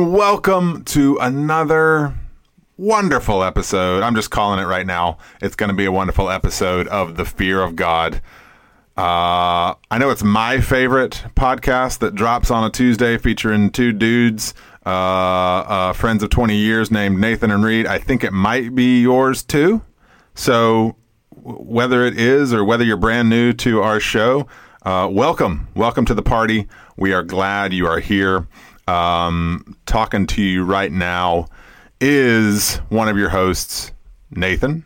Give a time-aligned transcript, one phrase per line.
[0.00, 2.14] and welcome to another
[2.78, 4.02] wonderful episode.
[4.02, 5.18] I'm just calling it right now.
[5.42, 8.22] It's going to be a wonderful episode of The Fear of God.
[8.96, 14.54] Uh, I know it's my favorite podcast that drops on a Tuesday featuring two dudes,
[14.86, 17.86] uh, uh, friends of 20 years named Nathan and Reed.
[17.86, 19.82] I think it might be yours too.
[20.34, 20.96] So,
[21.36, 24.46] w- whether it is or whether you're brand new to our show,
[24.82, 25.68] uh, welcome.
[25.74, 26.68] Welcome to the party.
[26.96, 28.46] We are glad you are here.
[28.90, 31.46] Um, talking to you right now
[32.00, 33.92] is one of your hosts,
[34.30, 34.84] Nathan.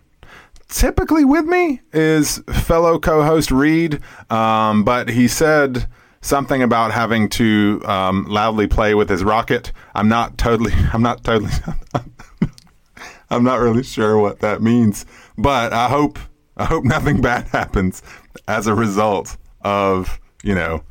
[0.69, 4.00] Typically with me is fellow co-host Reed,
[4.31, 5.87] um, but he said
[6.20, 9.72] something about having to um, loudly play with his rocket.
[9.94, 10.72] I'm not totally.
[10.92, 11.53] I'm not totally.
[13.31, 15.06] I'm not really sure what that means,
[15.38, 16.19] but I hope
[16.56, 18.03] I hope nothing bad happens
[18.48, 20.82] as a result of you know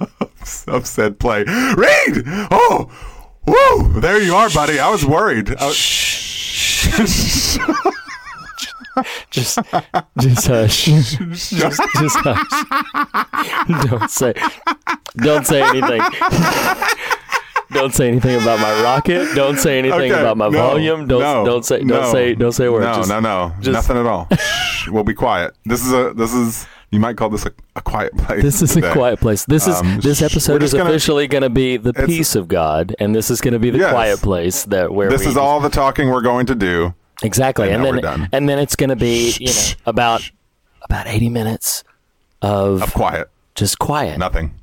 [0.68, 1.40] of said play.
[1.44, 2.90] Reed, oh,
[3.46, 4.78] woo, there you are, buddy.
[4.78, 5.54] I was worried.
[5.58, 5.76] I was-
[9.30, 9.58] Just,
[10.18, 10.84] just hush.
[10.84, 11.80] just, just
[12.18, 13.86] hush.
[13.88, 14.34] Don't say,
[15.16, 16.02] don't say anything.
[17.72, 19.32] Don't say anything about my rocket.
[19.34, 21.06] Don't say anything Okay, about my no, volume.
[21.06, 22.82] Don't no, don't say don't no, say don't say a word.
[22.82, 24.26] No, Just- no, no, just- nothing at all.
[24.36, 25.54] Shh, we'll be quiet.
[25.64, 28.42] This is a this is you might call this a, a quiet place.
[28.42, 28.88] This is today.
[28.90, 29.44] a quiet place.
[29.44, 32.94] This is Um, this episode is gonna- officially going to be the peace of God,
[32.98, 33.92] and this is going to be the Yes.
[33.92, 36.94] quiet place that where This is all the talking we're going to do.
[37.22, 40.30] exactly, and and, then and then it's going to be you know about
[40.82, 41.84] about eighty minutes
[42.42, 44.54] of Of quiet, just quiet, nothing.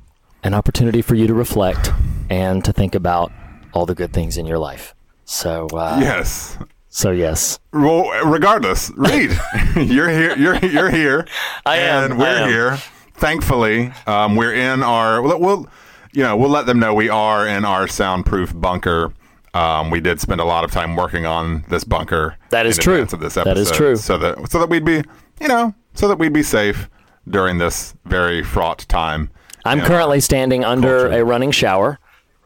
[0.42, 1.90] an opportunity for you to reflect
[2.28, 3.32] and to think about
[3.72, 4.94] all the good things in your life.
[5.24, 6.58] So uh, Yes.
[6.98, 9.30] So yes, Well, regardless, Reed,
[9.76, 10.36] you're here.
[10.36, 11.28] You're you're here.
[11.64, 12.48] I am, and we're am.
[12.48, 12.76] here.
[13.14, 15.22] Thankfully, um, we're in our.
[15.22, 15.68] We'll, we'll,
[16.12, 19.12] you know, we'll let them know we are in our soundproof bunker.
[19.54, 22.36] Um, we did spend a lot of time working on this bunker.
[22.50, 22.94] That is in true.
[22.94, 23.94] advance Of this episode, That is true.
[23.94, 25.04] So that so that we'd be,
[25.40, 26.90] you know, so that we'd be safe
[27.28, 29.30] during this very fraught time.
[29.64, 31.20] I'm currently standing under culture.
[31.20, 32.00] a running shower.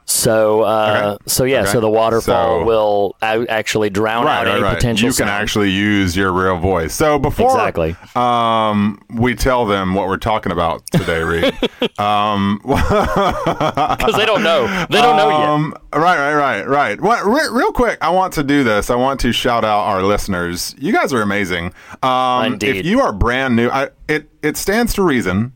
[0.05, 1.25] So uh, Okay.
[1.27, 1.73] so yeah, Okay.
[1.73, 4.75] so the waterfall So- will a- actually drown Right, out right, any right.
[4.75, 5.07] potential.
[5.07, 5.31] You can sound.
[5.31, 6.93] actually use your real voice.
[6.95, 7.97] So before Exactly.
[8.17, 11.55] um, we tell them what we're talking about today, Reed.
[11.99, 14.67] um, because they don't know.
[14.91, 15.49] They don't know yet.
[15.49, 17.01] Um, right, right, right, right.
[17.01, 18.91] What, re- real quick, I want to do this.
[18.91, 20.75] I want to shout out our listeners.
[20.79, 21.73] You guys are amazing.
[22.03, 22.77] Um, Indeed.
[22.77, 25.53] If you are brand new, I, it it stands to reason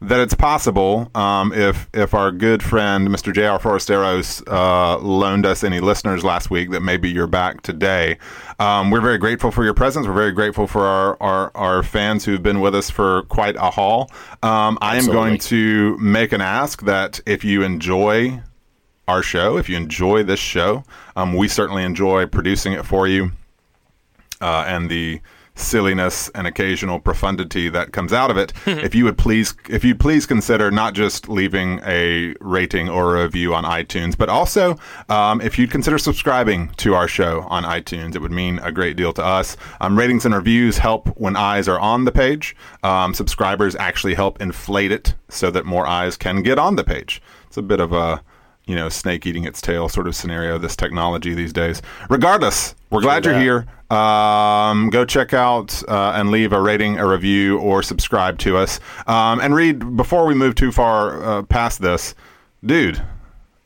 [0.00, 3.34] that it's possible um, if if our good friend Mr.
[3.34, 3.58] J.R.
[3.58, 8.18] Forasteros uh, loaned us any listeners last week that maybe you're back today.
[8.60, 10.06] Um, we're very grateful for your presence.
[10.06, 13.70] We're very grateful for our, our, our fans who've been with us for quite a
[13.70, 14.10] haul.
[14.42, 18.40] Um, I am going to make an ask that if you enjoy
[19.08, 20.84] our show, if you enjoy this show,
[21.16, 23.32] um, we certainly enjoy producing it for you
[24.40, 25.20] uh, and the
[25.58, 28.52] silliness and occasional profundity that comes out of it.
[28.66, 33.22] if you would please, if you'd please consider not just leaving a rating or a
[33.22, 34.78] review on iTunes, but also
[35.08, 38.96] um, if you'd consider subscribing to our show on iTunes, it would mean a great
[38.96, 39.56] deal to us.
[39.80, 42.56] Um, ratings and reviews help when eyes are on the page.
[42.82, 47.20] Um, subscribers actually help inflate it so that more eyes can get on the page.
[47.46, 48.22] It's a bit of a
[48.68, 51.80] you know, snake eating its tail sort of scenario, this technology these days.
[52.10, 53.66] Regardless, we're glad you're here.
[53.90, 58.78] Um, go check out uh, and leave a rating, a review, or subscribe to us.
[59.06, 62.14] Um, and Reed before we move too far uh, past this,
[62.64, 63.02] dude.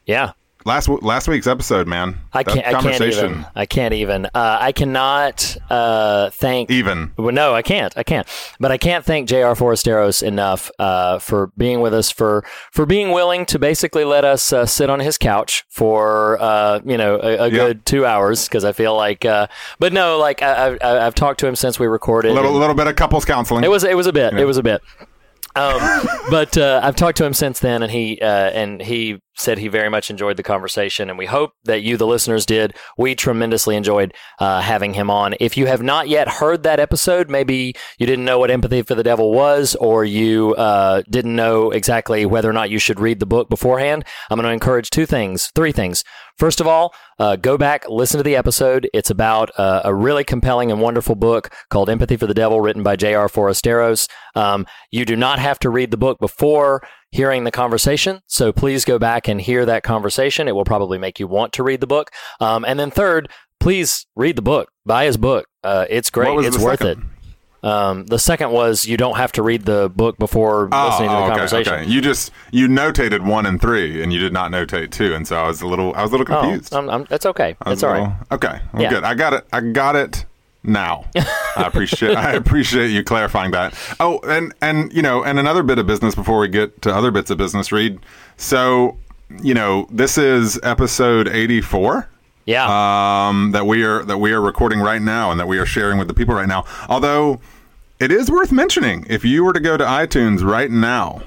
[0.07, 0.33] Yeah.
[0.65, 2.19] Last last week's episode, man.
[2.33, 2.65] I can't.
[2.65, 3.47] I can't even.
[3.55, 4.27] I can't even.
[4.27, 6.71] Uh, I cannot uh, thank.
[6.71, 7.13] Even.
[7.17, 7.97] Well, no, I can't.
[7.97, 8.29] I can't.
[8.61, 9.55] But I can't thank J.R.
[9.55, 14.53] Forasteros enough uh, for being with us for for being willing to basically let us
[14.53, 18.65] uh, sit on his couch for uh, you know a, a good two hours because
[18.65, 19.25] I feel like.
[19.25, 19.49] Uh,
[19.81, 22.31] but no, like I, I, I've talked to him since we recorded.
[22.31, 23.65] A little little bit of couples counseling.
[23.65, 24.35] it was it was a bit.
[24.35, 24.81] It was a bit.
[25.55, 25.81] Um,
[26.31, 29.69] but uh, I've talked to him since then, and he uh, and he said he
[29.69, 32.75] very much enjoyed the conversation, and we hope that you, the listeners, did.
[32.99, 35.35] We tremendously enjoyed uh, having him on.
[35.41, 38.95] If you have not yet heard that episode, maybe you didn't know what Empathy for
[38.95, 43.21] the Devil was, or you uh, didn't know exactly whether or not you should read
[43.21, 44.05] the book beforehand.
[44.31, 46.05] I'm going to encourage two things, three things.
[46.39, 48.89] First of all, uh, go back, listen to the episode.
[48.93, 52.83] It's about uh, a really compelling and wonderful book called Empathy for the Devil, written
[52.83, 53.29] by J.R.
[53.29, 54.09] Forasteros.
[54.35, 56.83] Um, you do not have to read the book before
[57.13, 58.21] hearing the conversation.
[58.27, 60.49] So please go back and hear that conversation.
[60.49, 62.11] It will probably make you want to read the book.
[62.41, 63.29] Um, and then third,
[63.61, 64.71] please read the book.
[64.85, 65.47] Buy his book.
[65.63, 66.37] Uh, it's great.
[66.45, 67.03] It's worth second?
[67.03, 67.07] it.
[67.65, 71.21] Um, the second was you don't have to read the book before listening to the
[71.21, 71.73] Oh, okay, conversation.
[71.75, 71.85] okay.
[71.87, 75.37] You just you notated one and three, and you did not notate two, and so
[75.37, 76.75] I was a little I was a little Oh, confused.
[76.75, 77.55] I'm, I'm, that's okay.
[77.65, 78.01] That's all right.
[78.01, 78.91] little- Okay, well, Yeah.
[78.91, 79.05] good.
[79.05, 79.47] I got it.
[79.53, 80.25] I got it
[80.65, 81.05] now.
[81.57, 83.75] I appreciate I appreciate you clarifying that.
[84.01, 87.11] Oh, and and you know, and another bit of business before we get to other
[87.11, 87.73] bits of business.
[87.73, 87.99] Reed.
[88.37, 88.97] So,
[89.43, 92.09] you know, this is episode eighty four.
[92.45, 93.29] Yeah.
[93.29, 95.99] um, that we are that we are recording right now and that we are sharing
[95.99, 96.65] with the people right now.
[96.89, 97.41] Although
[98.01, 101.23] it is worth mentioning, if you were to go to iTunes right now,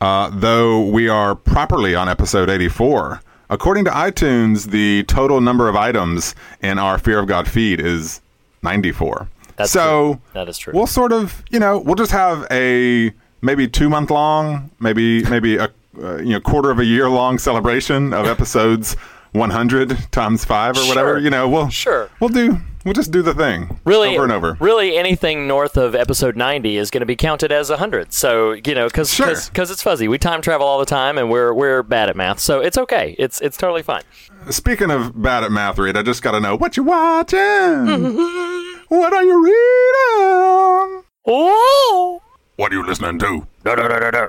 [0.00, 5.76] uh, though we are properly on episode 84, according to iTunes, the total number of
[5.76, 8.20] items in our Fear of God feed is
[8.62, 9.28] 94.
[9.56, 10.20] That's so true.
[10.34, 10.72] That is true.
[10.74, 13.12] We'll sort of, you know, we'll just have a
[13.42, 15.64] maybe two month long, maybe maybe a
[16.00, 18.94] uh, you know quarter of a year long celebration of episodes
[19.32, 21.14] 100 times five or whatever.
[21.14, 21.18] Sure.
[21.18, 22.08] You know, we'll Sure.
[22.20, 22.58] we'll do
[22.88, 24.56] we'll just do the thing really over and over.
[24.60, 28.14] Really, anything north of episode 90 is going to be counted as 100.
[28.14, 29.34] So, you know, cuz Sure.
[29.52, 30.08] cuz it's fuzzy.
[30.08, 32.40] We time travel all the time and we're we're bad at math.
[32.40, 33.14] So, it's okay.
[33.18, 34.02] It's it's totally fine.
[34.48, 37.38] Speaking of bad at math, Reed, I just got to know what you watching.
[38.88, 41.02] what are you reading?
[41.26, 42.22] Oh.
[42.56, 43.46] What are you listening to?
[43.64, 44.26] Da, da, da, da, da.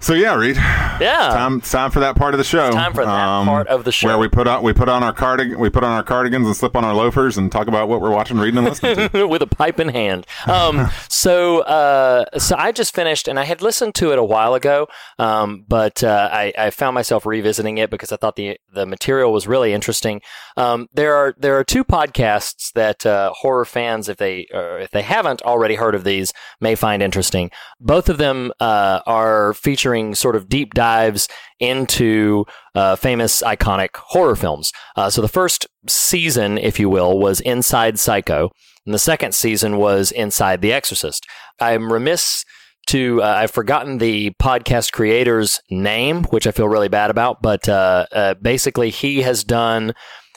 [0.00, 0.56] So yeah, Reed.
[0.56, 1.28] Yeah.
[1.30, 2.68] Time, it's time for that part of the show.
[2.68, 4.08] Um, time for that part of the show.
[4.08, 6.56] where we put on we put on our cardig we put on our cardigans and
[6.56, 9.26] slip on our loafers and talk about what we're watching, reading, and listening to.
[9.28, 10.26] with a pipe in hand.
[10.46, 14.54] Um, so, uh, so I just finished, and I had listened to it a while
[14.54, 14.88] ago,
[15.18, 19.34] um, but uh, I, I found myself revisiting it because I thought the the material
[19.34, 20.22] was really interesting.
[20.56, 24.92] Um, there are there are two podcasts that uh, horror fans, if they or if
[24.92, 27.50] they haven't already heard of these, may find interesting.
[27.78, 31.28] Both of them uh, are featuring sort of deep dives
[31.58, 32.44] into
[32.74, 34.72] uh, famous iconic horror films.
[34.96, 38.50] Uh, so the first season, if you will, was Inside Psycho.
[38.86, 41.26] And the second season was Inside the Exorcist.
[41.60, 42.44] I'm remiss
[42.86, 47.68] to, uh, I've forgotten the podcast creator's name, which I feel really bad about, but
[47.68, 49.92] uh, uh, basically he has done,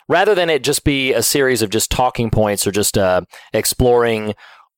[0.10, 3.22] rather than it just be a series of just talking points or just uh,
[3.54, 4.36] exploring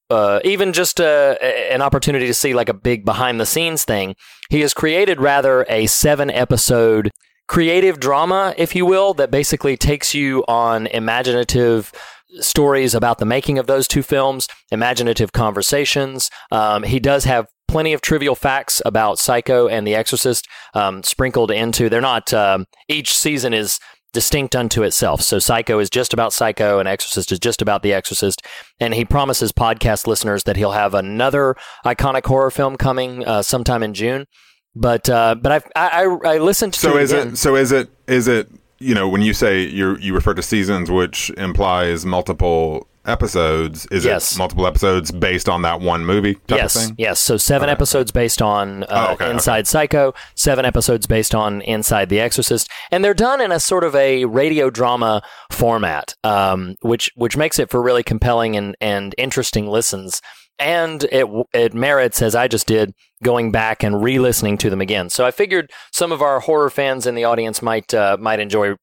[0.10, 3.86] uh, even just uh, a- an opportunity to see like a big behind the scenes
[3.86, 4.16] thing,
[4.50, 7.12] he has created rather a seven episode
[7.48, 11.92] creative drama, if you will, that basically takes you on imaginative
[12.40, 16.30] stories about the making of those two films, imaginative conversations.
[16.52, 21.52] Um, he does have plenty of trivial facts about Psycho and The Exorcist um, sprinkled
[21.52, 21.90] into.
[21.90, 22.34] They're not.
[22.34, 23.80] Um, each season is
[24.16, 25.22] distinct unto itself.
[25.22, 28.42] So Psycho is just about Psycho, and Exorcist is just about The Exorcist.
[28.80, 31.56] And he promises podcast listeners that he'll have another
[31.86, 34.26] iconic horror film coming uh, sometime in June.
[34.74, 37.28] But uh, but I've, I I I listened to so is again.
[37.30, 40.42] it so is it is it you know when you say you you refer to
[40.42, 43.86] seasons, which implies multiple episodes?
[43.92, 44.34] Is Yes.
[44.34, 46.36] it multiple episodes based on that one movie?
[46.48, 46.96] Type yes, Of thing?
[46.98, 47.20] yes.
[47.22, 52.10] So seven episodes based on uh, Oh, okay, Inside Psycho, seven episodes based on Inside
[52.10, 55.22] the Exorcist, and they're done in a sort of a radio drama
[55.52, 60.22] format, um, which which makes it for really compelling and and interesting listens.
[60.58, 65.10] And it it merits, as I just did, going back and re-listening to them again.
[65.10, 68.76] So I figured some of our horror fans in the audience might uh, might enjoy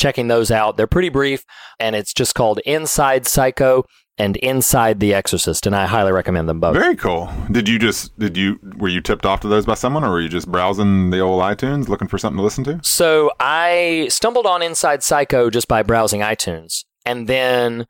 [0.00, 0.76] checking those out.
[0.76, 1.44] They're pretty brief,
[1.78, 3.84] and it's just called Inside Psycho
[4.18, 6.74] and Inside the Exorcist, and I highly recommend them both.
[6.74, 7.32] Very cool.
[7.50, 10.20] Did you just did you were you tipped off to those by someone, or were
[10.20, 12.80] you just browsing the old iTunes looking for something to listen to?
[12.82, 17.86] So I stumbled on Inside Psycho just by browsing iTunes, and then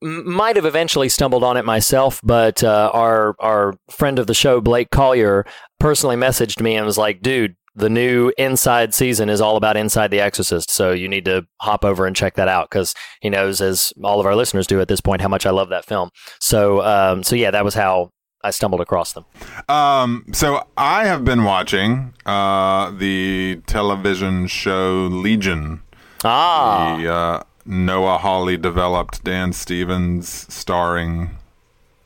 [0.00, 2.20] might have eventually stumbled on it myself.
[2.22, 5.44] But uh, our our friend of the show, Blake Collier,
[5.80, 10.08] personally messaged me and was like, "Dude." The new Inside season is all about Inside
[10.12, 13.60] the Exorcist, so you need to hop over and check that out because he knows,
[13.60, 16.10] as all of our listeners do at this point, how much I love that film.
[16.40, 18.10] So, um, so yeah, that was how
[18.44, 19.24] I stumbled across them.
[19.68, 25.82] Um, so I have been watching uh, the television show Legion.
[26.22, 31.38] Ah, The uh, Noah Hawley developed Dan Stevens starring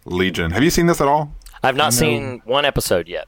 [0.06, 0.52] Legion.
[0.52, 1.34] Have you seen this at all?
[1.62, 3.26] I've not seen one episode yet.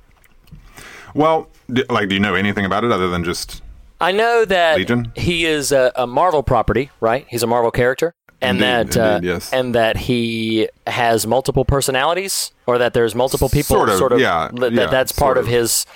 [1.15, 3.63] Well, d- like, do you know anything about it other than just
[4.01, 5.13] I know that Legion?
[5.15, 7.27] he is a, a Marvel property, right?
[7.29, 9.53] He's a Marvel character, and Indeed, that uh, yes.
[9.53, 13.77] and that he has multiple personalities, or that there's multiple people.
[13.97, 15.51] Sort of, yeah, that, yeah, that's part of of.
[15.51, 15.87] his.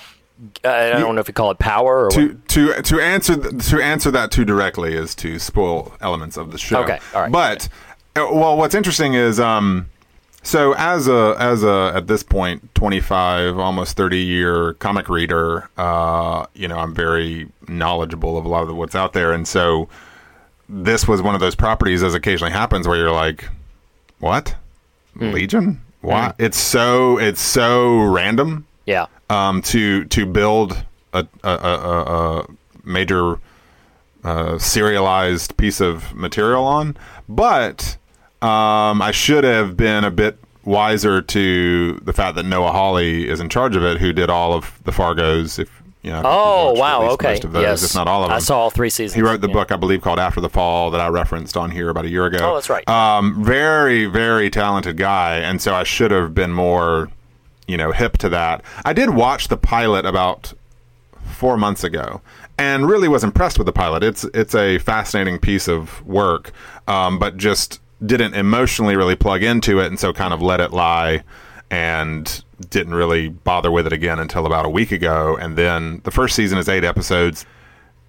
[0.64, 2.14] Uh, I don't know if you call it power or what.
[2.14, 6.50] to to to answer th- to answer that too directly is to spoil elements of
[6.50, 6.82] the show.
[6.82, 7.30] Okay, all right.
[7.32, 7.68] But
[8.16, 9.88] uh, well, what's interesting is um,
[10.44, 15.68] so as a as a at this point twenty five almost thirty year comic reader,
[15.76, 19.88] uh, you know, I'm very knowledgeable of a lot of what's out there, and so
[20.68, 23.48] this was one of those properties, as occasionally happens, where you're like,
[24.20, 24.54] what
[25.18, 25.30] Hmm.
[25.32, 25.80] Legion?
[26.00, 26.32] Why?
[26.38, 29.06] It's so it's so random Yeah.
[29.30, 32.46] um, to to build a a, a, a, a
[32.84, 33.38] major
[34.24, 36.96] uh, serialized piece of material on,
[37.28, 37.96] but
[38.44, 43.40] um, I should have been a bit wiser to the fact that Noah Hawley is
[43.40, 45.58] in charge of it, who did all of the Fargos.
[45.58, 47.02] If you know, Oh wow.
[47.12, 47.30] Okay.
[47.32, 47.82] most of those, yes.
[47.84, 48.36] if not all of them.
[48.36, 49.14] I saw all three seasons.
[49.14, 49.54] He wrote the Yeah.
[49.54, 52.26] book, I believe, called After the Fall that I referenced on here about a year
[52.26, 52.38] ago.
[52.42, 52.86] Oh, that's right.
[52.88, 57.08] Um, very, very talented guy, and so I should have been more,
[57.66, 58.62] you know, hip to that.
[58.84, 60.52] I did watch the pilot about
[61.24, 62.20] four months ago,
[62.58, 64.02] and really was impressed with the pilot.
[64.02, 66.52] It's it's a fascinating piece of work,
[66.86, 70.72] um, but just didn't emotionally really plug into it, and so kind of let it
[70.72, 71.22] lie,
[71.70, 75.36] and didn't really bother with it again until about a week ago.
[75.40, 77.44] And then the first season is eight episodes.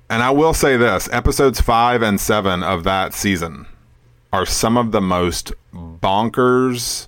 [0.09, 3.65] And I will say this episodes five and seven of that season
[4.31, 7.07] are some of the most bonkers,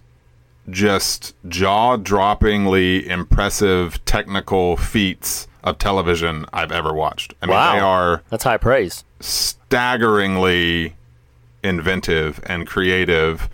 [0.70, 7.34] just jaw droppingly impressive technical feats of television I've ever watched.
[7.42, 7.74] I mean, Wow.
[7.74, 9.04] they are That's high praise.
[9.20, 10.96] staggeringly
[11.68, 13.50] inventive and creative.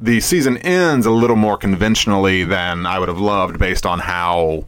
[0.00, 4.64] The season ends a little more conventionally than I would have loved based on how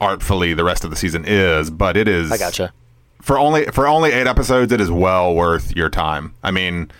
[0.00, 2.72] artfully the rest of the season is, but it is I gotcha.
[3.20, 6.34] for only for only eight episodes, it is well worth your time.
[6.42, 6.90] I mean,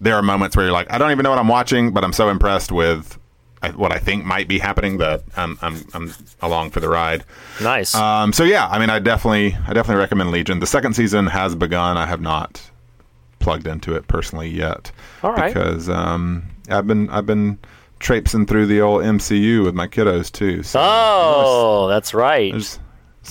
[0.00, 2.12] there are moments where you're like, I don't even know what I'm watching, but I'm
[2.12, 3.18] so impressed with
[3.74, 7.24] what I think might be happening that I'm I'm, I'm along for the ride.
[7.60, 7.94] Nice.
[7.94, 10.60] Um, so yeah, I mean, I definitely I definitely recommend Legion.
[10.60, 11.96] The second season has begun.
[11.96, 12.70] I have not
[13.46, 14.90] plugged into it personally yet,
[15.22, 15.54] All right.
[15.54, 17.58] because um, I've been I've been
[18.00, 20.64] traipsing through the old MCU with my kiddos too.
[20.64, 22.52] So oh, that's right.
[22.52, 22.78] it's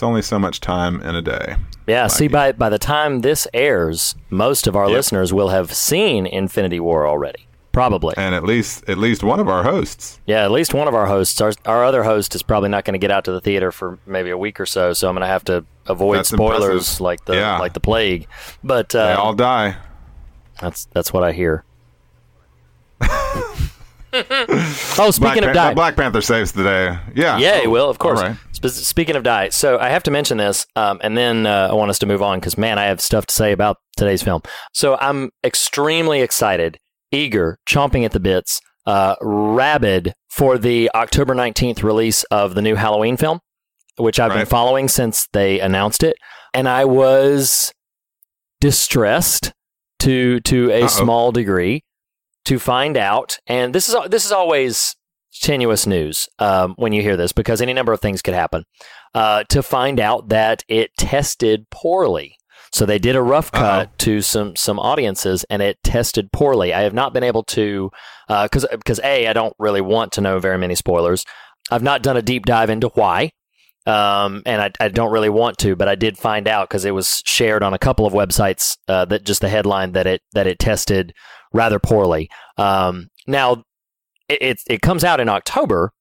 [0.02, 1.58] only so much time in a day.
[1.86, 4.96] Yeah, see, by by the time this airs, most of our Yep.
[4.96, 7.42] listeners will have seen Infinity War already.
[7.74, 8.14] Probably.
[8.18, 10.22] and at least at least one of our hosts.
[10.26, 11.42] Yeah, at least one of our hosts.
[11.42, 14.00] Our, our other host is probably not going to get out to the theater for
[14.06, 17.02] maybe a week or so, so I'm going to have to avoid That's spoilers impressive.
[17.02, 17.60] like the Yeah.
[17.60, 18.28] like the plague.
[18.64, 19.76] But They uh, all die.
[20.60, 21.64] That's that's what I hear.
[24.14, 26.98] oh, speaking Black, of Pan- die, Black Panther saves the day.
[27.16, 27.38] Yeah.
[27.38, 28.22] Yeah, Oh, will, of course.
[28.22, 28.38] Right.
[28.52, 31.74] Spe- speaking of die, so I have to mention this, um, and then uh, I
[31.74, 34.42] want us to move on because, man, I have stuff to say about today's film.
[34.74, 36.78] So I'm extremely excited,
[37.12, 42.76] eager, chomping at the bits, uh, rabid for the October 19th release of the new
[42.76, 43.40] Halloween film,
[43.98, 46.16] which I've been following since they announced it.
[46.54, 47.74] And I was
[48.62, 49.52] distressed
[50.06, 50.88] to to a Uh-oh.
[50.88, 51.84] small degree
[52.46, 54.96] to find out, and this is this is always
[55.42, 58.64] tenuous news um, when you hear this because any number of things could happen.
[59.14, 62.36] Uh, to find out that it tested poorly.
[62.74, 63.94] So they did a rough cut Uh-oh.
[64.00, 66.74] to some some audiences, and it tested poorly.
[66.74, 67.90] I have not been able to
[68.28, 71.26] because because a I don't really want to know very many spoilers.
[71.72, 73.32] I've not done a deep dive into why,
[73.86, 76.92] um, and I, I don't really want to, but I did find out because it
[76.92, 80.48] was shared on a couple of websites uh, that just the headline that it that
[80.48, 81.14] it tested
[81.54, 82.30] rather poorly.
[82.58, 83.64] Um, now
[84.28, 85.92] it, it it comes out in October,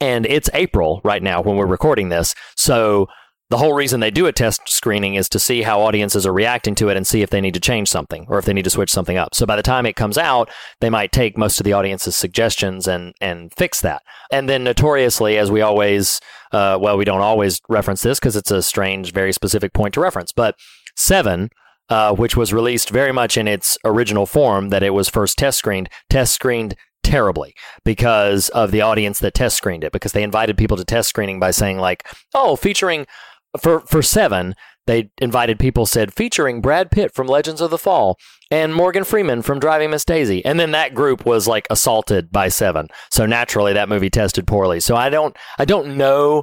[0.00, 2.34] and it's April right now when we're recording this.
[2.56, 3.08] So
[3.48, 6.74] the whole reason they do a test screening is to see how audiences are reacting
[6.76, 8.70] to it and see if they need to change something or if they need to
[8.70, 9.34] switch something up.
[9.34, 10.50] So by the time it comes out,
[10.80, 14.02] they might take most of the audience's suggestions and and fix that.
[14.32, 16.20] And then notoriously, as we always,
[16.52, 20.00] uh, well, we don't always reference this because it's a strange, very specific point to
[20.00, 20.56] reference, but
[20.96, 21.50] Seven.
[21.88, 25.56] Uh, which was released very much in its original form that it was first test
[25.56, 26.74] screened, test screened
[27.04, 31.08] terribly because of the audience that test screened it because they invited people to test
[31.08, 33.06] screening by saying like oh featuring
[33.56, 34.54] for for seven
[34.86, 38.18] they invited people said featuring brad pitt from legends of the fall
[38.50, 42.48] and morgan freeman from driving miss daisy and then that group was like assaulted by
[42.48, 46.42] seven so naturally that movie tested poorly so i don't i don't know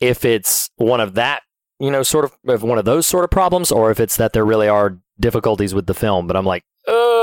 [0.00, 1.42] if it's one of that
[1.78, 4.32] you know sort of if one of those sort of problems or if it's that
[4.32, 7.18] there really are difficulties with the film but i'm like uh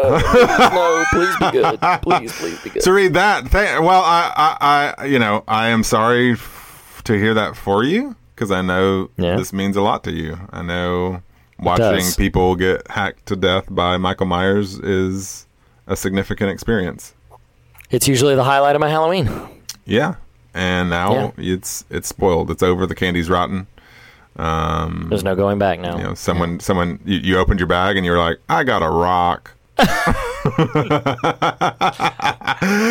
[0.10, 1.80] no, please be good.
[2.02, 2.82] Please, please be good.
[2.82, 3.42] to read that.
[3.50, 6.34] Th- well, I, I, I, you know, I am sorry
[7.04, 9.36] to hear that for you because I know Yeah.
[9.36, 10.38] this means a lot to you.
[10.52, 11.22] I know
[11.58, 15.46] watching people get hacked to death by Michael Myers is
[15.86, 17.12] a significant experience.
[17.90, 19.28] It's usually the highlight of my Halloween.
[19.84, 20.14] Yeah,
[20.54, 22.50] and now it's it's spoiled.
[22.50, 22.86] It's over.
[22.86, 23.66] The candy's rotten.
[24.36, 25.96] Um, There's no going back now.
[25.98, 28.88] you know, someone, someone, you, you opened your bag and you're like, "I got a
[28.88, 29.50] rock."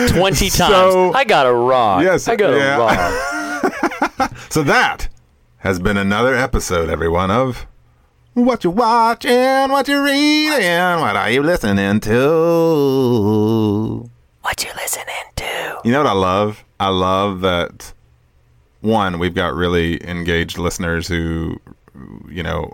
[0.10, 0.74] Twenty times.
[0.94, 2.04] So- I got a rock.
[2.04, 2.76] Yes, I got yeah.
[2.76, 3.36] a rock.
[4.50, 5.08] So that
[5.60, 7.66] has been another episode, everyone, of
[8.34, 14.10] What You Watching, What You Reading, What Are You Listening to?
[14.42, 15.80] what you listening to?
[15.86, 16.64] You know what I love?
[16.80, 17.94] I love that,
[18.82, 21.60] one, we've got really engaged listeners who,
[22.28, 22.74] you know,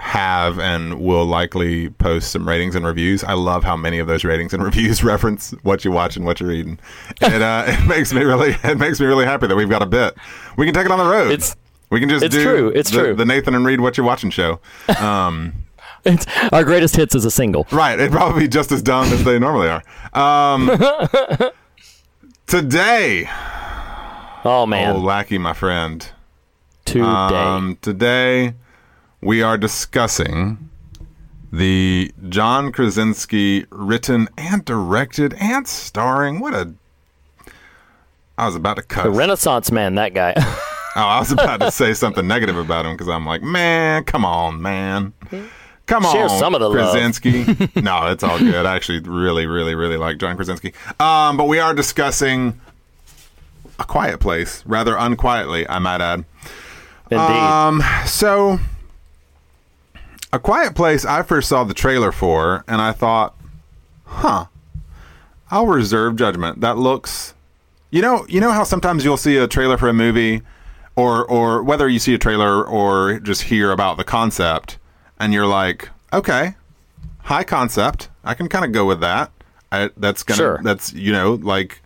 [0.00, 3.22] have and will likely post some ratings and reviews.
[3.22, 6.40] I love how many of those ratings and reviews reference what you watch and what
[6.40, 6.78] you're reading.
[7.20, 9.86] It uh, it makes me really it makes me really happy that we've got a
[9.86, 10.14] bit.
[10.56, 11.32] We can take it on the road.
[11.32, 11.56] It's-
[11.90, 12.68] we can just it's do true.
[12.68, 13.14] It's the, true.
[13.16, 14.60] the Nathan and Reed what You're watching show.
[15.00, 15.52] Um,
[16.04, 17.66] It's our greatest hits is a single.
[17.72, 19.82] right, it'd probably be just as dumb as they normally are.
[20.14, 20.70] Um,
[22.46, 23.28] today,
[24.44, 26.08] Oh man, oh lackey, my friend.
[26.86, 27.04] today.
[27.04, 28.54] Um, today,
[29.20, 30.70] we are discussing
[31.52, 36.40] the John Krasinski written and directed and starring.
[36.40, 36.72] What a.
[38.38, 39.04] I was about to cut.
[39.04, 40.32] the Renaissance man, that guy.
[40.38, 40.52] oh,
[40.96, 44.62] I was about to say something negative about him because I'm like, man, come on,
[44.62, 45.12] man.
[45.86, 46.92] Come Share on, some of the love.
[46.92, 47.44] Krasinski.
[47.80, 48.64] no, it's all good.
[48.64, 50.72] I actually really, really, really like John Krasinski.
[51.00, 52.60] Um, but we are discussing
[53.78, 56.24] A Quiet Place, rather unquietly, I might add.
[57.10, 57.18] Indeed.
[57.18, 58.60] Um, so
[60.32, 63.34] A Quiet Place, I first saw the trailer for, and I thought,
[64.04, 64.46] huh,
[65.50, 66.60] I'll reserve judgment.
[66.60, 67.34] That looks,
[67.90, 70.42] you know, you know how sometimes you'll see a trailer for a movie,
[70.94, 74.78] or or whether you see a trailer or just hear about the concept,
[75.18, 76.54] and you're like, okay,
[77.22, 79.32] high concept, I can kind of go with that.
[79.72, 80.60] I, that's gonna, Sure.
[80.62, 81.82] that's you know, like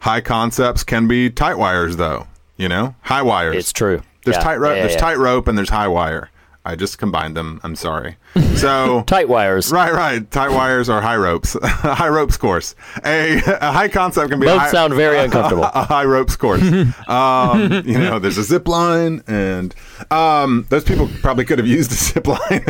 [0.00, 2.28] high concepts can be tight wires though.
[2.56, 3.56] You know, high wires.
[3.56, 4.02] it's true.
[4.24, 4.70] There's Yeah, tight rope.
[4.76, 6.30] yeah, yeah, there's tight rope and there's high wire.
[6.64, 7.60] I just combined them.
[7.62, 8.16] I'm sorry.
[8.60, 9.72] So Tight wires.
[9.72, 10.30] right, right.
[10.30, 11.56] Tight wires or high ropes.
[11.62, 12.74] high ropes course.
[13.06, 15.64] A, a high concept can be Both high, sound very uncomfortable.
[15.74, 16.60] a high ropes course.
[17.08, 19.74] um, you know, there's a zip line, and
[20.10, 22.64] um, those people probably could have used a zip line.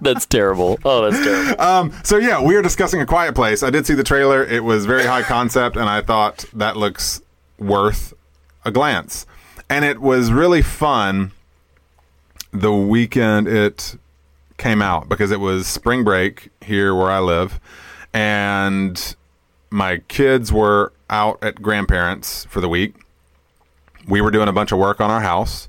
[0.00, 0.78] That's terrible.
[0.84, 1.60] Oh, that's terrible.
[1.60, 3.62] Um, so yeah, we are discussing a quiet place.
[3.62, 4.42] I did see the trailer.
[4.44, 7.20] It was very high concept, and I thought that looks
[7.58, 8.14] worth
[8.64, 9.26] a glance.
[9.68, 11.32] And it was really fun
[12.60, 13.96] the weekend it
[14.56, 17.60] came out because it was spring break here where I live,
[18.12, 19.14] and
[19.70, 22.94] my kids were out at grandparents for the week.
[24.08, 25.68] We were doing a bunch of work on our house,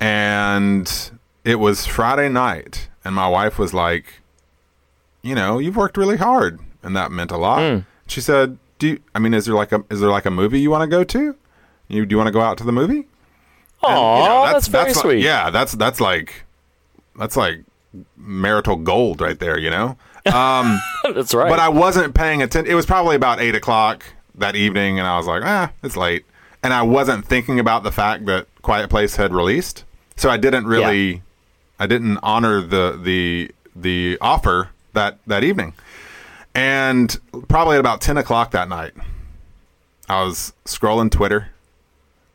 [0.00, 1.10] and
[1.44, 4.20] it was Friday night, and my wife was like,
[5.22, 7.60] "You know, you've worked really hard," and that meant a lot.
[7.60, 7.78] Hmm.
[8.06, 10.60] She said, "Do you, I mean is there like a is there like a movie
[10.60, 11.36] you want to go to?
[11.88, 13.06] You do you want to go out to the movie?"
[13.82, 15.24] And, you know, that's, very like- sweet.
[15.24, 16.44] yeah, that's that's like
[17.18, 17.64] that's like
[18.16, 19.58] marital gold right there.
[19.58, 19.96] You know.
[20.26, 20.78] Um,
[21.14, 21.48] that's right.
[21.48, 22.70] but I wasn't paying attention.
[22.70, 26.24] It was probably about eight o'clock that evening, and I was like, ah, it's late.
[26.62, 29.84] And I wasn't thinking about the fact that Quiet Place had released,
[30.16, 31.22] so I didn't really,
[31.78, 35.72] I didn't honor the the the offer that that evening.
[36.54, 38.92] And probably at about ten o'clock that night,
[40.08, 41.48] I was scrolling Twitter,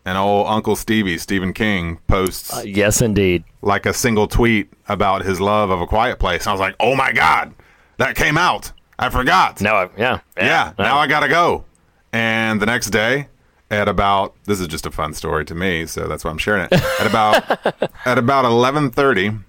[0.05, 3.43] and old Uncle Stevie, Stephen King, posts Uh, yes, indeed.
[3.61, 6.41] like a single tweet about his love of a quiet place.
[6.43, 7.53] And I was like, oh my God,
[7.97, 8.71] that came out.
[8.99, 9.59] I forgot.
[9.61, 10.83] No, I, yeah, Yeah, no.
[10.85, 11.65] now I got to go.
[12.13, 13.27] And the next day,
[13.71, 16.67] at about this is just a fun story to me, so that's why I'm sharing
[16.71, 16.73] it.
[16.99, 19.43] At about at about 11:30,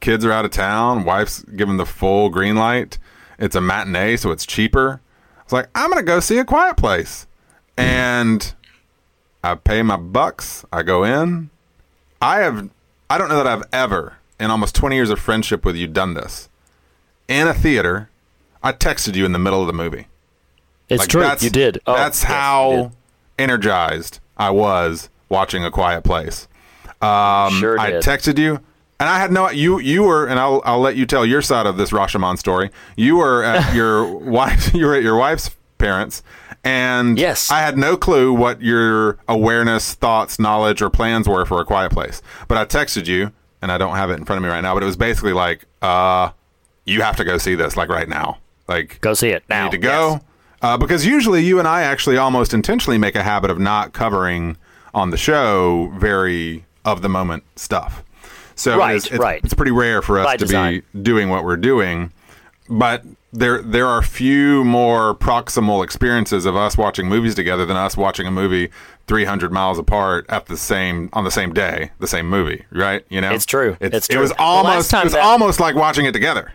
[0.00, 2.98] kids are out of town, wife's given the full green light.
[3.38, 5.00] It's a matinee, so it's cheaper.
[5.38, 7.26] I was like, I'm going to go see a quiet place.
[7.78, 8.54] And
[9.42, 11.50] I pay my bucks, I go in.
[12.20, 12.70] I have
[13.10, 16.14] I don't know that I've ever in almost 20 years of friendship with you done
[16.14, 16.48] this.
[17.28, 18.10] In a theater,
[18.62, 20.06] I texted you in the middle of the movie.
[20.88, 21.30] it's Like, true.
[21.40, 21.80] You did.
[21.86, 22.92] Oh, that's yes, how
[23.38, 26.48] energized I was watching A Quiet Place.
[27.00, 28.02] Um, Sure I did.
[28.02, 28.60] texted you,
[28.98, 29.48] and I had no.
[29.50, 32.70] You you were, and I'll I'll let you tell your side of this Rashomon story.
[32.96, 34.74] You were at your wife.
[34.74, 36.22] You were at your wife's parents,
[36.68, 37.50] and Yes.
[37.50, 41.92] I had no clue what your awareness, thoughts, knowledge, or plans were for A Quiet
[41.92, 42.20] Place.
[42.46, 44.74] But I texted you, and I don't have it in front of me right now.
[44.74, 46.30] But it was basically like, uh,
[46.84, 48.38] you have to go see this like right now.
[48.68, 49.64] Like Go see it now.
[49.64, 50.22] need to go Yes.
[50.62, 54.56] uh, because usually you and I actually almost intentionally make a habit of not covering
[54.94, 58.02] on the show very of the moment stuff.
[58.56, 59.40] So Right, it's, it's, right.
[59.44, 60.82] it's pretty rare for us By to design.
[60.92, 62.12] be doing what we're doing,
[62.68, 67.96] but there there are few more proximal experiences of us watching movies together than us
[67.96, 68.70] watching a movie
[69.06, 73.04] 300 miles apart at the same on the same day, the same movie, right?
[73.08, 73.76] You know, It's true.
[73.80, 74.20] It's It true.
[74.22, 76.52] was almost it was that- almost like watching it together.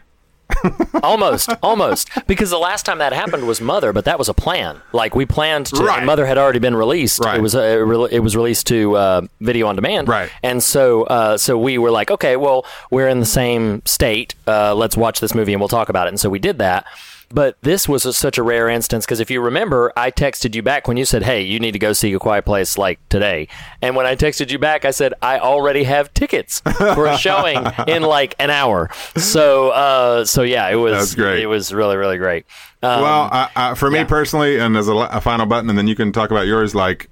[1.04, 2.10] almost, almost.
[2.28, 4.82] Because the last time that happened was Mother, but that was a plan.
[4.92, 5.84] Like we planned to.
[5.84, 6.04] Right.
[6.04, 7.20] Mother had already been released.
[7.20, 7.38] Right.
[7.38, 10.08] It was uh, it re- it was released to uh, video on demand.
[10.08, 10.30] Right.
[10.42, 14.36] And so uh, so we were like, okay, well, we're in the same state.
[14.48, 16.10] Uh, let's watch this movie and we'll talk about it.
[16.10, 16.86] And so we did that.
[17.34, 20.62] But this was a, such a rare instance because if you remember, I texted you
[20.62, 23.48] back when you said, "Hey, you need to go see a Quiet Place like today."
[23.82, 27.58] And when I texted you back, I said, "I already have tickets for a showing
[27.88, 31.42] in like an hour." So, uh, so yeah, it was That's great.
[31.42, 32.46] It was really, really great.
[32.84, 34.06] Um, well, I, I, for me yeah.
[34.06, 36.76] personally, and as a, a final button, and then you can talk about yours.
[36.76, 37.10] Like,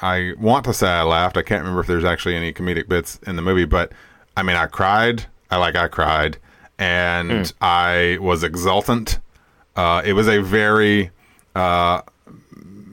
[0.00, 1.36] I want to say I laughed.
[1.36, 3.92] I can't remember if there's actually any comedic bits in the movie, but
[4.34, 5.26] I mean, I cried.
[5.50, 6.38] I like I cried,
[6.80, 7.42] and Hmm.
[7.60, 9.20] I was exultant.
[9.76, 11.10] Uh, it was a very
[11.54, 12.02] uh,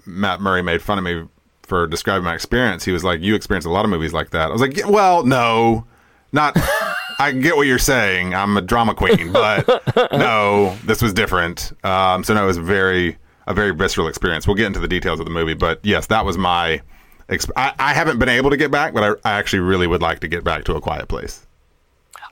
[0.06, 1.24] Matt Murray made fun of me
[1.64, 2.86] for describing my experience.
[2.86, 4.88] He was like, "You experience a lot of movies like that." I was like, "Yeah,
[4.88, 5.86] "Well, no,
[6.32, 6.56] not."
[7.20, 8.36] I get what you're saying.
[8.36, 9.66] I'm a drama queen, but
[10.12, 11.72] no, this was different.
[11.84, 14.46] Um, so no, it was very a very visceral experience.
[14.46, 16.82] We'll get into the details of the movie, but yes, that was my.
[17.28, 20.02] Exp- I, I haven't been able to get back, but I, I actually really would
[20.02, 21.47] like to get back to a quiet place.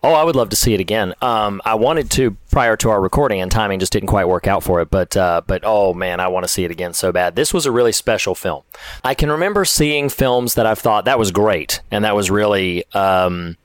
[0.05, 1.15] Oh, I would love to see it again.
[1.19, 4.61] Um, I wanted to prior to our recording, and timing just didn't quite work out
[4.61, 4.91] for it.
[4.91, 7.35] But uh, but oh man, I want to see it again so bad.
[7.35, 8.61] This was a really special film.
[9.03, 12.85] I can remember seeing films that I've thought that was great, and that was really.
[12.93, 13.57] Um,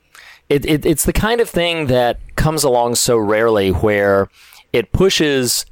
[0.49, 4.27] it, it, it's the kind of thing that comes along so rarely where
[4.73, 5.67] it pushes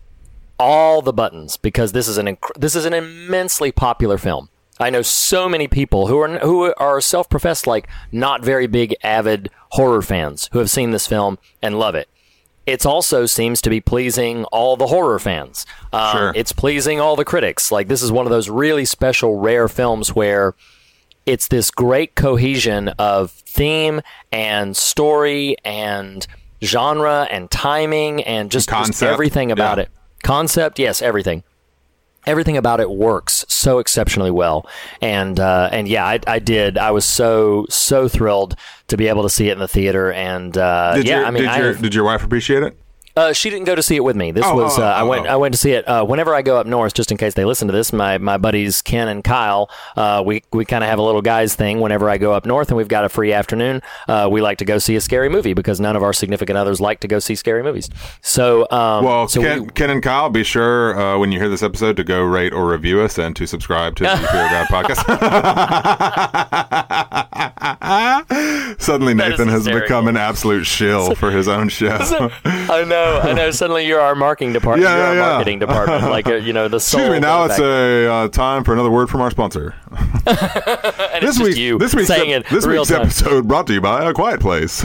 [0.59, 4.49] all the buttons because this is an inc- this is an immensely popular film.
[4.79, 9.49] I know so many people who are who are self-professed like not very big avid
[9.71, 12.07] horror fans who have seen this film and love it.
[12.65, 15.65] It also seems to be pleasing all the horror fans.
[15.91, 16.31] Um, Sure.
[16.35, 17.71] It's pleasing all the critics.
[17.71, 20.53] Like this is one of those really special, rare films where
[21.25, 26.25] it's this great cohesion of theme and story and
[26.63, 29.83] genre and timing and just, just everything about yeah.
[29.83, 29.89] it.
[30.23, 31.43] Concept, yes, everything.
[32.29, 34.67] Everything about it works so exceptionally well,
[35.01, 36.77] and uh, and yeah, I, I did.
[36.77, 38.55] I was so so thrilled
[38.87, 41.31] to be able to see it in the theater, and uh, Did yeah, your I
[41.31, 42.77] mean, did your have- did your wife appreciate it?
[43.19, 44.31] Uh, she didn't go to see it with me.
[44.31, 45.31] This Oh, was oh, uh, I oh, went oh.
[45.31, 47.43] I went to see it uh, whenever I go up north, just in case they
[47.43, 47.91] listen to this.
[47.91, 51.53] My my buddies Ken and Kyle, uh, we we kind of have a little guys
[51.53, 53.81] thing whenever I go up north, and we've got a free afternoon.
[54.07, 56.79] Uh, we like to go see a scary movie because none of our significant others
[56.79, 57.89] like to go see scary movies.
[58.21, 61.49] So um, Well, so Ken, we, Ken and Kyle, be sure uh, when you hear
[61.49, 64.67] this episode to go rate or review us and to subscribe to the Fear God
[64.67, 65.05] podcast.
[68.79, 71.97] Suddenly, Nathan has become an absolute shill for his own show.
[72.45, 73.51] I know I know.
[73.51, 74.83] Suddenly you're our marketing department.
[74.89, 75.29] Yeah, you're our yeah, yeah.
[75.33, 76.77] marketing department, like uh, you know the.
[76.89, 77.19] Excuse me.
[77.19, 79.75] Now it's a uh, time for another word from our sponsor.
[79.91, 83.01] and it's This just week, you this week's, saying ep- it this real week's time.
[83.01, 84.83] episode brought to you by A Quiet Place,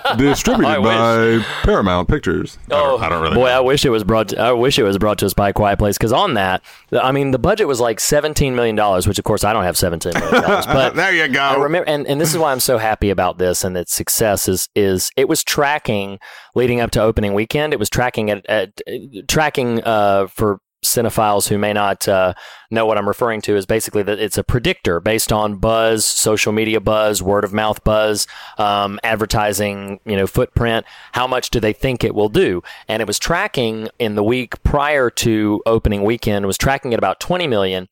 [0.16, 2.58] distributed by Paramount Pictures.
[2.70, 3.34] I Oh, don't, I don't really.
[3.34, 3.56] boy, know.
[3.56, 4.28] I wish it was brought.
[4.28, 6.62] To, I wish it was brought to us by a Quiet Place because on that,
[6.92, 9.76] I mean, the budget was like seventeen million dollars, which of course I don't have
[9.76, 11.40] seventeen million dollars, but there you go.
[11.40, 14.48] I remember, and, and this is why I'm so happy about this and its success
[14.48, 16.18] is is it was tracking
[16.54, 17.72] leading up to opening weekend.
[17.72, 18.80] It was tracking at, at
[19.28, 22.34] tracking uh, for cinephiles who may not uh,
[22.70, 26.52] know what I'm referring to is basically that it's a predictor based on buzz, social
[26.52, 28.26] media buzz, word of mouth buzz,
[28.58, 30.84] um, advertising, you know, footprint.
[31.12, 32.62] How much do they think it will do?
[32.88, 36.46] And it was tracking in the week prior to opening weekend.
[36.46, 37.88] Was tracking at about 20 million.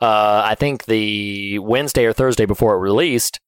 [0.00, 3.40] Uh, I think the Wednesday or Thursday before it released,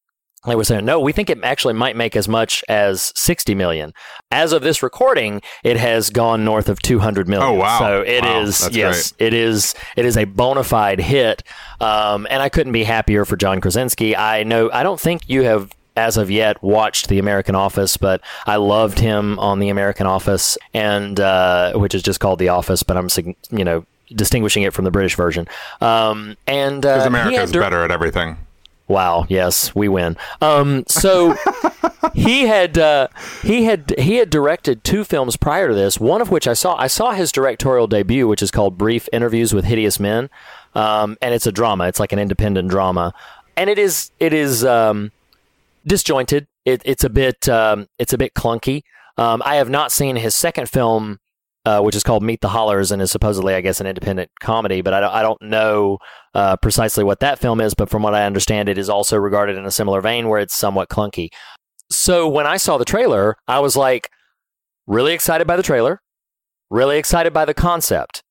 [0.46, 3.92] they were saying, no, we think it actually might make as much as 60 million.
[4.30, 7.48] As of this recording, it has gone north of 200 million.
[7.48, 7.78] Oh, wow.
[7.80, 11.42] So it Wow, is, that's yes, it is, it is a bona fide hit.
[11.80, 14.14] Um, and I couldn't be happier for John Krasinski.
[14.16, 18.20] I know, I don't think you have as of yet watched The American Office, but
[18.46, 22.82] I loved him on The American Office, and uh, which is just called The Office,
[22.82, 23.08] but I'm,
[23.50, 25.48] you know, distinguishing it from the British version.
[25.80, 28.36] Um, and uh, Because he America's had dir- better at everything.
[28.88, 29.26] Wow.
[29.28, 30.16] Yes, we win.
[30.40, 31.36] Um, so
[32.14, 33.08] he had uh,
[33.42, 35.98] he had he had directed two films prior to this.
[35.98, 36.76] One of which I saw.
[36.76, 40.30] I saw his directorial debut, which is called Brief Interviews with Hideous Men,
[40.74, 41.88] um, and it's a drama.
[41.88, 43.12] It's like an independent drama,
[43.56, 45.10] and it is it is um,
[45.86, 46.46] disjointed.
[46.64, 48.82] It, it's a bit um, it's a bit clunky.
[49.18, 51.18] Um, I have not seen his second film,
[51.66, 54.80] uh, which is called Meet the Hollars, and is supposedly, I guess, an independent comedy.
[54.82, 55.98] But I don't, I don't know
[56.32, 57.74] uh, precisely what that film is.
[57.74, 60.56] But from what I understand, it is also regarded in a similar vein, where it's
[60.56, 61.28] somewhat clunky.
[61.90, 64.10] So when I saw the trailer, I was like,
[64.86, 66.00] really excited by the trailer,
[66.70, 68.22] really excited by the concept,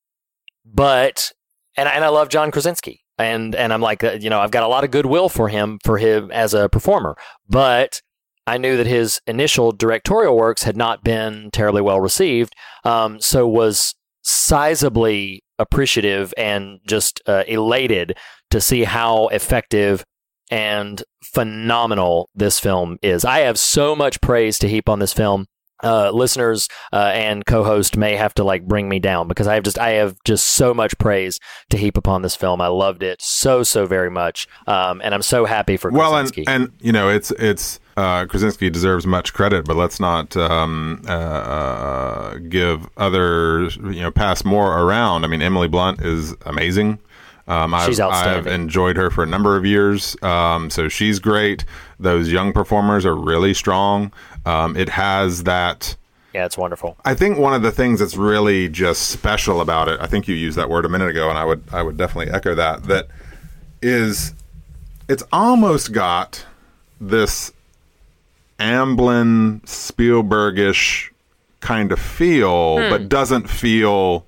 [0.65, 1.32] but
[1.76, 4.63] and and I love John Krasinski, and and I'm like, uh, you know, I've got
[4.63, 7.17] a lot of goodwill for him for him as a performer,
[7.50, 8.02] but
[8.47, 13.47] I knew that his initial directorial works had not been terribly well received, um, so
[13.47, 18.17] was sizably appreciative and just uh, elated
[18.51, 20.03] to see how effective
[20.51, 23.25] and phenomenal this film is.
[23.25, 25.45] I have so much praise to heap on this film.
[25.84, 29.63] Uh, listeners uh, and co-host may have to like bring me down because I have
[29.63, 31.38] just I have just so much praise
[31.69, 32.62] to heap upon this film.
[32.62, 36.31] I loved it so so very much, um, and I'm so happy for well, and,
[36.47, 41.12] and you know, it's it's uh, Krasinski deserves much credit, but let's not um, uh,
[41.12, 45.23] uh, give others you know pass more around.
[45.23, 46.99] I mean, Emily Blunt is amazing.
[47.47, 48.39] Um, I've, She's outstanding.
[48.39, 51.63] I've enjoyed her for a number of years, um, so she's great.
[51.99, 54.12] Those young performers are really strong.
[54.45, 55.95] Um, it has that.
[56.34, 56.97] yeah, it's wonderful.
[57.05, 60.36] I think one of the things that's really just special about it, I think you
[60.36, 62.84] used that word a minute ago, and I would I would definitely echo that.
[62.86, 63.08] That
[63.81, 64.34] is,
[65.08, 66.45] it's almost got
[66.99, 67.51] this
[68.60, 71.10] Amblin Spielbergish
[71.60, 72.89] kind of feel, Hmm.
[72.89, 74.26] but doesn't feel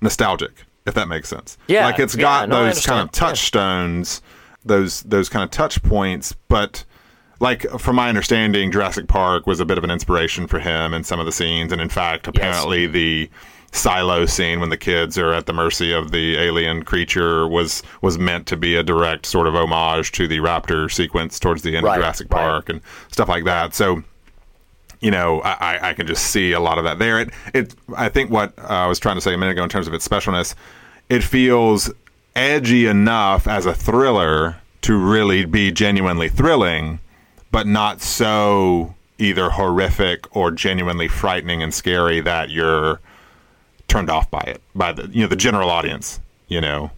[0.00, 1.58] nostalgic, if that makes sense.
[1.68, 3.10] Yeah, like it's got no, I those kind of understand.
[3.12, 3.28] Yeah.
[3.28, 4.22] touchstones,
[4.64, 6.84] those those kind of touch points, but
[7.40, 11.04] like from my understanding, Jurassic Park was a bit of an inspiration for him in
[11.04, 13.28] some of the scenes, and in fact, apparently the
[13.76, 18.18] silo scene when the kids are at the mercy of the alien creature was was
[18.18, 21.84] meant to be a direct sort of homage to the raptor sequence towards the end
[21.84, 22.40] Right, of Jurassic right.
[22.40, 22.80] Park and
[23.12, 23.74] stuff like that.
[23.74, 24.02] So
[25.00, 27.20] you know, I, I- can just see a lot of that there.
[27.20, 29.68] It, it, I think what uh, I was trying to say a minute ago in
[29.68, 30.54] terms of its specialness,
[31.10, 31.92] it feels
[32.34, 36.98] edgy enough as a thriller to really be genuinely thrilling,
[37.52, 42.98] but not so either horrific or genuinely frightening and scary that you're
[43.88, 46.20] turned off by it by the you know the general audience.
[46.48, 46.90] You know.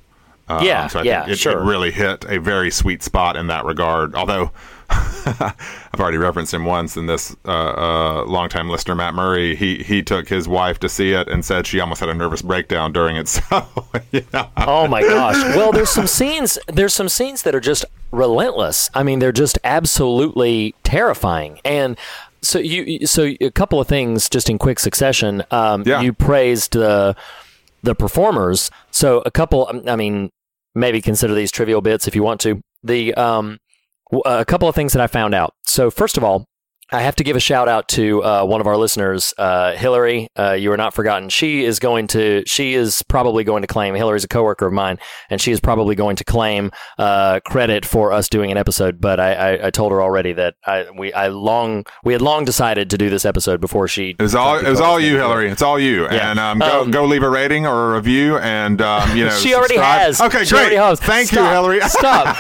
[0.51, 1.61] Um, Yeah, so I yeah, think it, sure.
[1.61, 4.15] it really hit a very sweet spot in that regard.
[4.15, 4.51] Although
[4.91, 9.55] I've already referenced him once in this uh, uh, longtime listener, Matt Murray.
[9.55, 12.41] He he took his wife to see it and said she almost had a nervous
[12.41, 13.29] breakdown during it.
[13.51, 13.67] So
[14.11, 15.37] you know, Oh my gosh.
[15.55, 16.59] Well, there's some scenes.
[16.67, 18.89] There's some scenes that are just relentless.
[18.95, 21.61] I mean, they're just absolutely terrifying.
[21.65, 21.99] And
[22.43, 25.43] so you, so a couple of things just in quick succession.
[25.51, 26.01] Um, Yeah.
[26.01, 27.17] You praised the
[27.83, 28.71] the performers.
[28.91, 29.71] So a couple.
[29.87, 30.31] I mean,
[30.75, 32.61] maybe consider these trivial bits if you want to.
[32.83, 33.59] The um,
[34.25, 35.53] a couple of things that I found out.
[35.65, 36.47] So first of all.
[36.91, 40.29] I have to give a shout out to uh, one of our listeners, uh, Hillary.
[40.39, 41.29] Uh, you are not forgotten.
[41.29, 42.43] She is going to.
[42.47, 43.95] She is probably going to claim.
[43.95, 44.99] Hillary's a coworker of mine,
[45.29, 49.01] and she is probably going to claim uh, credit for us doing an episode.
[49.03, 52.47] But I, I, I told her already that I we I long we had long
[52.47, 54.17] decided to do this episode before she.
[54.19, 55.51] it was all it was all you, Hillary.
[55.51, 56.05] It's all you.
[56.05, 56.31] Yeah.
[56.31, 59.31] And um, go Um, go leave a rating or a review, and um, you know
[59.37, 60.01] She already subscribe.
[60.01, 60.21] has.
[60.23, 60.61] Okay, She great.
[60.61, 61.01] already has.
[61.01, 61.81] Thank you, Hillary.
[61.83, 62.35] Stop.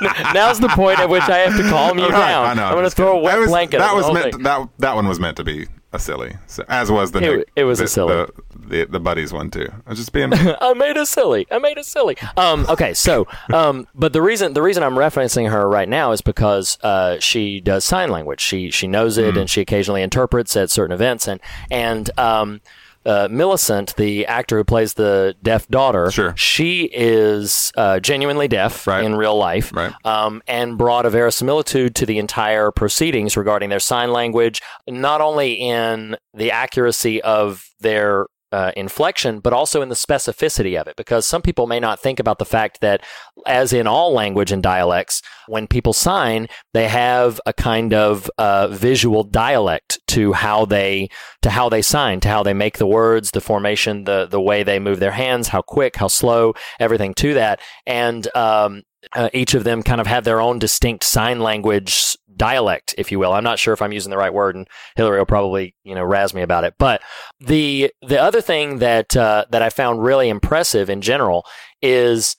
[0.34, 2.46] Now's the point at which I have to calm you Right, down.
[2.46, 2.64] I know.
[2.66, 3.36] I'm going to throw a wet
[3.75, 3.78] that blanket.
[3.78, 4.34] That over was meant.
[4.34, 4.42] thing.
[4.44, 7.48] that that one was meant to be a silly, so, as was the It- Nick-
[7.56, 8.12] it was a silly.
[8.12, 8.32] the,
[8.68, 9.68] the, the buddies one too.
[9.86, 10.32] I was just being.
[10.60, 11.46] I made a silly.
[11.50, 12.16] I made a silly.
[12.36, 16.20] Um, okay, so, um, but the reason the reason I'm referencing her right now is
[16.20, 18.40] because uh, she does sign language.
[18.40, 21.28] She she knows it, and she occasionally interprets at certain events.
[21.28, 22.60] And and um,
[23.06, 26.34] uh, Millicent, the actor who plays the deaf daughter, Sure.
[26.36, 29.04] she is uh, genuinely deaf Right.
[29.04, 29.92] in real life, Right.
[30.04, 35.52] um, and brought a verisimilitude to the entire proceedings regarding their sign language, not only
[35.54, 40.96] in the accuracy of their uh, inflection, but also in the specificity of it.
[40.96, 43.02] Because some people may not think about the fact that,
[43.46, 48.68] as in all language and dialects, when people sign, they have a kind of uh,
[48.68, 51.08] visual dialect to how they
[51.42, 54.62] to how they sign, to how they make the words, the formation, the the way
[54.62, 58.82] they move their hands, how quick, how slow, everything to that, and um,
[59.14, 63.18] uh, each of them kind of have their own distinct sign language dialect, if you
[63.18, 63.32] will.
[63.32, 66.04] I'm not sure if I'm using the right word, and Hillary will probably you know
[66.04, 66.74] razz me about it.
[66.78, 67.02] But
[67.40, 71.46] the the other thing that uh, that I found really impressive in general
[71.82, 72.36] is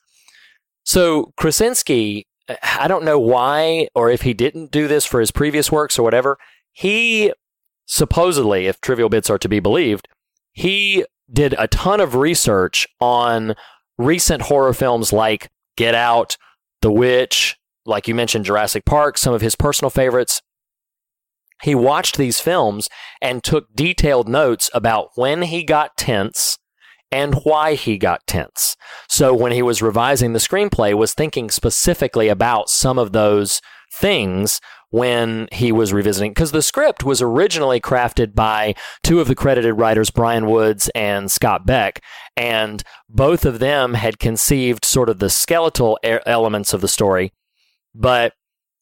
[0.84, 2.28] so Krasinski.
[2.64, 6.04] I don't know why or if he didn't do this for his previous works or
[6.04, 6.38] whatever.
[6.72, 7.34] He
[7.86, 10.08] supposedly, if trivial bits are to be believed,
[10.54, 13.56] he did a ton of research on
[13.98, 16.38] recent horror films like Get Out,
[16.82, 17.58] The Witch,
[17.88, 20.42] like you mentioned, Jurassic Park, some of his personal favorites.
[21.64, 22.88] he watched these films
[23.20, 26.60] and took detailed notes about when he got tense
[27.12, 28.76] and why he got tense.
[29.10, 33.60] So when he was revising the screenplay was thinking specifically about some of those
[33.92, 39.36] things when he was revisiting because the script was originally crafted by two of the
[39.36, 42.02] credited writers Bryan Woods and Scott Beck
[42.38, 47.34] and both of them had conceived sort of the skeletal e- elements of the story
[47.98, 48.34] but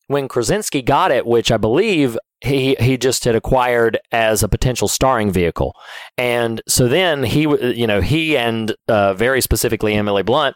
[0.08, 4.88] when Krasinski got it which I believe he he just had acquired as a potential
[4.88, 5.74] starring vehicle
[6.18, 10.56] and so then he you know he and uh, very specifically Emily Blunt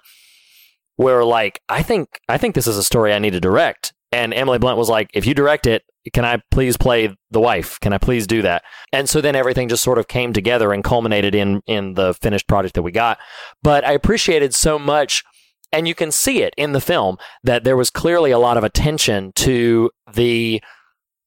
[0.98, 4.34] were like I think I think this is a story I need to direct and
[4.34, 7.80] Emily Blunt was like, if you direct it, can I please play the wife?
[7.80, 8.63] Can I please do that?
[8.91, 12.48] And so then everything just sort of came together and culminated in in the finished
[12.48, 13.19] project that we got.
[13.62, 15.24] But I appreciated so much
[15.71, 18.63] and you can see it in the film that there was clearly a lot of
[18.63, 20.62] attention to the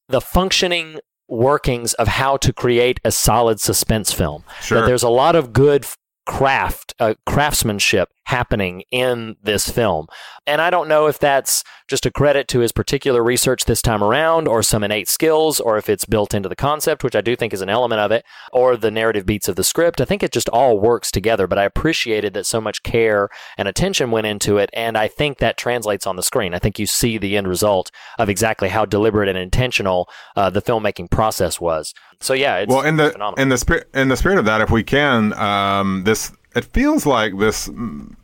[0.08, 4.44] the functioning workings of how to create a solid suspense film.
[4.60, 4.80] Sure.
[4.80, 5.86] That there's a lot of good
[6.26, 10.06] craft uh, craftsmanship happening in this film.
[10.46, 14.02] And i don't know if that's just a credit to his particular research this time
[14.02, 17.36] around or some innate skills or if it's built into the concept which i do
[17.36, 20.00] think is an element of it or the narrative beats of the script.
[20.00, 23.68] I think it just all works together but i appreciated that so much care and
[23.68, 26.54] attention went into it and i think that translates on the screen.
[26.54, 30.62] I think you see the end result of exactly how deliberate and intentional uh, the
[30.62, 31.92] filmmaking process was.
[32.20, 33.42] So yeah, it's well in the phenomenal.
[33.42, 37.06] in the spirit in the spirit of that, if we can, um, this it feels
[37.06, 37.70] like this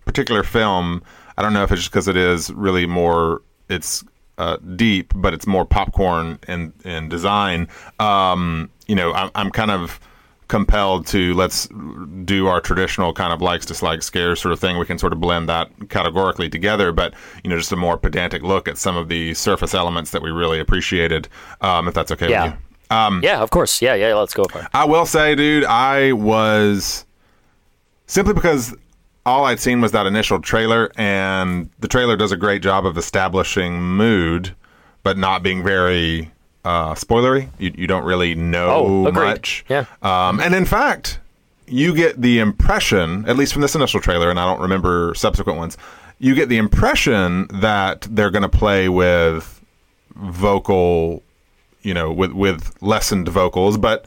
[0.05, 1.03] particular film.
[1.37, 4.05] I don't know if it's just because it is really more it's
[4.39, 7.69] uh, deep, but it's more popcorn in in design.
[8.01, 10.01] Um, you know, I'm, I'm kind of
[10.49, 11.69] compelled to let's
[12.25, 15.21] do our traditional kind of likes dislikes scares sort of thing we can sort of
[15.21, 17.13] blend that categorically together but
[17.45, 20.31] you know just a more pedantic look at some of the surface elements that we
[20.31, 21.29] really appreciated
[21.61, 22.45] um, if that's okay Yeah.
[22.45, 22.59] with you
[22.97, 23.83] um, yeah, of course.
[23.83, 24.15] Yeah, yeah.
[24.15, 24.67] Let's go for it.
[24.73, 27.05] I will say, dude, I was
[28.09, 28.75] simply because
[29.25, 32.99] all I'd seen was that initial trailer, and the trailer does a great job of
[32.99, 34.55] establishing mood,
[35.05, 36.33] but not being very
[36.65, 37.49] uh, spoilery.
[37.59, 38.69] You, you don't really know
[39.07, 39.65] Oh, much.
[39.69, 39.85] Yeah.
[40.03, 41.21] Um, and in fact,
[41.67, 45.59] you get the impression, at least from this initial trailer, and I don't remember subsequent
[45.59, 45.77] ones,
[46.19, 49.63] you get the impression that they're going to play with
[50.17, 51.23] vocal,
[51.83, 54.07] you know, with with lessened vocals, but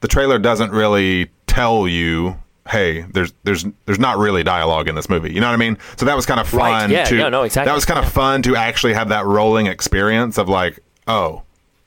[0.00, 2.36] the trailer doesn't really tell you,
[2.70, 5.32] hey, there's there's there's not really dialogue in this movie.
[5.32, 5.76] You know what I mean?
[5.96, 7.68] So that was kind of fun Right, yeah, to yeah, no, exactly.
[7.68, 11.42] That was kind of fun to actually have that rolling experience of like, oh,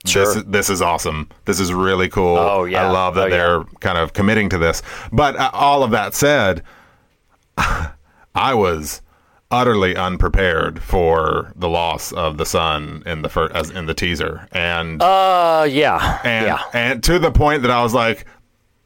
[0.06, 0.26] Sure.
[0.26, 1.30] this is, this is awesome.
[1.46, 2.36] This is really cool.
[2.38, 2.86] Oh, yeah.
[2.88, 4.82] I love that Oh, they're kind of committing to this.
[5.13, 6.62] But uh, all of that said,
[7.58, 9.02] I was
[9.52, 14.48] utterly unprepared for the loss of the son in the first as in the teaser,
[14.52, 16.60] and Uh, yeah, and yeah.
[16.74, 18.26] and to the point that I was like.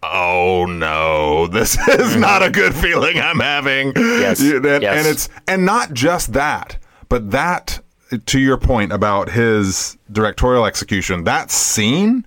[0.03, 1.47] Oh no!
[1.47, 3.93] This is not a good feeling I'm having.
[3.93, 4.21] Mm-hmm.
[4.21, 4.97] Yes, and, yes.
[4.97, 6.77] and it's and not just that,
[7.09, 7.79] but that
[8.27, 11.23] to your point about his directorial execution.
[11.25, 12.25] That scene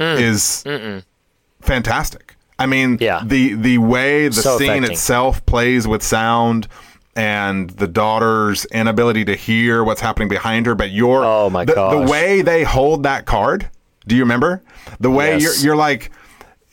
[0.00, 0.20] Mm.
[0.20, 0.64] is
[1.60, 2.34] fantastic.
[2.58, 3.22] I mean, Yeah.
[3.24, 4.92] the the way the So scene affecting.
[4.92, 6.68] itself plays with sound
[7.16, 11.74] and the daughter's inability to hear what's happening behind her, but your Oh, my the,
[11.74, 13.68] the way they hold that card.
[14.06, 14.62] Do you remember
[15.00, 15.42] the way Yes.
[15.62, 16.10] you're you're like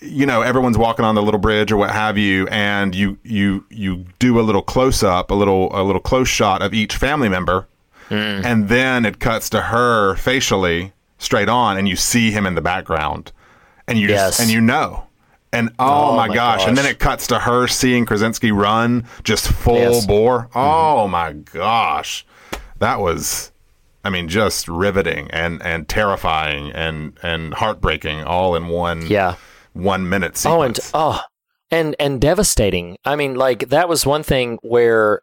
[0.01, 3.63] you know everyone's walking on the little bridge or what have you and you you
[3.69, 7.29] you do a little close up a little a little close shot of each family
[7.29, 7.67] member
[8.09, 8.43] Mm.
[8.43, 12.61] and then it cuts to her facially straight on and you see him in the
[12.61, 13.31] background
[13.87, 14.31] and you Yes.
[14.31, 15.05] just and you know
[15.53, 16.67] and oh, Oh, my, my gosh.
[16.67, 19.97] and then it cuts to her seeing Krasinski run just full Yes.
[19.99, 20.07] Mm-hmm.
[20.07, 22.25] bore oh my gosh
[22.79, 23.51] that was
[24.03, 29.35] I mean just riveting and and terrifying and and heartbreaking all in one Yeah.
[29.73, 31.21] One minute Oh, and oh,
[31.69, 32.97] and and devastating.
[33.05, 35.21] I mean, like that was one thing where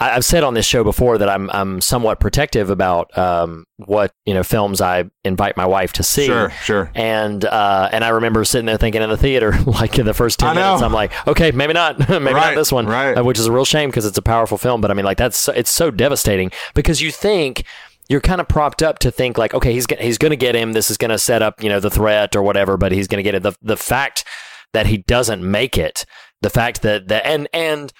[0.00, 4.12] I, I've said on this show before that I'm I'm somewhat protective about um, what
[4.26, 6.26] you know films I invite my wife to see.
[6.26, 6.90] Sure, sure.
[6.94, 10.38] And uh, and I remember sitting there thinking in the theater, like in the first
[10.38, 13.16] ten minutes, I'm like, okay, maybe not, maybe not this one, right.
[13.16, 14.80] uh, which is a real shame because it's a powerful film.
[14.80, 17.64] But I mean, like that's it's so devastating because you think
[18.08, 20.54] you're kind of propped up to think like, okay, he's go- he's going to get
[20.54, 20.72] him.
[20.72, 23.18] This is going to set up you know the threat or whatever, but he's going
[23.18, 23.42] to get it.
[23.42, 24.24] The the fact
[24.72, 26.04] that he doesn't make it,
[26.42, 27.92] the fact that that and and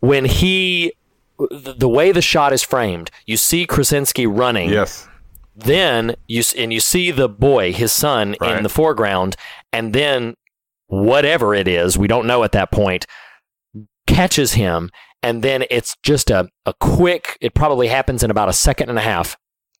[0.00, 0.92] when he
[1.38, 5.06] the the way the shot is framed, you see Krasinski running yes
[5.60, 8.56] then you and you see the boy, his son, Right.
[8.58, 9.34] in the foreground,
[9.72, 10.34] and then
[10.86, 13.06] whatever it is, we don't know at that point,
[14.06, 14.90] catches him,
[15.22, 17.36] and then it's just a, a quick.
[17.40, 19.36] It probably happens in about a second and a half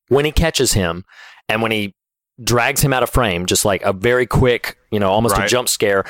[0.09, 1.05] when he catches him,
[1.47, 1.95] and when he
[2.43, 5.69] drags him out of frame, just like a very quick, you know, almost a jump
[5.69, 6.03] scare,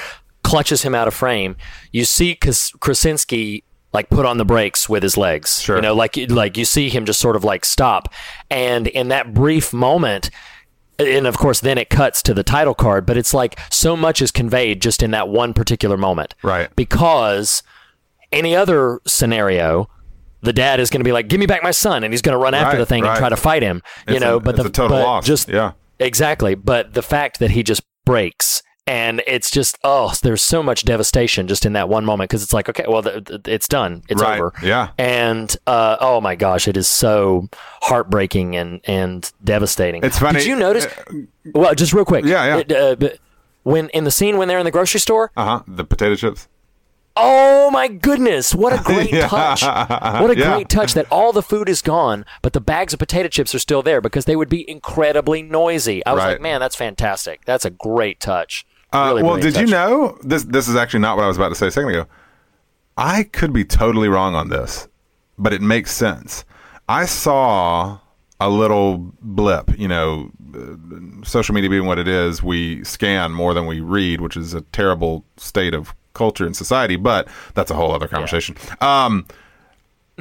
[0.44, 1.56] clutches him out of frame.
[1.92, 5.62] You see Kras- Krasinski like put on the brakes with his legs.
[5.62, 5.78] Sure.
[5.78, 8.14] You know, like like you see him just sort of like stop,
[8.50, 10.30] and in that brief moment.
[10.98, 14.22] And of course, then it cuts to the title card, but it's like so much
[14.22, 16.36] is conveyed just in that one particular moment.
[16.44, 16.76] Right.
[16.76, 17.64] Because
[18.34, 19.90] any other scenario,
[20.42, 22.34] the dad is going to be like, "Give me back my son," and he's going
[22.34, 23.10] to run after Right, the thing right.
[23.12, 23.82] and try to fight him.
[24.08, 25.26] You It's know, a- but the total but loss.
[25.26, 25.72] Just Yeah.
[26.00, 26.56] exactly.
[26.56, 28.62] But the fact that he just breaks.
[28.88, 32.54] And it's just oh, there's so much devastation just in that one moment because it's
[32.54, 34.88] like okay, well, th- th- it's done, it's Right, over, yeah.
[34.98, 37.50] And uh, oh my gosh, it is so
[37.84, 40.04] heartbreaking and and devastating.
[40.04, 40.88] It's funny- Did you notice?
[41.54, 42.58] well, just real quick, Yeah, yeah.
[42.68, 42.72] It,
[43.04, 43.10] uh,
[43.62, 45.60] when in the scene when they're in the grocery store, Uh huh.
[45.68, 46.48] The potato chips.
[47.22, 48.56] Oh my goodness!
[48.56, 49.28] What a great Yeah.
[49.28, 49.62] touch!
[49.64, 50.54] What a Yeah.
[50.56, 53.60] great touch that all the food is gone, but the bags of potato chips are
[53.60, 56.06] still there because they would be incredibly noisy.
[56.06, 56.32] I was Right.
[56.34, 57.42] like, man, that's fantastic.
[57.46, 58.66] That's a great touch.
[58.92, 60.44] Uh, well, brilliant did you know this?
[60.44, 62.06] This is actually not what I was about to say a second ago.
[62.98, 64.88] I could be totally wrong on this,
[65.38, 66.44] but it makes sense.
[66.88, 68.00] I saw
[68.40, 69.78] a little blip.
[69.78, 74.22] You know, uh, social media being what it is, we scan more than we read,
[74.22, 76.96] which is a terrible state of culture and society.
[76.96, 78.56] But that's a whole other conversation.
[78.82, 79.26] Um,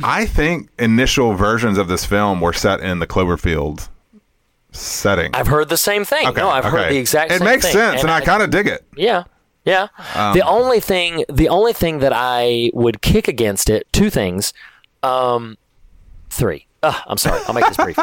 [0.02, 3.88] I think initial versions of this film were set in the Cloverfield
[4.70, 5.34] setting.
[5.34, 6.26] I've heard the same thing.
[6.26, 7.48] Okay, no, I've heard the exact same thing.
[7.48, 7.72] It makes thing.
[7.72, 8.84] sense, and, I, I- kind of dig it.
[8.96, 9.24] Yeah.
[9.64, 9.88] Yeah.
[10.14, 14.54] Um, the only thing the only thing that I would kick against it, two things.
[15.02, 15.58] Um
[16.30, 16.66] three.
[16.82, 17.40] Ugh, I'm sorry.
[17.46, 17.98] I'll make this brief.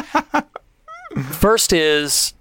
[1.32, 2.34] First is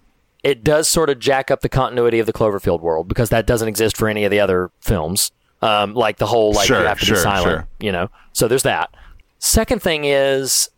[0.45, 3.67] it does sort of jack up the continuity of the Cloverfield world because that doesn't
[3.67, 5.33] exist for any of the other films.
[5.63, 7.69] Um, like the whole like Sure, you have to sure, be silent, sure.
[7.81, 8.11] you know.
[8.35, 8.95] So there's that.
[9.39, 10.69] Second thing is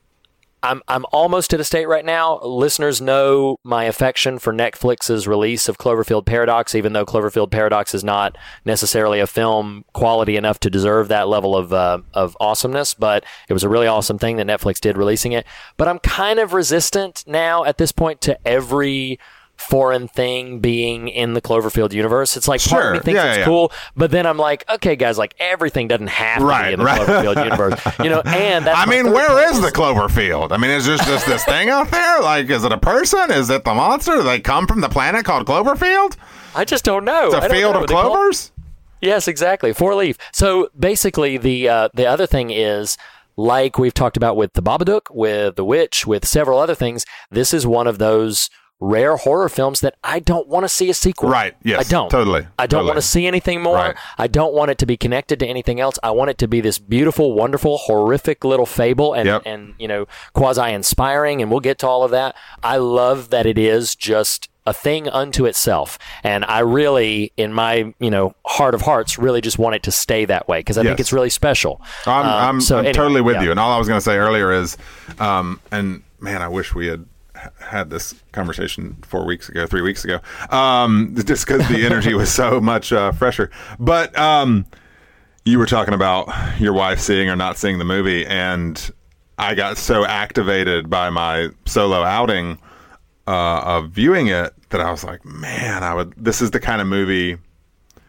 [0.63, 2.41] I'm I'm almost at a state right now.
[2.41, 8.05] Listeners know my affection for Netflix's release of Cloverfield Paradox, even though Cloverfield Paradox is
[8.05, 12.95] not necessarily a film quality enough to deserve that level of uh, of awesomeness.
[12.95, 15.47] But it was a really awesome thing that Netflix did releasing it.
[15.77, 19.19] But I'm kind of resistant now at this point to every
[19.57, 22.37] foreign thing being in the Cloverfield universe.
[22.37, 23.03] It's like part of me Sure.
[23.05, 26.39] thinks Yeah, it's yeah, cool, but then I'm like, okay, guys, like everything doesn't have
[26.41, 27.01] to Right, be in the right.
[27.01, 28.21] Cloverfield universe, you know.
[28.27, 30.53] And that's I mean, where is the Cloverfield?
[30.53, 32.21] I mean, is there just this thing out there?
[32.21, 33.31] Like, is it a person?
[33.31, 34.17] Is it the monster?
[34.17, 36.17] Do they come from the planet called Cloverfield?
[36.55, 37.27] I just don't know.
[37.33, 37.83] It's a field know.
[37.85, 38.53] of call- clovers?
[39.03, 39.73] Yes, exactly.
[39.75, 40.17] Four leaf.
[40.33, 42.97] So basically, the uh, the other thing is,
[43.37, 47.05] like we've talked about with the Babadook, with the Witch, with several other things.
[47.31, 48.49] This is one of those
[48.79, 51.31] rare horror films that I don't want to see a sequel.
[51.31, 52.11] Right, yes, I don't.
[52.11, 52.87] totally, I don't totally.
[52.89, 53.77] want to see anything more.
[53.77, 53.97] Right.
[54.19, 55.99] I don't want it to be connected to anything else.
[56.03, 59.43] I want it to be this beautiful, wonderful, horrific little fable and Yep.
[59.47, 61.41] and you know quasi inspiring.
[61.41, 62.37] And we'll get to all of that.
[62.63, 67.95] I love that it is just a thing unto itself, and I really, in my
[68.01, 70.83] you know heart of hearts, really just want it to stay that way because I
[70.83, 71.81] think it's really special.
[72.05, 73.43] I'm, Um, I'm, so I'm anyway, totally with yeah.
[73.45, 73.51] you.
[73.53, 74.77] And all I was going to say earlier is,
[75.21, 77.07] um, and man, I wish we had
[77.61, 80.21] had this conversation four weeks ago, three weeks ago,
[80.51, 83.51] um, just because the energy was so much uh, fresher.
[83.79, 84.67] But um,
[85.45, 86.29] you were talking about
[86.61, 88.91] your wife seeing or not seeing the movie, and
[89.39, 92.59] I got so activated by my solo outing
[93.27, 96.15] uh, of viewing it that I was like, man, I would.
[96.17, 97.39] This is the kind of movie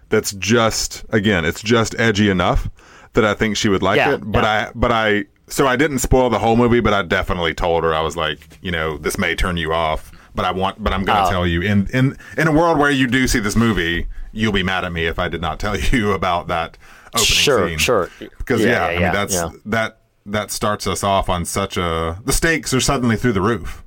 [0.09, 2.69] that's just again, it's just edgy enough
[3.13, 4.31] that I think she would like Yeah, it.
[4.31, 4.69] But yeah.
[4.69, 7.93] I, but I, so I didn't spoil the whole movie, but I definitely told her
[7.93, 11.03] I was like, you know, this may turn you off, but I want, but I'm
[11.03, 11.31] going to Oh.
[11.31, 14.63] tell you in in in a world where you do see this movie, you'll be
[14.63, 16.77] mad at me if I did not tell you about that
[17.13, 17.77] opening Sure, scene.
[17.77, 18.09] sure.
[18.37, 19.49] Because Yeah, yeah, yeah, I mean yeah, that's yeah.
[19.65, 23.83] that that starts us off on such a the stakes are suddenly through the roof.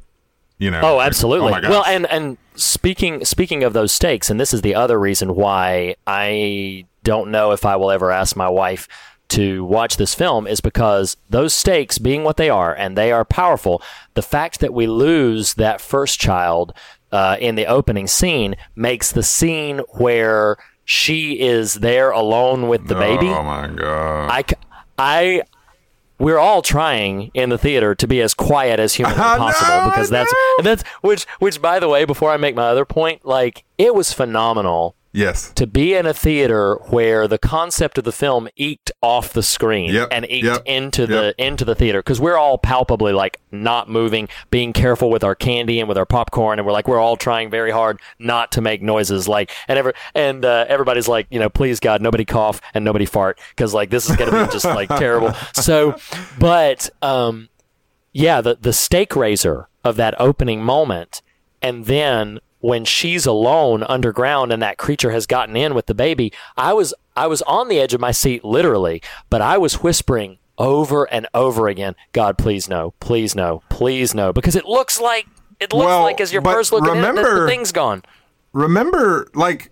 [0.58, 0.80] You know.
[0.82, 1.48] Oh, Like, absolutely.
[1.52, 4.98] oh my well, and and speaking speaking of those stakes, and this is the other
[4.98, 8.86] reason why I don't know if I will ever ask my wife
[9.30, 13.24] to watch this film is because those stakes being what they are and they are
[13.24, 13.82] powerful
[14.14, 16.72] the fact that we lose that first child
[17.12, 22.94] uh, in the opening scene makes the scene where she is there alone with the
[22.94, 24.28] baby Oh my god.
[24.30, 24.44] I,
[24.98, 25.42] I,
[26.18, 30.10] we're all trying in the theater to be as quiet as humanly possible know, because
[30.10, 33.94] that's that's which which by the way, before I make my other point, like it
[33.94, 35.52] was phenomenal yes.
[35.52, 39.92] to be in a theater where the concept of the film eked off the screen
[39.92, 41.34] Yep, and eked yep, into the yep.
[41.38, 45.80] into the theater because we're all palpably like not moving, being careful with our candy
[45.80, 48.82] and with our popcorn, and we're like we're all trying very hard not to make
[48.82, 49.26] noises.
[49.28, 53.06] Like and ever and uh, everybody's like you know please God nobody cough and nobody
[53.06, 55.32] fart because like this is gonna be just like terrible.
[55.54, 55.96] So,
[56.38, 57.48] but um,
[58.12, 61.22] yeah, the the stake raiser of that opening moment,
[61.62, 66.32] and then when she's alone underground and that creature has gotten in with the baby,
[66.56, 70.38] I was I was on the edge of my seat literally, but I was whispering
[70.58, 75.26] over and over again, God, please no, please no, please no, because it looks like
[75.58, 78.02] it looks Well, like as you're but first it, remember- that the thing's gone.
[78.52, 79.70] remember like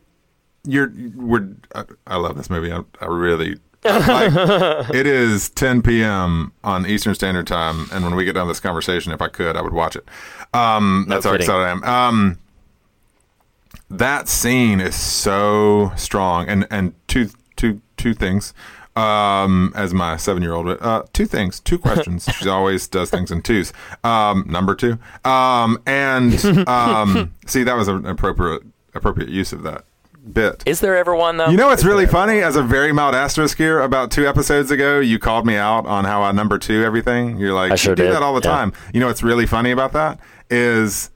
[0.64, 2.72] you're we're I, I love this movie.
[2.72, 4.32] I, I really like,
[4.94, 8.60] it is 10 p.m on eastern standard time and when we get done with this
[8.60, 10.04] conversation if i could i would watch it.
[10.52, 11.84] Um that's how excited i am.
[11.84, 12.38] Um
[13.90, 18.52] that scene is so strong and and two two two things
[18.96, 23.30] um as my seven year old uh two things two questions she always does things
[23.30, 23.72] in twos
[24.04, 28.62] um number two um and um see that was an appropriate
[28.94, 29.84] appropriate use of that
[30.32, 31.48] bit Is there ever one though?
[31.48, 32.40] you know what's really funny?
[32.40, 36.04] As a very mild asterisk here, about two episodes ago, you called me out on
[36.04, 37.38] how I number two everything.
[37.38, 38.54] You're like, I sure you do did, that all the yeah.
[38.54, 38.72] time.
[38.92, 40.20] You know what's really funny about that
[40.50, 41.10] is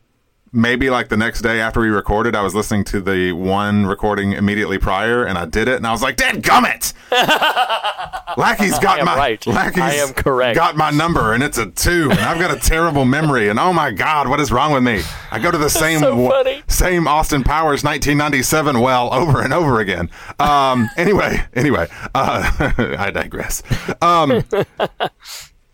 [0.53, 4.33] maybe like the next day after we recorded, I was listening to the one recording
[4.33, 6.93] immediately prior, and I did it, and I was like, "Dead gummit!"
[8.37, 9.47] Lackey's got my right.
[9.47, 10.57] Lackey's I am correct.
[10.57, 13.73] Got my number, and it's a two, and I've got a terrible memory, and oh
[13.73, 15.03] my god, what is wrong with me?
[15.31, 20.11] I go to the same so same Austin Powers 1997 well over and over again.
[20.39, 23.63] Um, anyway, anyway, uh, I digress.
[24.01, 24.45] Um,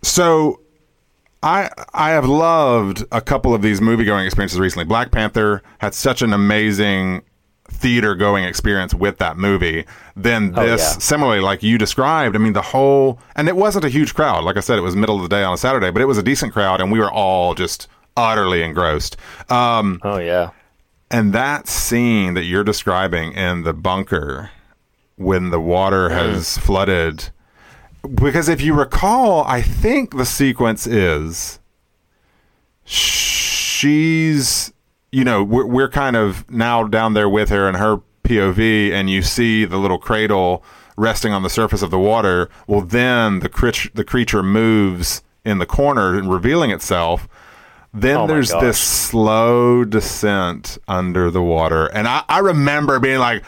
[0.02, 0.60] so
[1.42, 4.84] I I have loved a couple of these movie going experiences recently.
[4.84, 7.22] Black Panther had such an amazing
[7.70, 9.84] theater going experience with that movie.
[10.16, 10.98] Then Oh, this yeah.
[10.98, 14.42] similarly like you described, I mean the whole and it wasn't a huge crowd.
[14.44, 16.18] Like I said, it was middle of the day on a Saturday, but it was
[16.18, 17.86] a decent crowd and we were all just
[18.16, 19.16] utterly engrossed.
[19.50, 20.50] Um, Oh yeah.
[21.10, 24.50] and that scene that you're describing in the bunker
[25.16, 27.30] when the water has flooded,
[28.14, 31.58] because if you recall, I think the sequence is
[32.84, 34.72] she's,
[35.12, 39.08] you know, we're, we're kind of now down there with her and her POV, and
[39.10, 40.62] you see the little cradle
[40.96, 42.48] resting on the surface of the water.
[42.66, 47.28] Well, then the, crit- the creature moves in the corner and revealing itself.
[47.94, 48.60] Then Oh there's gosh.
[48.62, 51.86] this slow descent under the water.
[51.86, 53.42] And I, I remember being like,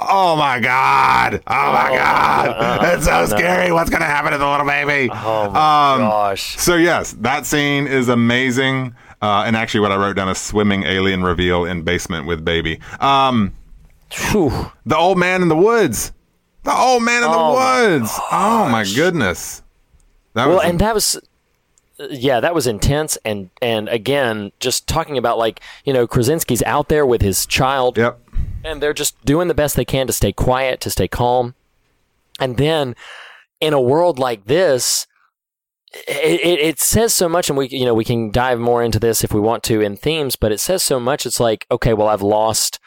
[0.00, 1.42] oh my God.
[1.46, 2.94] Oh my God.
[2.94, 3.72] it's so scary.
[3.72, 5.10] What's going to happen to the little baby?
[5.12, 6.58] Oh my Um, gosh.
[6.58, 8.94] So, yes, that scene is amazing.
[9.22, 12.80] Uh, and actually, what I wrote down is swimming alien reveal in basement with baby.
[13.00, 13.54] Um,
[14.10, 14.70] Phew.
[14.84, 16.12] the old man in the woods.
[16.64, 18.10] The old man in Oh the woods.
[18.30, 19.62] Oh my goodness.
[20.34, 21.18] That Well, was and that was
[22.10, 26.88] yeah, that was intense and and again, just talking about like, you know, Krasinski's out
[26.88, 28.20] there with his child Yep.
[28.66, 31.54] And they're just doing the best they can to stay quiet, to stay calm.
[32.40, 32.94] And then
[33.60, 35.06] in a world like this,
[35.92, 38.98] it, it, it says so much, and we you know we can dive more into
[38.98, 41.24] this if we want to in themes, but it says so much.
[41.24, 42.78] It's like okay, well, I've lost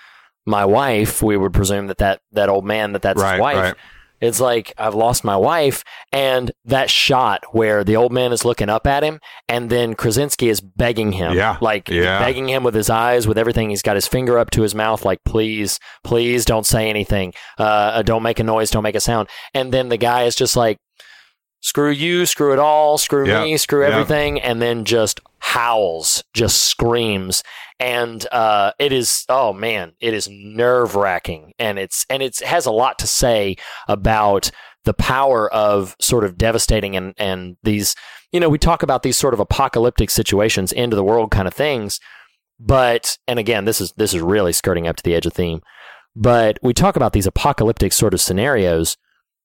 [0.45, 1.23] my wife.
[1.23, 3.55] We would presume that that, that old man that that's Right, his wife.
[3.55, 3.75] right.
[4.21, 8.69] It's like I've lost my wife, and that shot where the old man is looking
[8.69, 12.19] up at him, and then Krasinski is begging him, Yeah, like yeah.
[12.19, 13.69] begging him with his eyes, with everything.
[13.69, 18.01] He's got his finger up to his mouth, like please, please don't say anything, uh,
[18.03, 19.29] don't make a noise, don't make a sound.
[19.53, 20.77] And then the guy is just like,
[21.61, 23.93] screw you, screw it all, screw Yeah, me, screw yeah.
[23.93, 27.43] everything, and then just howls, just screams,
[27.79, 32.65] and uh, it is oh man, it is nerve wracking, and it's and it's has
[32.65, 33.55] a lot to say
[33.87, 34.51] about
[34.85, 37.95] the power of sort of devastating and and these
[38.31, 41.47] you know we talk about these sort of apocalyptic situations, end of the world kind
[41.47, 41.99] of things,
[42.59, 45.61] but and again this is this is really skirting up to the edge of theme,
[46.15, 48.97] but we talk about these apocalyptic sort of scenarios,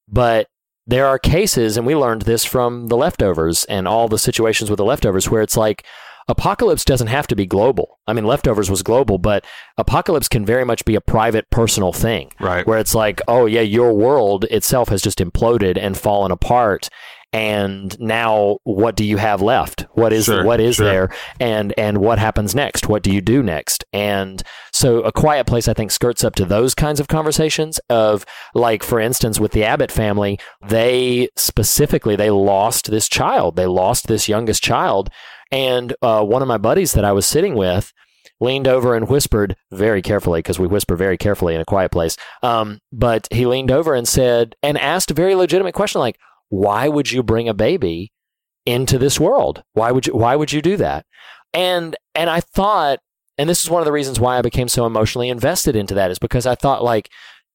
[0.09, 0.47] but
[0.87, 4.79] there are cases, and we learned this from the leftovers and all the situations with
[4.79, 5.85] the leftovers, where it's like
[6.29, 7.99] apocalypse doesn't have to be global.
[8.07, 9.45] I mean, leftovers was global, but
[9.79, 12.33] apocalypse can very much be a private, personal thing.
[12.41, 12.67] Right.
[12.67, 16.89] Where it's like, oh, yeah, your world itself has just imploded and fallen apart.
[17.35, 19.87] And now, what do you have left?
[19.95, 20.87] What is Sure, what is sure.
[20.87, 21.09] there,
[21.41, 22.89] and and what happens next?
[22.89, 23.85] What do you do next?
[23.93, 24.41] And
[24.73, 27.81] so, a quiet place, I think, skirts up to those kinds of conversations.
[27.91, 28.25] Of
[28.55, 33.57] like, for instance, with the Abbott family, they specifically they lost this child.
[33.57, 35.11] They lost this youngest child,
[35.51, 37.93] and uh, one of my buddies that I was sitting with
[38.41, 42.17] leaned over and whispered very carefully because we whisper very carefully in a quiet place.
[42.45, 46.17] Um, but he leaned over and said and asked a very legitimate question like,
[46.49, 48.13] "Why would you bring a baby
[48.67, 49.63] into this world?
[49.73, 50.15] Why would you?
[50.15, 51.07] Why would you do that?"
[51.53, 53.01] And and I thought,
[53.39, 56.11] and this is one of the reasons why I became so emotionally invested into that
[56.11, 57.11] is because I thought like,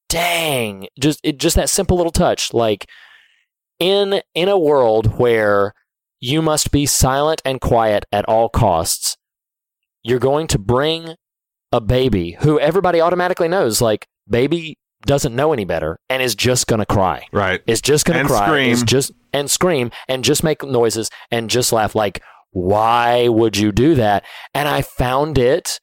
[0.08, 2.88] dang, just it, just that simple little touch, like
[3.78, 5.74] in in a world where
[6.20, 9.16] you must be silent and quiet at all costs,
[10.02, 11.14] you're going to bring
[11.72, 14.76] a baby who everybody automatically knows, like, baby
[15.06, 17.26] doesn't know any better and is just going to cry.
[17.32, 17.62] Right.
[17.66, 18.46] Is just going to cry.
[18.46, 18.70] scream.
[18.70, 21.94] Is just and scream and just make noises and just laugh.
[21.94, 24.24] Like, why would you do that?
[24.54, 25.80] And I found it.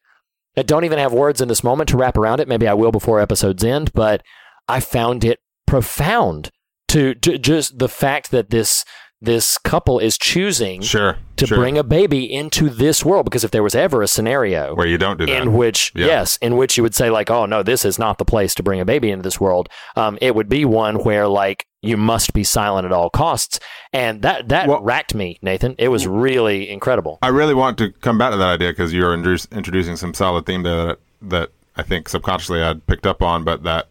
[0.55, 2.47] I don't even have words in this moment to wrap around it.
[2.47, 4.23] Maybe I will before episodes end, but
[4.67, 6.49] I found it profound
[6.89, 8.83] to, to just the fact that this
[9.21, 11.17] this couple is choosing Sure.
[11.37, 11.57] to sure.
[11.57, 14.97] bring a baby into this world because if there was ever a scenario where you
[14.99, 15.41] don't do that.
[15.41, 16.05] in which Yeah.
[16.05, 18.63] yes in which you would say like oh no this is not the place to
[18.63, 22.33] bring a baby into this world um, it would be one where like you must
[22.33, 23.59] be silent at all costs
[23.91, 27.91] and that that Well- racked me nathan it was really incredible I really want to
[27.91, 31.49] come back to that idea because you're introduce, introducing some solid theme there that that
[31.75, 33.87] I think subconsciously I'd picked up on, but that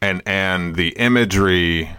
[0.00, 1.90] and and the imagery.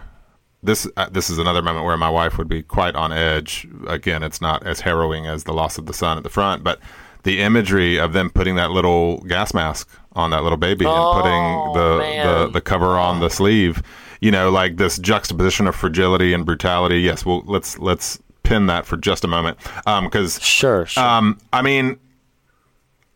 [0.64, 3.68] This uh, this is another moment where my wife would be quite on edge.
[3.86, 6.80] Again, it's not as harrowing as the loss of the son at the front, but
[7.22, 11.72] the imagery of them putting that little gas mask on that little baby and putting
[11.74, 13.82] the, the the cover on the sleeve.
[14.22, 17.00] You know, like this juxtaposition of fragility and brutality.
[17.00, 21.04] Yes, well, let's let's pin that for just a moment, because sure, sure.
[21.04, 21.98] um, I mean,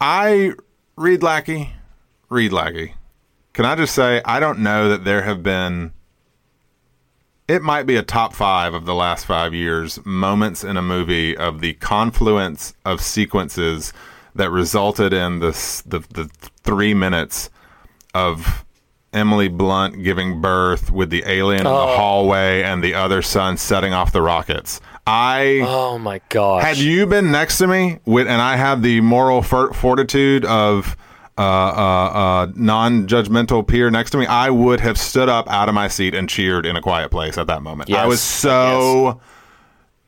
[0.03, 0.53] I
[0.97, 1.73] read Lackey,
[2.29, 2.93] read Lackey.
[3.55, 5.93] Can I just say I don't know that there have been.
[7.49, 11.35] It might be a top five of the last five years moments in a movie
[11.35, 13.95] of the confluence of sequences
[14.35, 16.31] that resulted in this the the
[16.63, 17.49] three minutes
[18.15, 18.67] of
[19.15, 21.97] Emily Blunt giving birth with the alien in the oh.
[21.97, 24.83] hallway and the other son setting off the rockets.
[25.07, 29.01] I oh my gosh had you been next to me with, and I had the
[29.01, 30.99] moral fortitude of
[31.39, 32.11] uh, uh,
[32.45, 36.15] uh, non-judgmental peer next to me, I would have stood up out of my seat
[36.15, 37.91] and cheered in a quiet place at that moment.
[37.93, 39.21] I was so.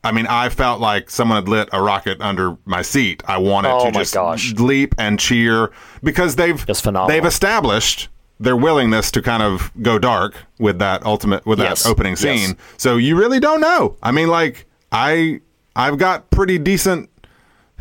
[0.03, 3.23] I mean, I felt like someone had lit a rocket under my seat.
[3.29, 4.55] I wanted Oh to just gosh.
[4.55, 5.71] leap and cheer
[6.03, 6.65] because they've
[7.07, 8.09] they've established
[8.39, 11.83] their willingness to kind of go dark with that ultimate with Yes.
[11.83, 12.21] that opening Yes.
[12.21, 12.57] scene.
[12.79, 13.97] So you really don't know.
[14.03, 15.41] I mean, like I
[15.77, 17.11] I've got pretty decent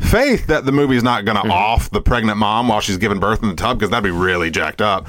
[0.00, 1.50] faith that the movie's not going to Mm-hmm.
[1.52, 4.50] off the pregnant mom while she's giving birth in the tub because that'd be really
[4.50, 5.06] jacked up.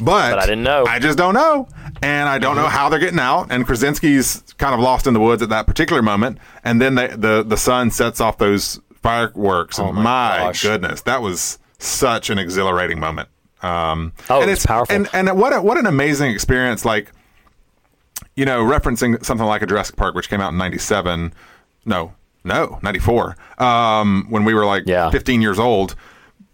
[0.00, 0.84] But, But I didn't know.
[0.88, 1.68] I just don't know,
[2.02, 3.46] and I don't know how they're getting out.
[3.50, 7.06] And Krasinski's kind of lost in the woods at that particular moment, and then they,
[7.08, 9.78] the the son sets off those fireworks.
[9.78, 13.28] and Oh my my goodness, that was such an exhilarating moment.
[13.62, 14.94] Um, Oh, and it's powerful.
[14.96, 16.84] And and what a, what an amazing experience!
[16.84, 17.12] Like
[18.34, 21.32] you know, referencing something like a Jurassic Park, which came out in '97.
[21.84, 22.14] No,
[22.44, 23.36] no, '94.
[23.58, 25.10] Um, when we were like Yeah.
[25.10, 25.94] 15 years old,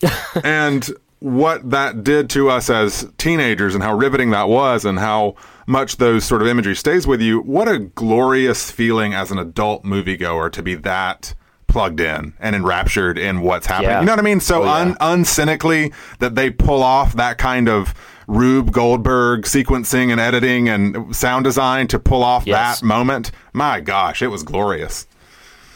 [0.45, 0.89] and
[1.19, 5.35] what that did to us as teenagers, and how riveting that was, and how
[5.67, 7.41] much those sort of imagery stays with you.
[7.41, 11.35] What a glorious feeling as an adult moviegoer to be that
[11.69, 13.91] plugged in and enraptured in what's happening.
[13.91, 14.01] Yeah.
[14.01, 14.41] You know what I mean?
[14.41, 14.75] So Oh, yeah.
[14.75, 17.95] un- uncynically that they pull off that kind of
[18.27, 22.81] Rube Goldberg sequencing and editing and sound design to pull off Yes.
[22.81, 23.31] that moment.
[23.53, 25.07] My gosh, it was glorious.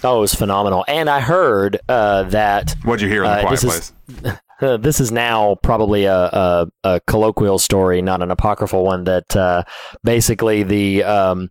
[0.04, 3.40] Oh it was phenomenal and i heard uh, that What'd you hear in the Uh,
[3.42, 4.38] quiet this is- place?
[4.62, 9.02] Uh, this is now probably a, a, a colloquial story, not an apocryphal one.
[9.02, 9.64] That uh,
[10.04, 11.50] basically the um,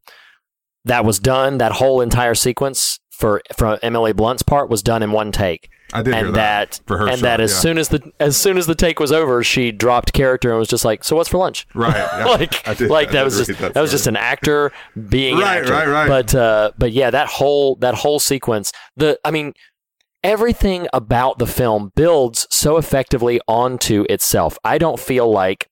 [0.86, 1.58] that was done.
[1.58, 5.70] That whole entire sequence for from Emily Blunt's part was done in one take.
[5.94, 7.58] I did hear and that, for her and shot, that as yeah.
[7.60, 10.68] soon as the as soon as the take was over, she dropped character and was
[10.68, 12.26] just like, "So what's for lunch?" Right, yeah.
[12.40, 14.72] like, I did- like that was just that, that was just an actor
[15.10, 15.72] being Right, an actor.
[15.74, 16.08] right, right.
[16.08, 18.72] But uh, but yeah, that whole that whole sequence.
[18.98, 19.54] The I mean,
[20.24, 24.58] everything about the film builds so effectively onto itself.
[24.64, 25.68] I don't feel like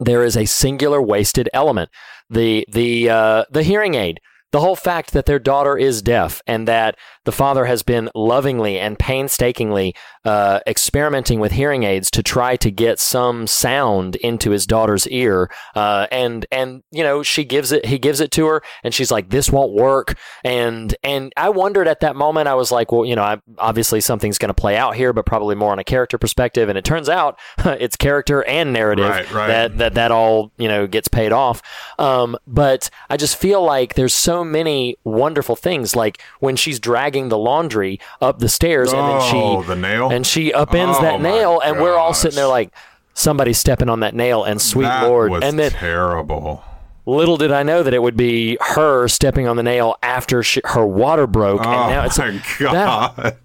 [0.00, 1.90] there is a singular wasted element.
[2.30, 4.20] The the uh, the hearing aid,
[4.54, 8.78] the whole fact that their daughter is deaf and that the father has been lovingly
[8.78, 14.66] and painstakingly uh, experimenting with hearing aids to try to get some sound into his
[14.66, 18.62] daughter's ear, uh, and and you know she gives it, he gives it to her,
[18.82, 22.70] and she's like, "This won't work," and and I wondered at that moment, I was
[22.70, 25.72] like, well, you know, I, obviously something's going to play out here, but probably more
[25.72, 29.46] on a character perspective, and it turns out it's character and narrative Right, right.
[29.48, 31.62] that that that all you know gets paid off.
[31.98, 37.28] Um, but I just feel like there's so many wonderful things, like when she's dragging
[37.28, 40.10] the laundry up the stairs, and then Oh, she the nail?
[40.10, 42.70] and she upends Oh, that nail, and we're all sitting there like.
[43.16, 46.64] Somebody's stepping on that nail, and sweet that lord, was and then terrible.
[47.06, 50.60] little did I know that it would be her stepping on the nail after she,
[50.64, 52.42] her water broke, Oh and now it's my
[52.72, 53.36] that,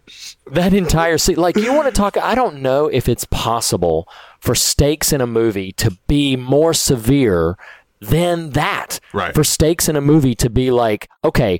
[0.51, 1.35] that entire scene.
[1.35, 2.17] Like you want to talk?
[2.17, 4.07] I don't know if it's possible
[4.39, 7.55] for stakes in a movie to be more severe
[8.01, 8.99] than that.
[9.13, 9.33] Right.
[9.35, 11.59] For stakes in a movie to be like, okay,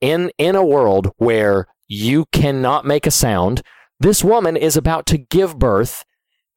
[0.00, 3.62] in in a world where you cannot make a sound,
[4.00, 6.04] this woman is about to give birth.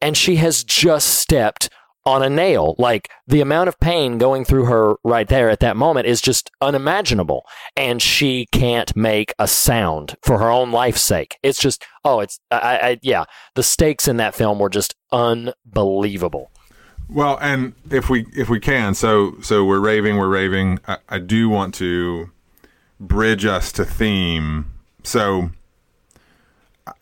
[0.02, 1.70] and she has just stepped
[2.06, 2.76] on a nail.
[2.80, 6.50] Like the amount of pain going through her right there at that moment is just
[6.60, 7.44] unimaginable.
[7.76, 11.38] And she can't make a sound for her own life's sake.
[11.44, 16.51] It's just, oh, it's, I, I yeah, the stakes in that film were just unbelievable.
[17.12, 20.80] Well, and if we if we can, so so we're raving, we're raving.
[20.88, 22.30] I, I do want to
[23.00, 24.72] bridge us to theme.
[25.04, 25.52] So,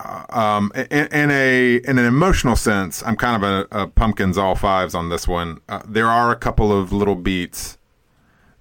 [0.00, 4.36] uh, um, in, in a in an emotional sense, I'm kind of a, a pumpkins
[4.36, 5.60] all fives on this one.
[5.68, 7.78] Uh, there are a couple of little beats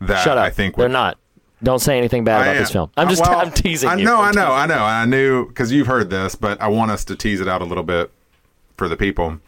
[0.02, 0.46] that Shut up.
[0.46, 1.18] I think They're not.
[1.62, 2.62] Don't say anything bad I about am.
[2.62, 2.92] this film.
[2.96, 4.84] I'm Uh, just, well, I'm teasing I know, I'm I know, I know.
[4.84, 7.66] I knew because you've heard this, but I want us to tease it out a
[7.66, 8.12] little bit
[8.78, 9.40] for the people.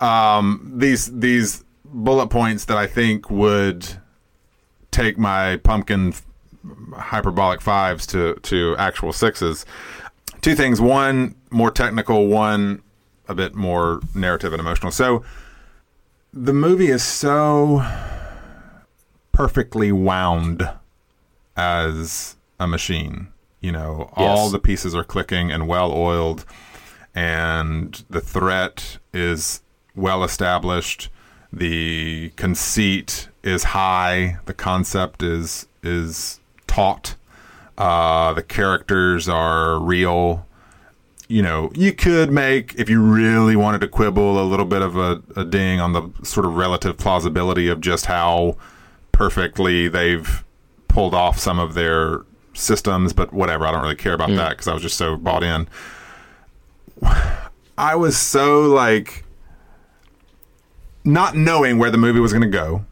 [0.00, 3.86] Um, these these bullet points that I think would
[4.90, 6.14] take my pumpkin
[6.94, 9.64] hyperbolic fives to to actual sixes.
[10.40, 12.82] Two things: one more technical, one
[13.28, 14.90] a bit more narrative and emotional.
[14.90, 15.22] So
[16.32, 17.84] the movie is so
[19.32, 20.68] perfectly wound
[21.56, 23.28] as a machine.
[23.60, 24.52] You know, all Yes.
[24.52, 26.46] the pieces are clicking and well oiled,
[27.14, 29.60] and the threat is
[30.00, 31.08] well established.
[31.52, 34.38] The conceit is high.
[34.46, 37.14] The concept is is taut.
[37.78, 40.46] Uh, the characters are real.
[41.28, 44.96] You know, you could make if you really wanted to quibble a little bit of
[44.96, 48.56] a, a ding on the sort of relative plausibility of just how
[49.12, 50.44] perfectly they've
[50.88, 53.66] pulled off some of their systems, but whatever.
[53.66, 55.68] I don't really care about that because I was just so bought in.
[57.78, 59.24] I was so like
[61.04, 62.84] not knowing where the movie was going to go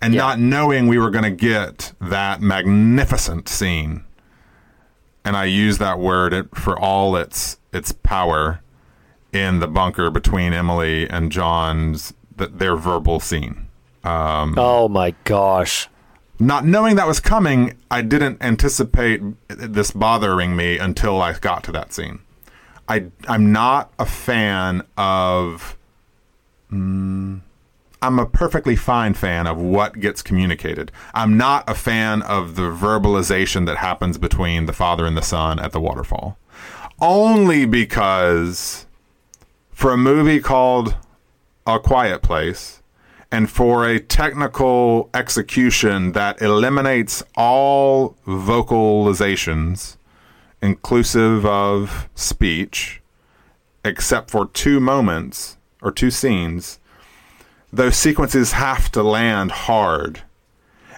[0.00, 0.20] and Yeah.
[0.22, 4.04] not knowing we were going to get that magnificent scene.
[5.24, 8.60] And I use that word for all its its power
[9.32, 13.66] in the bunker between Emily and John's th- their verbal scene
[14.04, 15.88] um, oh my gosh.
[16.38, 21.72] not knowing that was coming, I didn't anticipate this bothering me until I got to
[21.72, 22.20] that scene.
[22.88, 25.76] I I'm not a fan of.
[26.72, 27.40] Mm,
[28.00, 30.92] I'm a perfectly fine fan of what gets communicated.
[31.14, 35.58] I'm not a fan of the verbalization that happens between the father and the son
[35.58, 36.38] at the waterfall.
[37.00, 38.86] Only because
[39.72, 40.96] for a movie called
[41.66, 42.82] A Quiet Place
[43.30, 49.96] and for a technical execution that eliminates all vocalizations,
[50.62, 53.02] inclusive of speech,
[53.84, 56.78] except for two moments or two scenes,
[57.72, 60.22] those sequences have to land hard.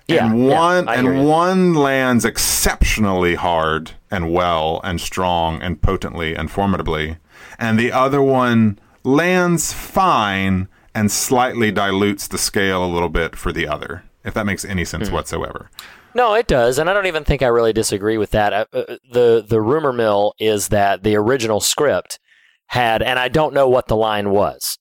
[0.07, 6.35] Yeah, and one hear and one lands exceptionally hard and well and strong and potently
[6.35, 7.19] and formidably,
[7.59, 13.53] and the other one lands fine and slightly dilutes the scale a little bit for
[13.53, 14.03] the other.
[14.25, 15.71] If that makes any sense whatsoever.
[16.13, 18.53] No, it does, and I don't even think I really disagree with that.
[18.53, 22.19] Uh, uh, the The rumor mill is that the original script
[22.71, 24.79] had, and I don't know what the line was,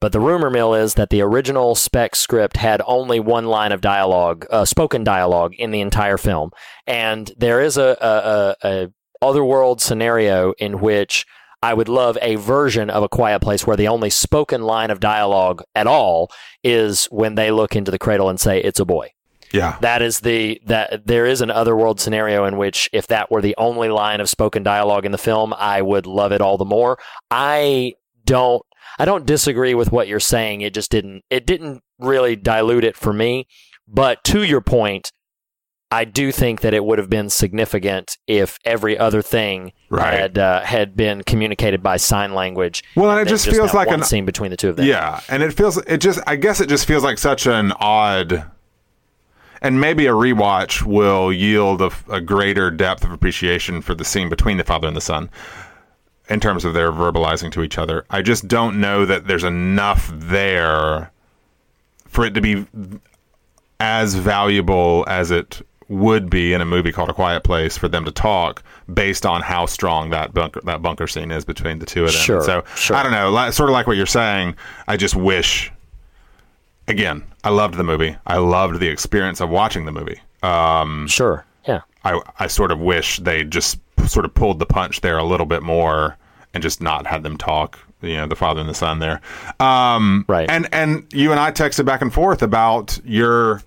[0.00, 3.80] but the rumor mill is that the original spec script had only one line of
[3.80, 6.50] dialogue, uh, spoken dialogue, in the entire film,
[6.86, 8.88] and there is a, a, a, a
[9.22, 11.26] otherworld scenario in which.
[11.62, 14.98] I would love a version of a quiet place where the only spoken line of
[14.98, 16.30] dialogue at all
[16.64, 19.10] is when they look into the cradle and say, It's a boy
[19.52, 19.76] Yeah.
[19.80, 23.54] that is the that there is an otherworld scenario in which if that were the
[23.58, 26.98] only line of spoken dialogue in the film i would love it all the more.
[27.30, 27.94] I
[28.24, 28.62] don't
[28.98, 30.60] i don't disagree with what you're saying.
[30.60, 33.46] It just didn't it didn't really dilute it for me.
[33.88, 35.12] But to your point
[35.92, 40.14] i do think that it would have been significant if every other thing Right.
[40.20, 43.88] had uh, had been communicated by sign language Well, and it than just feels like
[43.88, 44.86] an- scene between the two of them.
[44.86, 48.44] Yeah, and it feels it just I guess it just feels like such an odd
[49.60, 54.28] and maybe a rewatch will yield a, a greater depth of appreciation for the scene
[54.28, 55.30] between the father and the son
[56.28, 58.04] in terms of their verbalizing to each other.
[58.08, 61.10] I just don't know that there's enough there
[62.06, 62.66] for it to be
[63.80, 68.04] as valuable as it would be in a movie called A Quiet Place for them
[68.04, 72.04] to talk based on how strong that bunker that bunker scene is between the two
[72.04, 72.20] of them.
[72.22, 72.96] Sure, so sure.
[72.96, 74.54] I don't know, li- sort of like what you're saying.
[74.86, 75.72] I just wish.
[76.90, 78.16] Again, I loved the movie.
[78.26, 80.20] I loved the experience of watching the movie.
[80.42, 85.00] Um, sure yeah I I sort of wish they just sort of pulled the punch
[85.02, 86.16] there a little bit more
[86.54, 87.78] and just not had them talk.
[88.02, 89.20] You know, the father and the son there.
[89.60, 90.50] Um, Right.
[90.50, 93.62] And and you and I texted back and forth about your,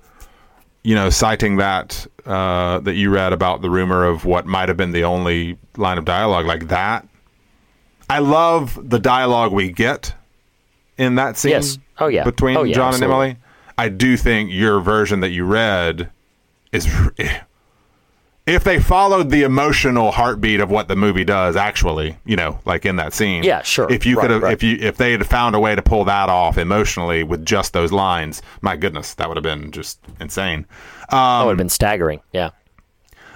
[0.83, 4.77] you know, citing that uh, that you read about the rumor of what might have
[4.77, 7.07] been the only line of dialogue like that.
[8.09, 10.15] I love the dialogue we get
[10.97, 11.51] in that scene.
[11.51, 11.77] Yes.
[11.99, 12.23] Oh, yeah.
[12.23, 13.13] Between Oh, yeah, John absolutely.
[13.29, 13.37] and Emily,
[13.77, 16.09] I do think your version that you read
[16.71, 16.87] is.
[18.45, 22.85] If they followed the emotional heartbeat of what the movie does, actually, you know, like
[22.85, 23.89] in that scene, Yeah, sure.
[23.89, 24.51] If you Right, could have, right.
[24.53, 27.71] if you, if they had found a way to pull that off emotionally with just
[27.71, 30.65] those lines, my goodness, that would have been just insane.
[31.09, 32.19] that would have um, been staggering.
[32.33, 32.49] Yeah.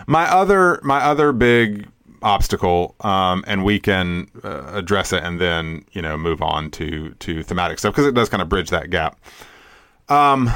[0.08, 1.88] My other my other big
[2.22, 7.12] obstacle, um, and we can uh, address it and then you know move on to
[7.20, 9.20] to thematic stuff because it does kind of bridge that gap.
[10.10, 10.50] Um,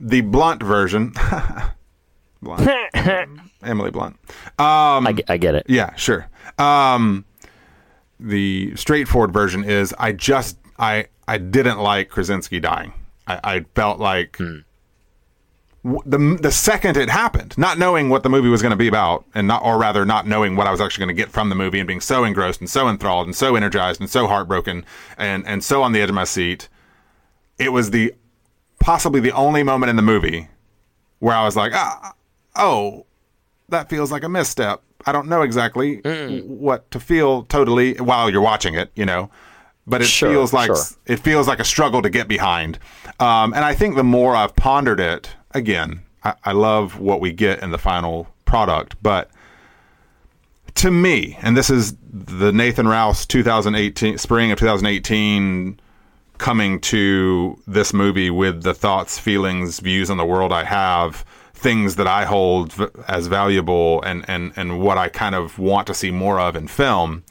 [0.00, 1.12] the blunt version,
[2.42, 2.68] blunt,
[3.62, 4.16] Emily Blunt.
[5.06, 5.66] I, ge- I get it.
[5.68, 6.28] Yeah, sure.
[6.58, 7.24] Um,
[8.20, 12.92] the straightforward version is I just I I didn't like Krasinski dying.
[13.26, 14.64] I, I felt like w-
[15.84, 19.24] the the second it happened, not knowing what the movie was going to be about,
[19.34, 21.54] and not or rather not knowing what I was actually going to get from the
[21.54, 24.84] movie, and being so engrossed and so enthralled and so energized and so heartbroken
[25.18, 26.68] and and so on the edge of my seat,
[27.58, 28.14] it was the
[28.80, 30.48] possibly the only moment in the movie
[31.18, 32.14] where I was like, ah,
[32.56, 33.06] oh,
[33.68, 34.82] that feels like a misstep.
[35.06, 36.00] I don't know exactly
[36.46, 39.30] what to feel totally while you're watching it, you know.
[39.86, 40.82] But it Sure, feels like sure.
[41.04, 42.78] it feels like a struggle to get behind.
[43.20, 47.32] Um, and I think the more I've pondered it, again, I, I love what we
[47.32, 48.96] get in the final product.
[49.02, 49.30] But
[50.76, 55.80] to me, and this is the Nathan Rouse 2018 spring of 2018
[56.38, 61.24] coming to this movie with the thoughts, feelings, views on the world I have,
[61.54, 62.74] things that I hold
[63.08, 66.68] as valuable, and and and what I kind of want to see more of in
[66.68, 67.24] film.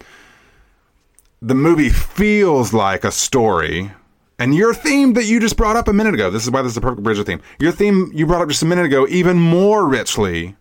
[1.41, 3.91] The movie feels like a story.
[4.39, 6.71] And your theme that you just brought up a minute ago, this is why this
[6.71, 7.41] is a perfect bridge of theme.
[7.59, 10.55] Your theme you brought up just a minute ago even more richly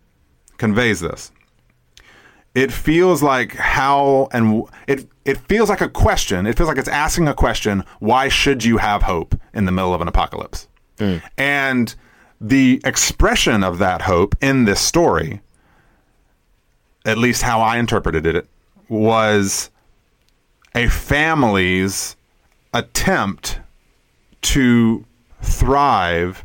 [0.58, 1.32] conveys this
[2.54, 6.46] it feels like how and it it feels like a question.
[6.46, 7.84] It feels like it's asking a question.
[8.00, 10.68] Why should you have hope in the middle of an apocalypse?
[10.98, 11.22] Mm.
[11.38, 11.94] And
[12.40, 15.40] the expression of that hope in this story,
[17.06, 18.48] at least how I interpreted it,
[18.88, 19.70] was
[20.74, 22.16] a family's
[22.72, 23.60] attempt
[24.42, 25.04] to
[25.40, 26.44] thrive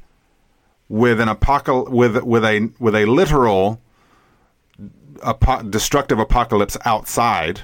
[0.89, 3.81] with an apocal with with a with a literal
[5.23, 7.61] apo- destructive apocalypse outside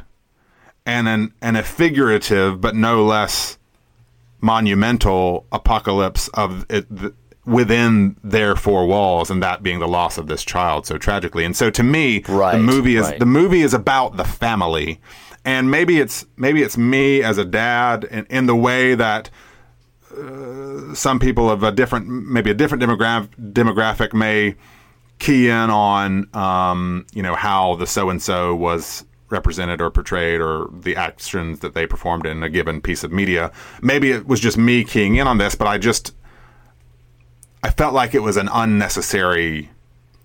[0.85, 3.57] and an and a figurative but no less
[4.41, 7.13] monumental apocalypse of it th-
[7.45, 11.55] within their four walls and that being the loss of this child so tragically and
[11.55, 12.23] so to me
[12.55, 13.19] the movie is right.
[13.19, 14.99] the movie is about the family
[15.45, 19.29] and maybe it's maybe it's me as a dad in, in the way that
[20.93, 24.55] some people of a different, maybe a different demographic demographic may
[25.19, 30.39] key in on, um, you know, how the so and so was represented or portrayed
[30.41, 33.51] or the actions that they performed in a given piece of media.
[33.81, 36.13] Maybe it was just me keying in on this, but I just,
[37.63, 39.71] I felt like it was an unnecessary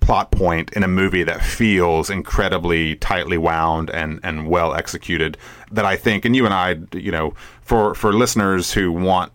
[0.09, 5.37] plot point in a movie that feels incredibly tightly wound and, and well executed
[5.71, 9.31] that I think and you and I you know for for listeners who want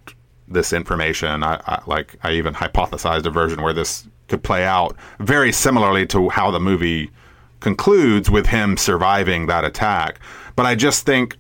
[0.48, 4.96] this information I, I like I even hypothesized a version where this could play out
[5.20, 7.12] very similarly to how the movie
[7.60, 10.20] concludes with him surviving that attack.
[10.56, 11.38] But I just think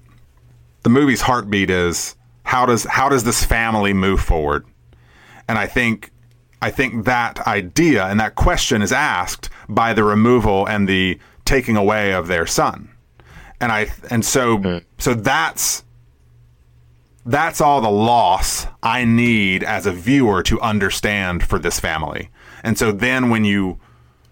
[0.83, 4.63] the movie's heartbeat is how does how does this family move forward?
[5.47, 6.12] And I think
[6.63, 11.75] I think that idea and that question is asked by the removal and the taking
[11.75, 12.89] away of their son.
[13.59, 14.77] And I and so hmm.
[14.97, 15.83] so that's
[17.25, 22.29] that's all the loss I need as a viewer to understand for this family.
[22.63, 23.77] And so then when you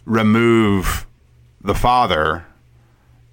[0.05, 1.05] remove
[1.59, 2.45] the father,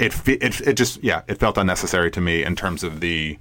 [0.00, 3.38] it it it just yeah, it felt unnecessary to me in terms of the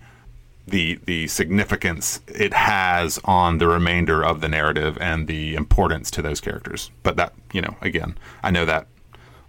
[0.68, 6.22] the the significance it has on the remainder of the narrative and the importance to
[6.22, 6.92] those characters.
[7.04, 8.88] But that you know, again, I know that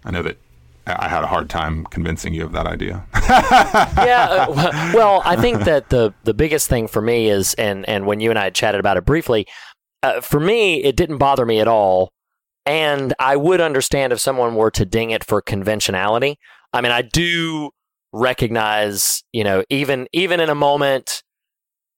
[0.05, 0.37] I know that
[0.87, 3.05] I had a hard time convincing you of that idea.
[3.29, 4.47] yeah.
[4.49, 8.19] uh, well, I think that the the biggest thing for me is, and and when
[8.19, 9.45] you and I had chatted about it briefly,
[10.01, 12.11] uh, for me, it didn't bother me at all,
[12.65, 16.37] and I would understand if someone were to ding it for conventionality.
[16.71, 17.71] I mean, I do
[18.11, 21.23] recognize, you know, even even in a moment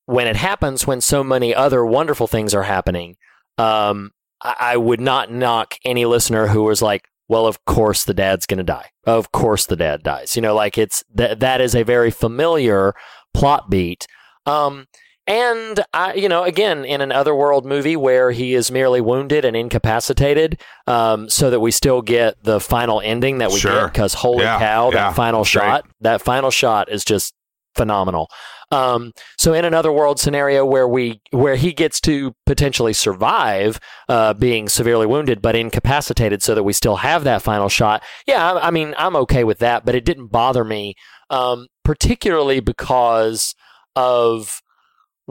[0.06, 3.16] when it happens, when so many other wonderful things are happening,
[3.58, 8.14] um, I, I would not knock any listener who was like, well, of course the
[8.14, 8.90] dad's going to die.
[9.06, 10.36] Of course the dad dies.
[10.36, 12.94] You know, like it's that that is a very familiar
[13.34, 14.06] plot beat.
[14.46, 14.88] Um,
[15.28, 19.56] and I, you know, again, in an otherworld movie where he is merely wounded and
[19.56, 23.86] incapacitated, um, so that we still get the final ending that we Sure.
[23.86, 23.94] get.
[23.94, 25.48] Because holy Yeah, cow, yeah, that final great.
[25.48, 27.34] shot, that final shot is just
[27.76, 28.30] phenomenal.
[28.72, 34.34] Um, so in another world scenario where we where he gets to potentially survive uh,
[34.34, 38.02] being severely wounded but incapacitated, so that we still have that final shot.
[38.26, 40.96] Yeah, I, I mean I'm okay with that, but it didn't bother me,
[41.30, 43.56] um, particularly because
[43.98, 44.62] of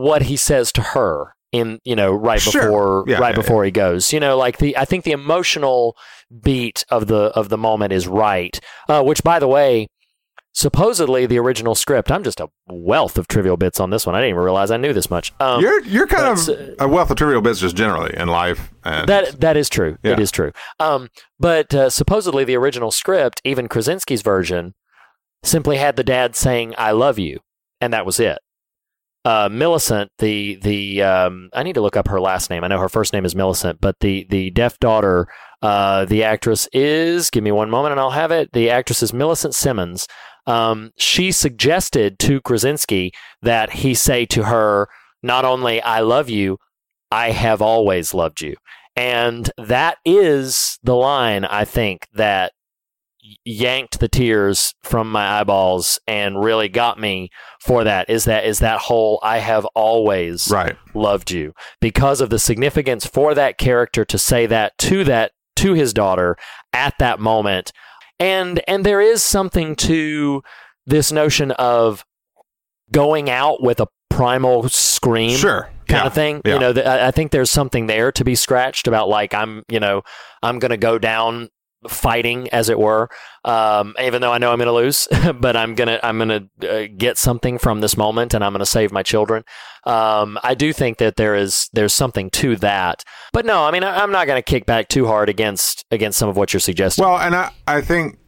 [0.00, 2.62] what he says to her in you know right Sure.
[2.62, 5.96] before Yeah, right yeah, before he goes you know like the i think the emotional
[6.42, 9.88] beat of the of the moment is right uh, which by the way
[10.52, 14.18] supposedly the original script i'm just a wealth of trivial bits on this one i
[14.18, 17.16] didn't even realize i knew this much um, You're you're kind of a wealth of
[17.16, 18.72] trivial bits just generally in life.
[18.84, 19.96] And that that is true.
[20.02, 20.20] It Yeah.
[20.20, 20.52] is true.
[20.80, 24.74] Um, but uh, supposedly the original script, even Krasinski's version,
[25.44, 27.40] simply had the dad saying "I love you,"
[27.80, 28.38] and that was it.
[29.24, 32.64] Uh, Millicent, the the um, I need to look up her last name.
[32.64, 35.28] I know her first name is Millicent, but the the deaf daughter,
[35.60, 37.28] uh, the actress is.
[37.28, 38.52] Give me one moment, and I'll have it.
[38.52, 40.08] The actress is Millicent Simmons.
[40.46, 43.12] Um, she suggested to Krasinski
[43.42, 44.88] that he say to her
[45.22, 46.56] not only "I love you,"
[47.10, 48.56] I have always loved you.
[48.96, 52.52] And that is the line I think that
[53.44, 58.58] yanked the tears from my eyeballs and really got me for that is that is
[58.60, 60.76] that whole I have always right.
[60.94, 65.74] loved you because of the significance for that character to say that to that to
[65.74, 66.36] his daughter
[66.72, 67.72] at that moment
[68.18, 70.42] and and there is something to
[70.86, 72.04] this notion of
[72.92, 75.70] going out with a primal scream Sure.
[75.86, 76.06] kind Yeah.
[76.06, 76.42] of thing.
[76.44, 76.54] Yeah.
[76.54, 79.62] You know, th- I I think there's something there to be scratched about like I'm,
[79.68, 80.02] you know,
[80.42, 81.48] I'm going to go down
[81.88, 83.08] fighting as it were.
[83.44, 85.08] Um, even though i know i'm going to lose
[85.40, 88.58] but i'm going to i'm to uh, get something from this moment and i'm going
[88.60, 89.44] to save my children.
[89.84, 93.02] Um, i do think that there is there's something to that.
[93.32, 96.18] But no i mean I, i'm not going to kick back too hard against against
[96.18, 97.02] some of what you're suggesting.
[97.02, 98.18] Well, and I, I think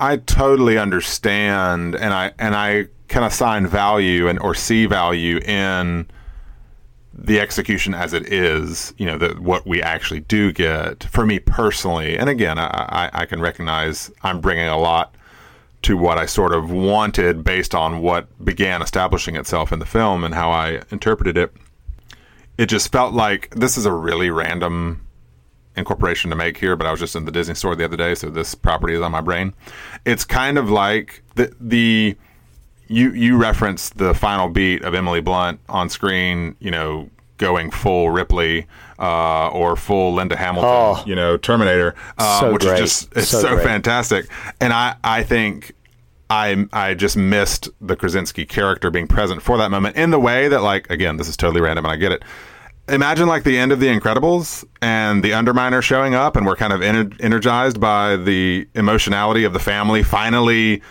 [0.00, 6.06] I totally understand, and I and I can assign value and or see value in
[7.26, 8.94] the execution as it is.
[8.98, 11.04] You know, the, what we actually do get.
[11.04, 15.14] For me personally, and again, I, I, I can recognize I'm bringing a lot
[15.82, 20.24] to what I sort of wanted based on what began establishing itself in the film
[20.24, 21.52] and how I interpreted it.
[22.56, 25.06] It just felt like this is a really random
[25.76, 28.14] incorporation to make here, but I was just in the Disney store the other day,
[28.14, 29.52] so this property is on my brain.
[30.04, 32.16] It's kind of like the the
[32.86, 38.10] you you referenced the final beat of Emily Blunt on screen, you know, going full
[38.10, 38.66] Ripley
[38.98, 41.02] uh, or full Linda Hamilton, Oh.
[41.06, 42.74] you know, Terminator, uh, So which great.
[42.80, 44.26] is just it's So so, fantastic.
[44.60, 45.72] And I I think
[46.30, 50.48] I I just missed the Krasinski character being present for that moment in the way
[50.48, 52.22] that like again this is totally random and I get it.
[52.88, 56.72] Imagine like the end of The Incredibles and the Underminer showing up and we're kind
[56.72, 60.82] of ener- energized by the emotionality of the family finally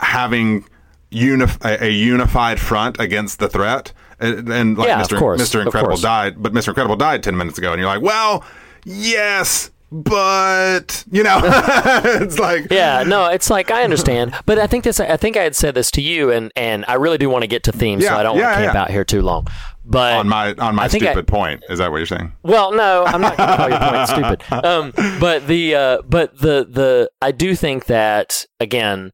[0.00, 0.64] having
[1.12, 3.92] unif- a, a unified front against the threat.
[4.20, 5.18] And, and like Yeah, Mr.
[5.18, 5.64] course, Mr.
[5.64, 6.68] Incredible died, but Mr.
[6.68, 8.44] Incredible died 10 minutes ago and you're like, "Well,
[8.84, 14.84] yes, but you know, it's like yeah no it's like i understand but i think
[14.84, 17.42] this i think i had said this to you and and i really do want
[17.42, 18.82] to get to themes so i don't yeah, want to camp yeah.
[18.82, 19.46] out here too long
[19.88, 21.64] but on my on my I think I- stupid point.
[21.70, 22.32] Is that what you're saying?
[22.42, 24.66] Well, no, I'm not going to call your point stupid.
[24.66, 29.12] Um, but the uh, but the the I do think that again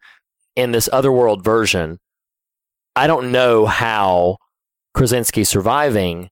[0.56, 2.00] in this otherworld version,
[2.96, 4.38] I don't know how
[4.94, 6.30] Krasinski surviving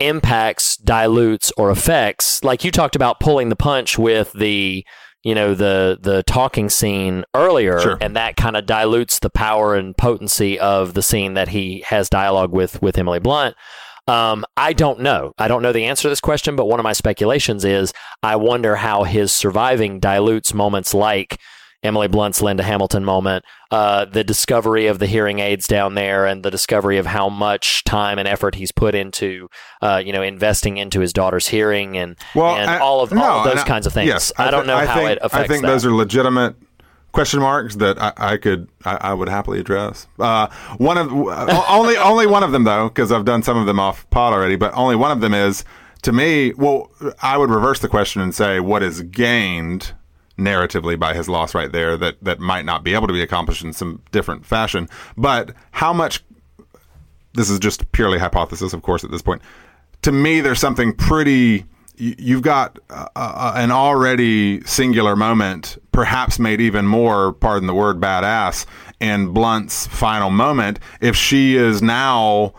[0.00, 2.42] impacts, dilutes, or affects.
[2.44, 4.84] Like you talked about pulling the punch with the
[5.24, 7.98] you know the the talking scene earlier, Sure.
[8.00, 12.08] and that kind of dilutes the power and potency of the scene that he has
[12.08, 13.56] dialogue with with Emily Blunt.
[14.06, 15.32] Um, I don't know.
[15.36, 17.92] I don't know the answer to this question, but one of my speculations is
[18.22, 21.38] I wonder how his surviving dilutes moments like
[21.82, 26.42] Emily Blunt's Linda Hamilton moment, uh, the discovery of the hearing aids down there, and
[26.42, 29.48] the discovery of how much time and effort he's put into,
[29.80, 33.38] uh, you know, investing into his daughter's hearing and and I- all of no, all
[33.46, 34.08] of those I- kinds of things.
[34.08, 35.68] Yes, I, don't thi- know I how think, it affects I think that.
[35.68, 36.56] those are legitimate
[37.12, 40.08] question marks that I, I could I, I would happily address.
[40.18, 40.48] Uh,
[40.78, 44.08] one of only only one of them though, because I've done some of them off
[44.10, 44.56] pod already.
[44.56, 45.64] But only one of them is
[46.02, 46.52] to me.
[46.54, 46.90] Well,
[47.22, 49.94] I would reverse the question and say what is gained
[50.38, 53.64] narratively by his loss right there that that might not be able to be accomplished
[53.64, 54.88] in some different fashion.
[55.16, 56.22] But how much
[57.34, 59.42] this is just purely hypothesis, of course, at this point.
[60.02, 61.64] To me, there's something pretty.
[61.96, 68.00] you- You've got uh, an already singular moment, perhaps made even more, pardon the word,
[68.00, 68.64] badass,
[69.00, 70.78] in Blunt's final moment.
[71.00, 72.54] If she is now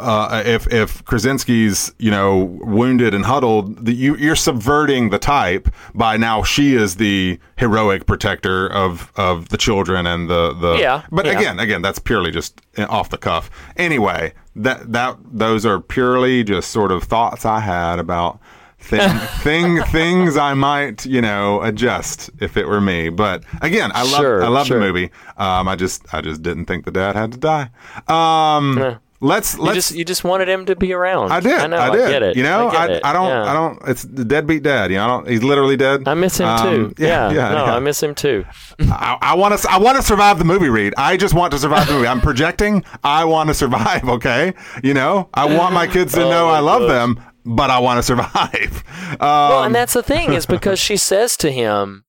[0.00, 5.68] uh, if if Krasinski's you know wounded and huddled, the, you you're subverting the type
[5.94, 11.02] by now she is the heroic protector of of the children and the the Yeah,
[11.12, 11.38] But yeah.
[11.38, 13.50] again, again, that's purely just off the cuff.
[13.76, 18.40] Anyway, that that those are purely just sort of thoughts I had about.
[18.82, 19.10] Thing,
[19.42, 23.10] thing, things I might, you know, adjust if it were me.
[23.10, 24.78] But again, I love, Sure, I love sure.
[24.80, 25.10] the movie.
[25.36, 27.68] Um, I just, I just didn't think the dad had to die.
[28.08, 29.74] Um, let's, You let's.
[29.74, 31.32] just you just wanted him to be around.
[31.32, 31.58] I did.
[31.58, 31.76] I know.
[31.76, 32.08] I I, did.
[32.10, 32.36] get it.
[32.36, 33.00] You know, I, I.
[33.04, 33.28] I don't.
[33.28, 33.44] Yeah.
[33.44, 33.78] I don't.
[33.88, 34.90] It's the deadbeat dad.
[34.90, 35.28] You know, I don't.
[35.28, 36.06] He's literally dead.
[36.06, 36.94] I miss him Um, too.
[37.02, 37.74] yeah, yeah, yeah, no, yeah.
[37.76, 38.44] I miss him too.
[38.80, 39.70] I, I want to.
[39.70, 40.68] I want to survive the movie.
[40.68, 40.94] Reed.
[40.96, 42.06] I just want to survive the movie.
[42.06, 42.84] I'm projecting.
[43.04, 44.04] I want to survive.
[44.08, 44.54] Okay.
[44.82, 46.88] You know, I want my kids to Oh know I love gosh.
[46.90, 48.84] them, but I want to survive.
[49.12, 52.04] Um, well, and that's the thing is because she says to him,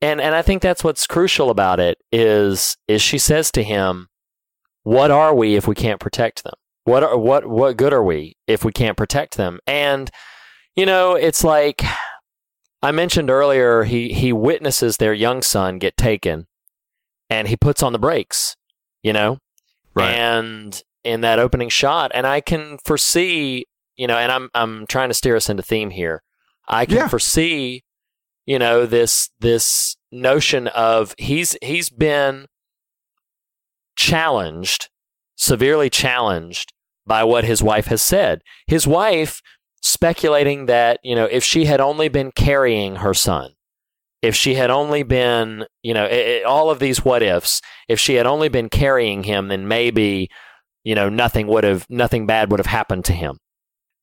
[0.00, 4.07] and and I think that's what's crucial about it is is she says to him,
[4.96, 6.54] "What are we if we can't protect them?
[6.84, 10.10] What are what what good are we if we can't protect them?" And
[10.76, 11.82] you know, it's like
[12.82, 16.46] I mentioned earlier, he he witnesses their young son get taken,
[17.28, 18.56] and he puts on the brakes.
[19.02, 19.38] You know,
[19.94, 20.10] right.
[20.14, 23.64] and in that opening shot and i can foresee
[23.96, 26.22] you know and i'm i'm trying to steer us into theme here
[26.66, 27.08] i can Yeah.
[27.08, 27.84] foresee
[28.44, 32.46] you know this this notion of he's he's been
[33.98, 34.88] challenged
[35.36, 36.72] severely challenged
[37.06, 38.42] by what his wife has said.
[38.66, 39.40] His wife
[39.80, 43.52] speculating that you know if she had only been carrying her son
[44.22, 48.00] if she had only been you know i i all of these what ifs if
[48.00, 50.28] she had only been carrying him then maybe
[50.88, 53.38] you know nothing would have nothing bad would have happened to him.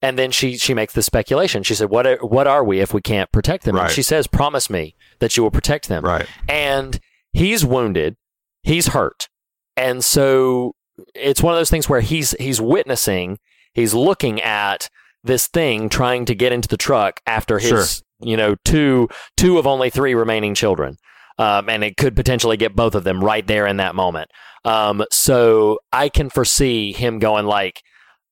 [0.04, 1.64] And then she she makes the speculation.
[1.64, 3.76] She said what are, what are we if we can't protect them?
[3.76, 3.86] Right.
[3.86, 6.04] and she says promise me that you will protect them.
[6.04, 6.28] Right.
[6.48, 7.00] and
[7.34, 8.18] he's wounded.
[8.62, 9.30] He's hurt
[9.78, 10.74] and so
[11.14, 13.38] it's one of those things where he's he's witnessing
[13.74, 14.90] he's looking at
[15.24, 18.28] this thing trying to get into the truck after his Sure.
[18.30, 20.98] you know two two of only three remaining children
[21.38, 24.30] um, and it could potentially get both of them right there in that moment
[24.64, 27.82] um, so i can foresee him going like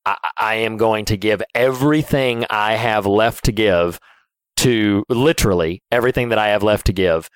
[0.05, 3.99] I, I am going to give everything i have left to give
[4.57, 7.29] to literally everything that i have left to give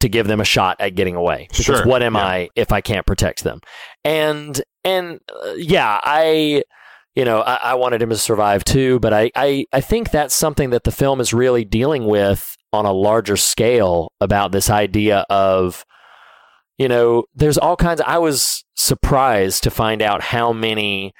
[0.00, 1.46] to give them a shot at getting away.
[1.50, 2.24] Because Sure, what am yeah.
[2.24, 3.60] I if I can't protect them?
[4.04, 6.62] And and uh, yeah, I
[7.14, 10.34] you know I, I wanted him to survive too, but I, I I think that's
[10.34, 15.24] something that the film is really dealing with on a larger scale about this idea
[15.30, 15.84] of
[16.78, 18.00] you know there's all kinds.
[18.02, 21.12] I was surprised to find out how many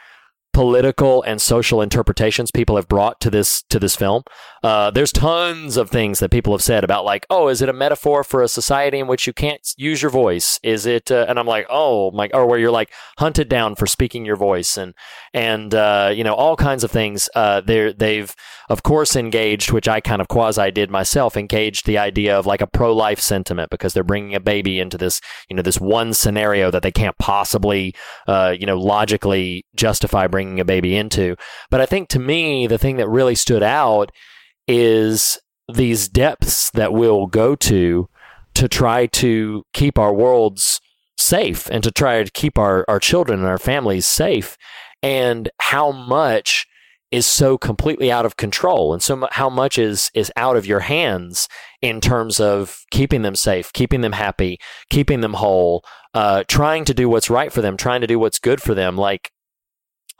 [0.52, 4.22] political and social interpretations people have brought to this to this film.
[4.66, 7.72] Uh, there's tons of things that people have said about like, oh, is it a
[7.72, 10.58] metaphor for a society in which you can't use your voice?
[10.64, 11.08] Is it?
[11.08, 14.34] Uh, and I'm like, oh my, or where you're like hunted down for speaking your
[14.34, 14.92] voice and
[15.32, 17.28] and uh, you know all kinds of things.
[17.36, 18.34] Uh, they they've
[18.68, 22.60] of course engaged, which I kind of quasi did myself, engaged the idea of like
[22.60, 26.12] a pro life sentiment because they're bringing a baby into this you know this one
[26.12, 27.94] scenario that they can't possibly
[28.26, 31.36] uh, you know logically justify bringing a baby into.
[31.70, 34.10] But I think to me the thing that really stood out
[34.66, 35.38] is
[35.72, 38.08] these depths that we'll go to
[38.54, 40.80] to try to keep our worlds
[41.18, 44.56] safe and to try to keep our, our children and our families safe.
[45.02, 46.66] And how much
[47.12, 50.80] is so completely out of control and so how much is is out of your
[50.80, 51.46] hands
[51.80, 54.58] in terms of keeping them safe keeping them happy
[54.90, 55.84] keeping them whole
[56.16, 58.96] uh, trying to do what's right for them trying to do what's good for them.
[58.96, 59.30] Like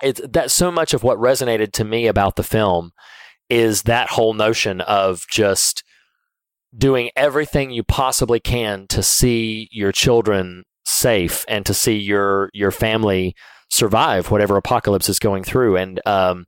[0.03, 2.93] it's that so much of what resonated to me about the film
[3.49, 5.85] is that whole notion of just
[6.77, 12.71] doing everything you possibly can to see your children safe and to see your your
[12.71, 13.35] family
[13.71, 16.45] survive whatever apocalypse is going through and um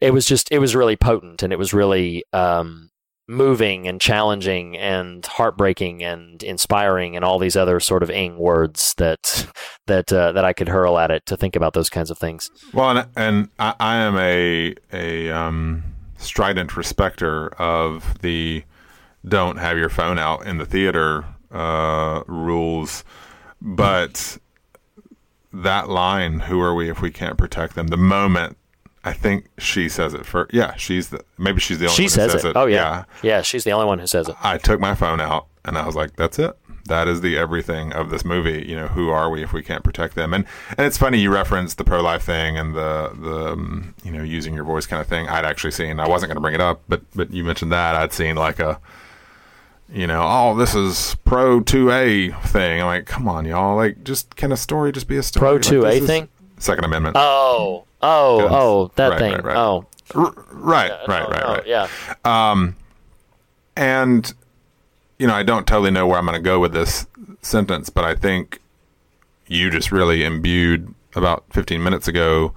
[0.00, 2.88] it was just it was really potent and it was really um
[3.28, 8.94] moving and challenging and heartbreaking and inspiring and all these other sort of ing words
[8.96, 9.46] that
[9.86, 12.50] that uh, that I could hurl at it to think about those kinds of things.
[12.72, 15.84] Well, and, and I, I am a a um,
[16.18, 18.64] strident respecter of the
[19.26, 23.04] don't have your phone out in the theater uh, rules,
[23.60, 24.38] but
[25.52, 28.56] that line, "Who are we if we can't protect them?" The moment
[29.04, 30.52] I think she says it first.
[30.52, 32.48] Yeah, she's the maybe she's the only She one says, who says it.
[32.50, 32.56] it.
[32.56, 33.04] Oh yeah.
[33.22, 34.36] yeah, she's the only one who says it.
[34.42, 36.54] I took my phone out and I was like, "That's it.
[36.88, 39.84] That is the everything of this movie." You know, who are we if we can't
[39.84, 40.34] protect them?
[40.34, 40.44] And
[40.76, 44.22] and it's funny you referenced the pro life thing and the the um, you know
[44.22, 45.28] using your voice kind of thing.
[45.28, 46.00] I'd actually seen.
[46.00, 48.58] I wasn't going to bring it up, but but you mentioned that I'd seen like
[48.58, 48.80] a
[49.90, 52.80] you know, oh, this is pro two A thing.
[52.82, 53.74] I'm like, come on, y'all.
[53.76, 55.40] Like, just can a story just be a story?
[55.40, 55.62] Pro Like,
[55.96, 56.28] 2A this thing?
[56.58, 57.16] Second Amendment.
[57.18, 58.48] Oh, oh, Yes.
[58.52, 59.32] oh, that Right, thing.
[59.32, 59.56] right, right.
[59.56, 61.66] Oh, R- right, right, oh, right, oh, right.
[61.66, 61.88] Yeah.
[62.26, 62.76] Um,
[63.76, 64.32] and
[65.18, 67.06] you know, I don't totally know where I'm going to go with this
[67.42, 68.60] sentence, but I think
[69.46, 72.54] you just really imbued about 15 minutes ago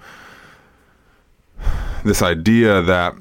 [2.04, 3.16] this idea that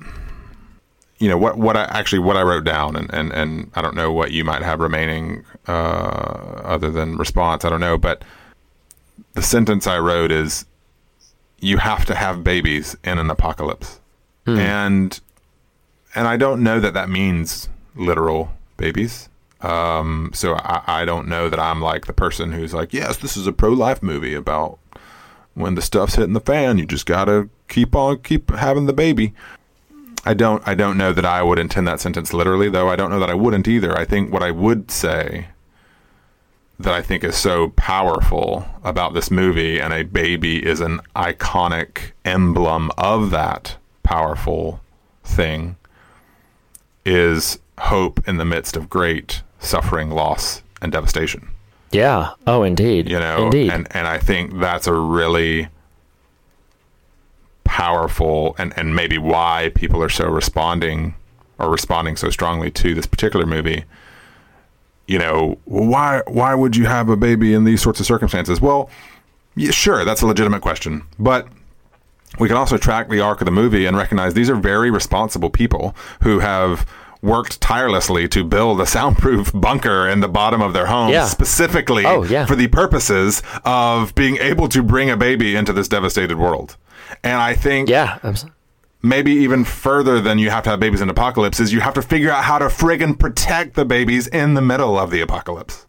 [1.19, 3.95] you know what what I actually what I wrote down and and and I don't
[3.95, 7.65] know what you might have remaining uh, other than response.
[7.65, 8.25] I don't know, but
[9.35, 10.65] the sentence I wrote is
[11.61, 14.01] you have to have babies in an apocalypse.
[14.59, 15.21] And
[16.15, 19.29] and I don't know that that means literal babies.
[19.63, 23.37] Um, so I, I don't know that I'm like the person who's like, yes, this
[23.37, 24.79] is a pro life movie about
[25.55, 29.35] when the stuff's hitting the fan, you just gotta keep on keep having the baby.
[30.25, 33.11] I don't I don't know that I would intend that sentence literally, though I don't
[33.11, 33.97] know that I wouldn't either.
[33.97, 35.49] I think what I would say
[36.79, 42.13] that I think is so powerful about this movie and a baby is an iconic
[42.25, 44.81] emblem of that powerful
[45.23, 45.77] thing
[47.05, 51.49] is hope in the midst of great suffering, loss, and devastation.
[51.93, 52.33] Yeah.
[52.47, 53.09] Oh, indeed.
[53.09, 53.71] You know, Indeed.
[53.73, 55.69] and and I think that's a really
[57.65, 61.15] powerful and and maybe why people are so responding
[61.59, 63.85] or responding so strongly to this particular movie.
[65.07, 68.61] You know, why why would you have a baby in these sorts of circumstances?
[68.61, 68.89] Well,
[69.57, 71.49] yeah, sure, that's a legitimate question, but
[72.39, 75.51] we can also track the arc of the movie and recognize these are very responsible
[75.51, 76.87] people who have
[77.23, 81.27] worked tirelessly to build a soundproof bunker in the bottom of their home Yeah.
[81.27, 82.47] specifically Oh, yeah.
[82.47, 86.77] for the purposes of being able to bring a baby into this devastated world.
[87.23, 88.19] And I think yeah.
[88.23, 88.47] abs-
[89.03, 92.03] maybe even further than you have to have babies in apocalypse is you have to
[92.03, 95.87] figure out how to friggin' protect the babies in the middle of the apocalypse.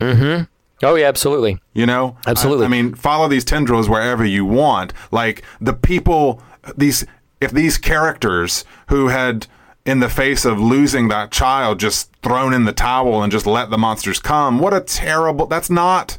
[0.00, 0.44] Mm-hmm.
[0.84, 1.06] Oh, yeah.
[1.06, 1.60] Absolutely.
[1.74, 2.64] You know, Absolutely.
[2.64, 4.92] I, I mean, follow these tendrils wherever you want.
[5.12, 6.42] Like the people,
[6.76, 7.04] these
[7.40, 9.46] if these characters who had,
[9.84, 13.70] in the face of losing that child, just thrown in the towel and just let
[13.70, 14.58] the monsters come.
[14.58, 15.46] What a terrible.
[15.46, 16.18] That's not.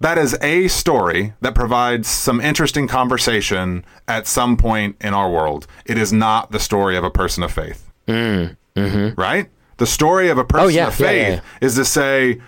[0.00, 5.66] That is a story that provides some interesting conversation at some point in our world.
[5.84, 7.92] It is not the story of a person of faith.
[8.08, 9.20] Mm, mm-hmm.
[9.20, 9.50] Right?
[9.76, 11.40] The story of a person Oh, yeah, of faith yeah, yeah.
[11.60, 12.40] is to say,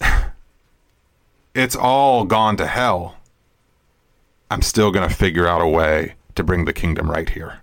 [1.54, 3.16] it's all gone to hell.
[4.50, 7.60] I'm still going to figure out a way to bring the kingdom right here.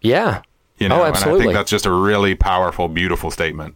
[0.00, 0.42] Yeah.
[0.78, 3.74] You know, oh, and I think that's just a really powerful, beautiful statement.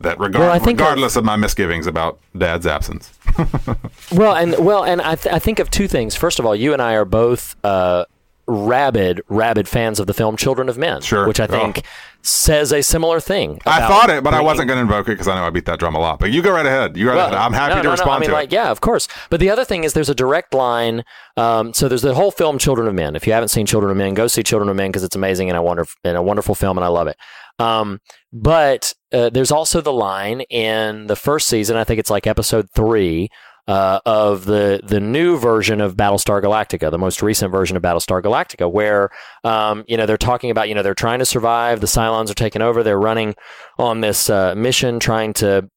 [0.00, 3.12] That regard, Well, I think regardless of my misgivings about Dad's absence,
[4.12, 6.16] Well, and well, and I, th- I think of two things.
[6.16, 8.06] First of all, you and I are both uh,
[8.50, 11.26] rabid, rabid fans of the film Children of Men, Sure.
[11.26, 11.84] which I think
[12.22, 13.60] says a similar thing.
[13.64, 15.64] I thought it, but I wasn't going to invoke it because I know I beat
[15.66, 16.18] that drum a lot.
[16.18, 16.96] But you go right ahead.
[16.96, 17.38] You go right Well, ahead.
[17.38, 17.90] I'm happy no, to no, no.
[17.92, 18.56] respond I mean, to like, it.
[18.56, 19.08] yeah, of course.
[19.30, 21.04] But the other thing is, there's a direct line.
[21.36, 23.16] Um, so there's the whole film, Children of Men.
[23.16, 25.48] If you haven't seen Children of Men, go see Children of Men because it's amazing
[25.48, 27.16] and a wonder and a wonderful film, and I love it.
[27.58, 28.00] Um,
[28.32, 31.76] but uh, there's also the line in the first season.
[31.76, 33.28] I think it's like episode three.
[33.70, 38.20] Uh, of the the new version of Battlestar Galactica, the most recent version of Battlestar
[38.20, 39.10] Galactica, where
[39.44, 42.34] um, you know they're talking about you know they're trying to survive, the Cylons are
[42.34, 43.36] taking over, they're running
[43.78, 45.70] on this uh, mission trying to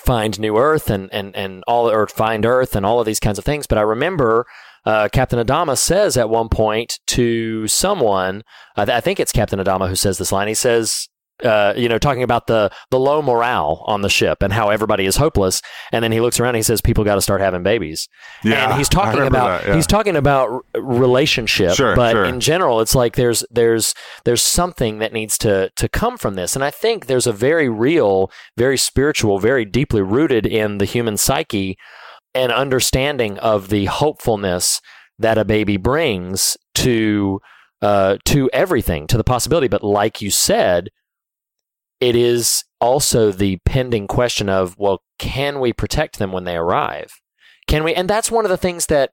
[0.00, 3.38] find new Earth and and and all or find Earth and all of these kinds
[3.38, 3.66] of things.
[3.66, 4.46] But I remember
[4.86, 8.42] uh, Captain Adama says at one point to someone,
[8.74, 10.48] I, th- I think it's Captain Adama who says this line.
[10.48, 11.08] He says.
[11.44, 15.06] Uh, you know, talking about the the low morale on the ship and how everybody
[15.06, 15.62] is hopeless,
[15.92, 18.08] and then he looks around and he says, "People got to start having babies."
[18.42, 19.76] Yeah, and he's talking about that, yeah.
[19.76, 22.24] he's talking about relationship, Sure, but sure.
[22.24, 23.94] in general, it's like there's there's
[24.24, 27.68] there's something that needs to to come from this, and I think there's a very
[27.68, 31.76] real, very spiritual, very deeply rooted in the human psyche,
[32.34, 34.80] an understanding of the hopefulness
[35.18, 37.40] that a baby brings to
[37.82, 39.68] uh, to everything, to the possibility.
[39.68, 40.90] But like you said,
[42.00, 47.10] it is also the pending question of well, can we protect them when they arrive?
[47.66, 47.94] Can we?
[47.94, 49.10] And that's one of the things that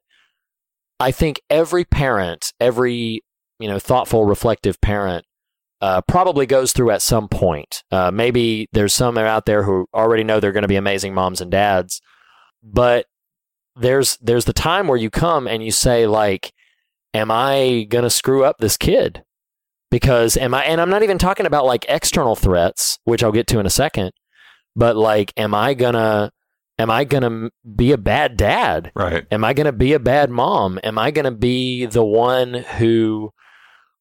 [0.99, 3.23] I think every parent, every
[3.59, 5.25] you know thoughtful, reflective parent,
[5.81, 7.83] uh, probably goes through at some point.
[7.91, 11.41] Uh, maybe there's some out there who already know they're going to be amazing moms
[11.41, 12.01] and dads,
[12.63, 13.07] but
[13.75, 16.53] there's there's the time where you come and you say like,
[17.13, 19.24] "Am I going to screw up this kid?"
[19.95, 20.65] Because am I?
[20.65, 23.69] And I'm not even talking about like external threats, which I'll get to in a
[23.69, 24.11] second,
[24.75, 26.33] but like, am I gonna
[26.77, 28.91] am I gonna be a bad dad?
[28.93, 29.25] Right.
[29.31, 30.81] Am I to be a bad mom?
[30.83, 33.31] Am I to be the one who,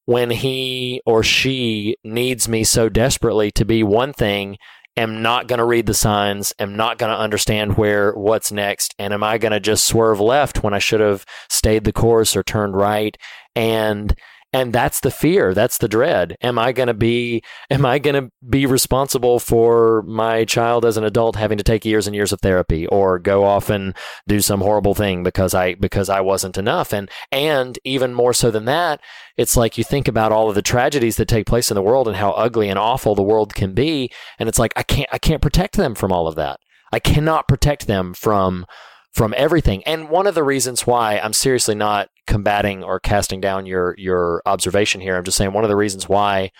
[0.04, 4.56] when he or she needs me so desperately to be one thing,
[4.96, 8.96] am not going to read the signs, am not going to understand where what's next,
[8.98, 12.34] and am I going to just swerve left when I should have stayed the course
[12.34, 13.16] or turned right?
[13.54, 14.12] And
[14.55, 16.36] and that's the fear that's the dread.
[16.40, 20.97] Am i going to be am i going to be responsible for my child as
[20.97, 23.94] an adult having to take years and years of therapy or go off and
[24.28, 26.94] do some horrible thing because i because i wasn't enough?
[26.94, 29.01] And and even more so than that
[29.36, 32.06] it's like you think about all of the tragedies that take place in the world
[32.06, 34.10] and how ugly and awful the world can be.
[34.39, 36.60] And it's like i can't i can't protect them from all of that.
[36.93, 38.66] I cannot protect them from
[39.15, 39.82] from everything.
[39.85, 44.43] And one of the reasons why I'm seriously not combating or casting down your your
[44.45, 46.51] observation here, I'm just saying one of the reasons why,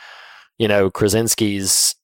[0.57, 1.95] you know, Krasinski's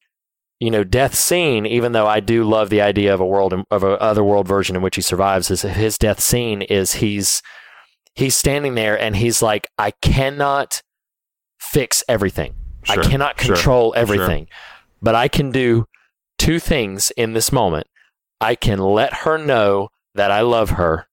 [0.59, 3.85] you know death scene, even though I do love the idea of a world of
[3.85, 7.43] a other world version in which he survives, is his death scene is he's
[8.15, 10.83] he's standing there and he's like, I cannot
[11.59, 12.55] fix everything.
[12.83, 13.99] Sure, I cannot control sure.
[14.01, 14.49] everything,
[15.01, 15.87] but I can do
[16.39, 17.87] two things in this moment.
[18.41, 21.07] I can let her know that I love her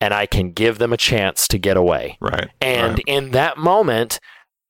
[0.00, 2.18] and I can give them a chance to get away.
[2.20, 2.48] Right.
[2.60, 3.04] And right.
[3.06, 4.20] in that moment,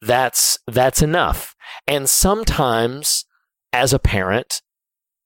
[0.00, 1.54] that's that's enough.
[1.86, 3.24] And sometimes
[3.72, 4.62] as a parent,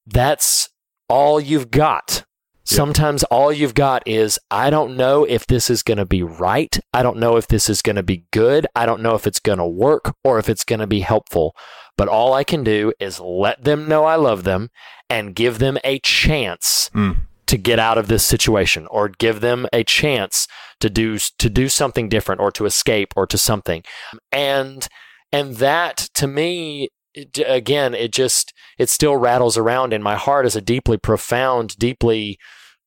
[0.06, 0.70] that's
[1.08, 2.24] all you've got.
[2.64, 6.78] Sometimes all you've got is I don't know if this is going to be right.
[6.94, 8.66] I don't know if this is going to be good.
[8.76, 11.56] I don't know if it's going to work or if it's going to be helpful.
[11.96, 14.70] But all I can do is let them know I love them
[15.10, 17.16] and give them a chance Mm.
[17.52, 20.48] To get out of this situation or give them a chance
[20.80, 23.82] to do to do something different or to escape or to something.
[24.32, 24.88] And
[25.30, 30.46] and that to me it- again it just it still rattles around in my heart
[30.46, 32.38] as a deeply profound deeply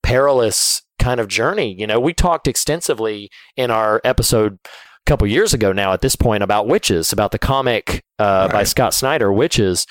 [0.02, 1.76] perilous kind of journey.
[1.80, 4.70] You know we talked extensively in our episode a
[5.06, 8.96] couple years ago now at this point about witches about the comic uh, by scott
[8.96, 9.86] snyder witches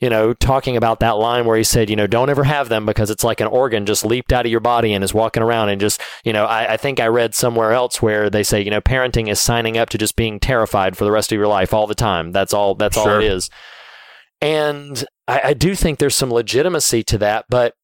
[0.00, 2.86] you know, talking about that line where he said, you know, don't ever have them
[2.86, 5.70] because it's like an organ just leaped out of your body and is walking around
[5.70, 8.70] and just, you know, I, I think I read somewhere else where they say, you
[8.70, 11.74] know, parenting is signing up to just being terrified for the rest of your life
[11.74, 12.30] all the time.
[12.30, 12.76] That's all.
[12.76, 13.50] That's all it is.
[14.40, 17.74] And I, I do think there's some legitimacy to that, but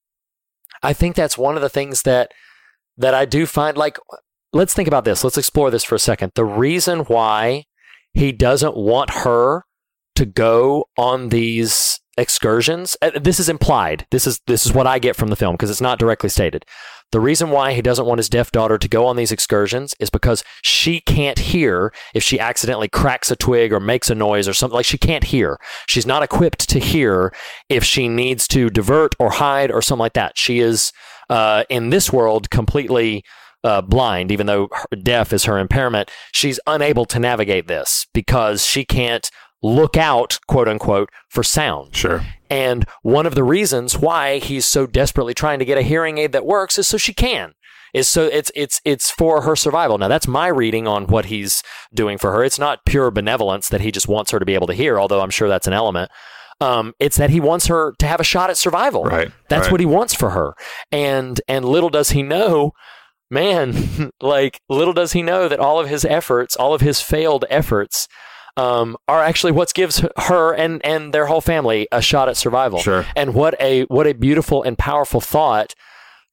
[0.84, 2.30] I think that's one of the things that
[2.96, 3.98] that I do find like
[4.52, 5.24] let's think about this.
[5.24, 6.32] Let's explore this for a second.
[6.36, 7.64] The reason why
[8.12, 9.64] he doesn't want her
[10.14, 14.06] to go on these excursions uh, this is implied.
[14.10, 16.64] This is this is what i get from the film because it's not directly stated.
[17.12, 20.10] The reason why he doesn't want his deaf daughter to go on these excursions is
[20.10, 24.52] because she can't hear if she accidentally cracks a twig or makes a noise or
[24.52, 25.58] something like she can't hear.
[25.86, 27.32] She's not equipped to hear
[27.68, 30.36] if she needs to divert or hide or something like that.
[30.36, 30.92] She is
[31.30, 33.22] uh, in this world completely
[33.62, 34.68] uh, blind, even though
[35.02, 39.30] deaf is her impairment, she's unable to navigate this because she can't
[39.64, 41.96] look out, quote unquote, for sound.
[41.96, 42.22] Sure.
[42.50, 46.32] And one of the reasons why he's so desperately trying to get a hearing aid
[46.32, 47.54] that works is so she can.
[47.94, 49.98] Is so it's it's it's for her survival.
[49.98, 51.62] Now that's my reading on what he's
[51.94, 52.44] doing for her.
[52.44, 55.20] It's not pure benevolence that he just wants her to be able to hear, although
[55.20, 56.10] I'm sure that's an element.
[56.60, 59.04] Um, it's that he wants her to have a shot at survival.
[59.04, 59.72] Right, That's right.
[59.72, 60.54] what he wants for her.
[60.92, 62.72] And and little does he know,
[63.30, 67.44] man, like little does he know that all of his efforts, all of his failed
[67.48, 68.08] efforts,
[68.56, 72.78] um, are actually what gives her and and their whole family a shot at survival.
[72.78, 73.06] Sure.
[73.16, 75.74] And what a what a beautiful and powerful thought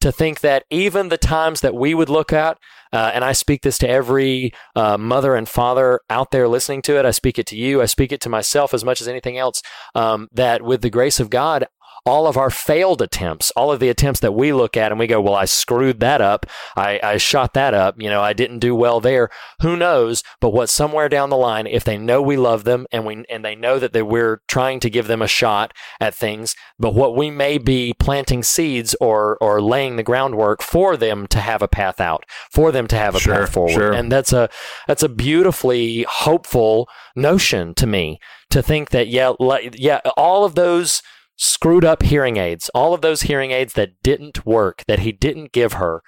[0.01, 2.57] to think that even the times that we would look at,
[2.91, 6.97] uh, and I speak this to every uh, mother and father out there listening to
[6.97, 7.05] it.
[7.05, 7.81] I speak it to you.
[7.81, 9.61] I speak it to myself as much as anything else.
[9.95, 11.67] Um, that with the grace of God,
[12.05, 15.05] all of our failed attempts, all of the attempts that we look at and we
[15.05, 16.47] go, well, I screwed that up.
[16.75, 17.95] I, I shot that up.
[18.01, 19.29] You know, I didn't do well there.
[19.61, 20.23] Who knows?
[20.39, 23.45] But what somewhere down the line, if they know we love them and we, and
[23.45, 27.15] they know that they, we're trying to give them a shot at things, but what
[27.15, 31.67] we may be planting seeds or, or laying the groundwork for them to have a
[31.67, 33.73] path out, for them to have a Sure, path forward.
[33.73, 33.93] sure.
[33.93, 34.49] And that's a,
[34.87, 38.19] that's a beautifully hopeful notion to me
[38.49, 41.03] to think that, yeah, like, yeah, all of those,
[41.43, 45.51] screwed up hearing aids, all of those hearing aids that didn't work, that he didn't
[45.51, 46.03] give her,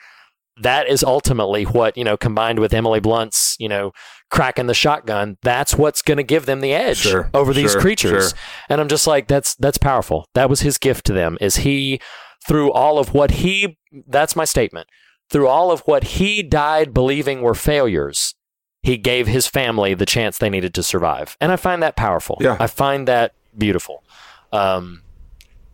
[0.61, 3.93] that is ultimately what, you know, combined with Emily Blunt's, you know,
[4.29, 7.81] cracking the shotgun, that's what's going to give them the edge Sure, over these sure,
[7.81, 8.29] creatures.
[8.29, 8.39] sure.
[8.69, 10.27] And I'm just like, that's, that's powerful.
[10.35, 11.99] That was his gift to them is he,
[12.47, 14.87] through all of what he, that's my statement,
[15.31, 18.35] through all of what he died believing were failures,
[18.83, 21.35] he gave his family the chance they needed to survive.
[21.41, 22.37] And I find that powerful.
[22.39, 22.57] Yeah.
[22.59, 24.03] I find that beautiful.
[24.51, 25.01] Um,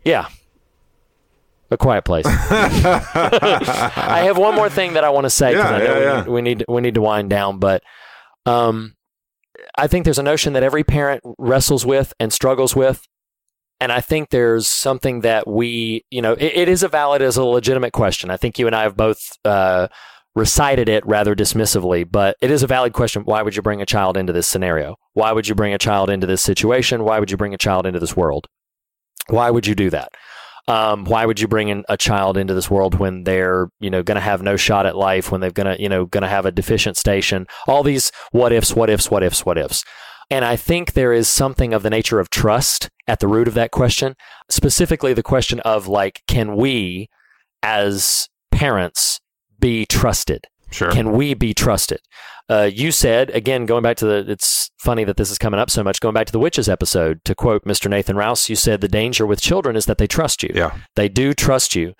[0.04, 0.28] yeah.
[1.70, 2.24] A quiet place.
[2.26, 5.98] I have one more thing that I want to say because Yeah, I know yeah,
[5.98, 6.16] we, yeah.
[6.16, 7.82] Need, we need we need to wind down, but
[8.44, 8.94] um,
[9.76, 13.06] I think there's a notion that every parent wrestles with and struggles with,
[13.80, 17.36] And I think there's something that we, you know, it, it is a valid as
[17.36, 18.30] a legitimate question.
[18.30, 19.88] I think you and I have both uh,
[20.34, 23.22] recited it rather dismissively, but it is a valid question.
[23.22, 24.96] Why would you bring a child into this scenario?
[25.12, 27.04] Why would you bring a child into this situation?
[27.04, 28.48] Why would you bring a child into this world?
[29.28, 30.10] Why would you do that?
[30.68, 34.02] Um, why would you bring in a child into this world when they're, you know,
[34.02, 36.28] going to have no shot at life, when they're going to, you know, going to
[36.28, 37.46] have a deficient station?
[37.66, 39.82] All these what ifs, what ifs, what ifs, what ifs.
[40.30, 43.54] And I think there is something of the nature of trust at the root of
[43.54, 44.14] that question,
[44.48, 47.08] specifically the question of like, can we
[47.64, 49.20] as parents
[49.58, 50.46] be trusted?
[50.70, 50.92] Sure.
[50.92, 51.98] Can we be trusted?
[52.50, 55.70] Uh, you said, again, going back to the, it's funny that this is coming up
[55.70, 57.88] so much, going back to the witches episode, to quote Mr.
[57.88, 60.50] Nathan Rouse, you said the danger with children is that they trust you.
[60.52, 60.76] Yeah.
[60.96, 61.92] They do trust you.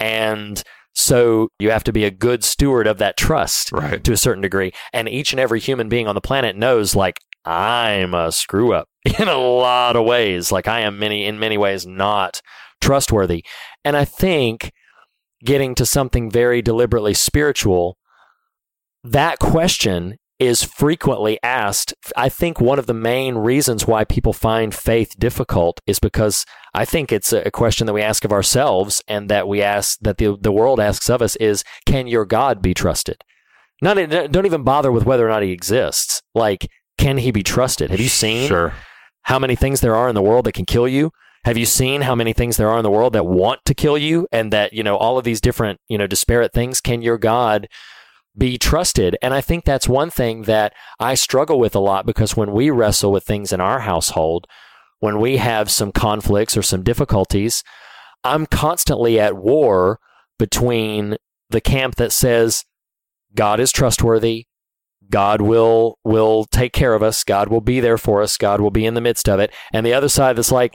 [0.00, 0.62] And
[0.94, 4.02] so you have to be a good steward of that trust Right.
[4.02, 4.72] to a certain degree.
[4.94, 8.88] And each and every human being on the planet knows, like, I'm a screw up
[9.18, 10.50] in a lot of ways.
[10.50, 12.40] Like, I am many, in many ways, not
[12.80, 13.44] trustworthy.
[13.84, 14.72] And I think
[15.44, 17.96] getting to something very deliberately spiritual,
[19.12, 21.94] that question is frequently asked.
[22.16, 26.84] I think one of the main reasons why people find faith difficult is because I
[26.84, 30.36] think it's a question that we ask of ourselves and that we ask that the
[30.40, 33.24] the world asks of us is can your God be trusted?
[33.82, 36.22] Not don't even bother with whether or not he exists.
[36.34, 36.68] Like
[36.98, 37.90] can he be trusted?
[37.90, 38.74] Have you seen Sure.
[39.22, 41.10] how many things there are in the world that can kill you?
[41.44, 43.96] Have you seen how many things there are in the world that want to kill
[43.96, 46.80] you and that, you know, all of these different, you know, disparate things?
[46.80, 47.68] Can your God
[48.38, 49.16] be trusted?
[49.20, 52.70] And I think that's one thing that I struggle with a lot because when we
[52.70, 54.46] wrestle with things in our household,
[55.00, 57.62] when we have some conflicts or some difficulties,
[58.24, 60.00] I'm constantly at war
[60.38, 61.16] between
[61.50, 62.64] the camp that says
[63.34, 64.46] God is trustworthy,
[65.10, 67.24] God will will take care of us.
[67.24, 68.36] God will be there for us.
[68.36, 69.52] God will be in the midst of it.
[69.72, 70.74] And the other side that's like,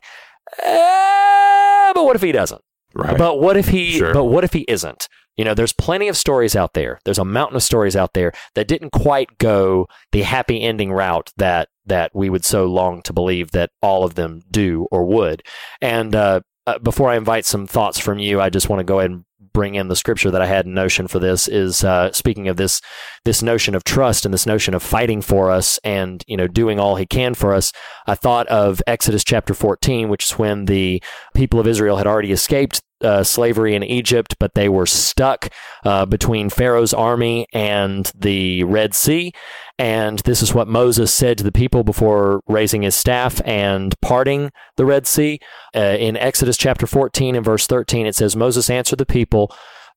[0.62, 2.62] eh, but what if he doesn't?
[2.94, 3.18] Right.
[3.18, 3.98] But what if he?
[3.98, 4.14] Sure.
[4.14, 5.08] But what if he isn't?
[5.36, 7.00] You know, there's plenty of stories out there.
[7.06, 11.32] There's a mountain of stories out there that didn't quite go the happy ending route
[11.38, 15.42] that that we would so long to believe that all of them do or would.
[15.82, 19.00] And uh, uh, before I invite some thoughts from you, I just want to go
[19.00, 21.48] ahead and bring in the scripture that I had in notion for this.
[21.48, 22.82] Is uh, speaking of this
[23.26, 26.80] this notion of trust and this notion of fighting for us and you know doing
[26.80, 27.72] all He can for us.
[28.08, 31.02] I thought of Exodus chapter 14, which is when the
[31.34, 35.50] people of Israel had already escaped uh, slavery in Egypt, but they were stuck
[35.84, 39.34] uh, between Pharaoh's army and the Red Sea.
[39.80, 44.52] And this is what Moses said to the people before raising his staff and parting
[44.78, 45.40] the Red Sea.
[45.76, 49.33] Uh, in Exodus chapter 14 and verse 13, it says, Moses answered the people,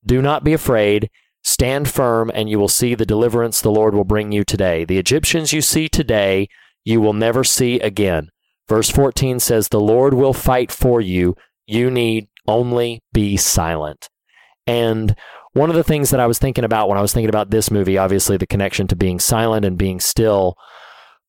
[0.05, 1.11] Do not be afraid.
[1.43, 4.85] Stand firm, and you will see the deliverance the Lord will bring you today.
[4.85, 6.49] The Egyptians you see today,
[6.85, 8.31] you will never see again.
[8.69, 11.37] Verse 14 says, The Lord will fight for you.
[11.67, 14.09] You need only be silent.
[14.67, 15.15] And
[15.53, 17.71] one of the things that I was thinking about when I was thinking about this
[17.71, 20.57] movie, obviously the connection to being silent and being still,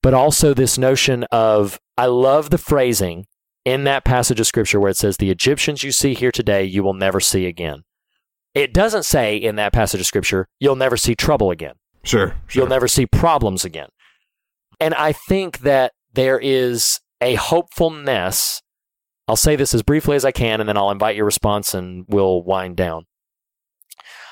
[0.02, 3.26] but also this notion of I love the phrasing
[3.66, 6.84] in that passage of scripture where it says, The Egyptians you see here today, you
[6.84, 7.84] will never see again.
[8.58, 11.76] It doesn't say in that passage of scripture, you'll never see trouble again.
[12.04, 12.36] Sure.
[12.48, 12.62] Sure.
[12.62, 13.90] You'll never see problems again.
[14.80, 18.62] And I think that there is a hopefulness.
[19.28, 22.06] I'll say this as briefly as I can, and then I'll invite your response and
[22.08, 23.06] we'll wind down.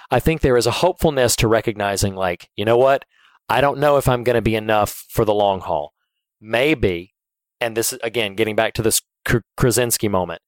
[0.10, 3.06] I think there is a hopefulness to recognizing, like, you know what?
[3.49, 5.93] I don't know if I'm going to be enough for the long haul.
[6.41, 7.14] Maybe,
[7.61, 9.02] and this is again getting back to this
[9.57, 10.41] Krasinski moment.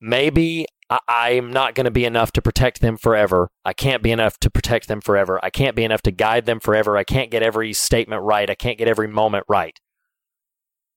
[0.00, 0.66] Maybe
[1.08, 3.50] I- I'm not going to be enough to protect them forever.
[3.64, 5.40] I can't be enough to protect them forever.
[5.42, 6.96] I can't be enough to guide them forever.
[6.96, 8.48] I can't get every statement right.
[8.48, 9.78] I can't get every moment right.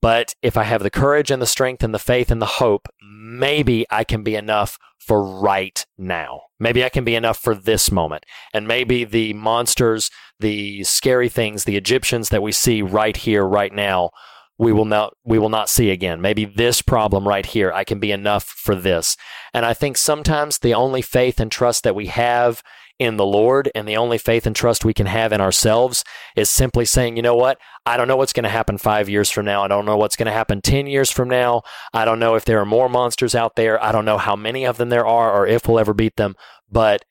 [0.02, 2.88] But if I have the courage and the strength and the faith and the hope,
[3.02, 6.42] maybe I can be enough for right now.
[6.60, 8.24] Maybe I can be enough for this moment.
[8.54, 13.74] And maybe the monsters, the scary things, the Egyptians that we see right here, right
[13.74, 14.12] now,
[14.58, 16.22] we will not we will not see again.
[16.22, 19.16] Maybe this problem right here, I can be enough for this.
[19.54, 22.64] And I think sometimes the only faith and trust that we have
[23.00, 26.04] in the Lord and the only faith and trust we can have in ourselves
[26.36, 27.60] is simply saying, you know what?
[27.86, 29.64] I don't know what's going to happen five years from now.
[29.64, 31.62] I don't know what's going to happen 10 years from now.
[31.94, 33.82] I don't know if there are more monsters out there.
[33.84, 36.36] I don't know how many of them there are or if we'll ever beat them.
[36.70, 37.06] But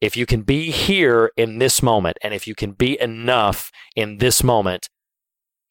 [0.00, 4.18] if you can be here in this moment and if you can be enough in
[4.18, 4.88] this moment,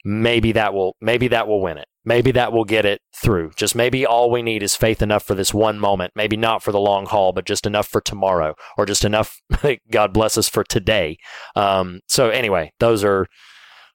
[0.06, 1.86] maybe that will maybe that will win it.
[2.06, 3.52] Maybe that will get it through.
[3.56, 6.14] Just maybe all we need is faith enough for this one moment.
[6.16, 9.40] Maybe not for the long haul, but just enough for tomorrow, or just enough.
[9.92, 11.18] God bless us for today.
[11.56, 13.28] Um, so anyway, those are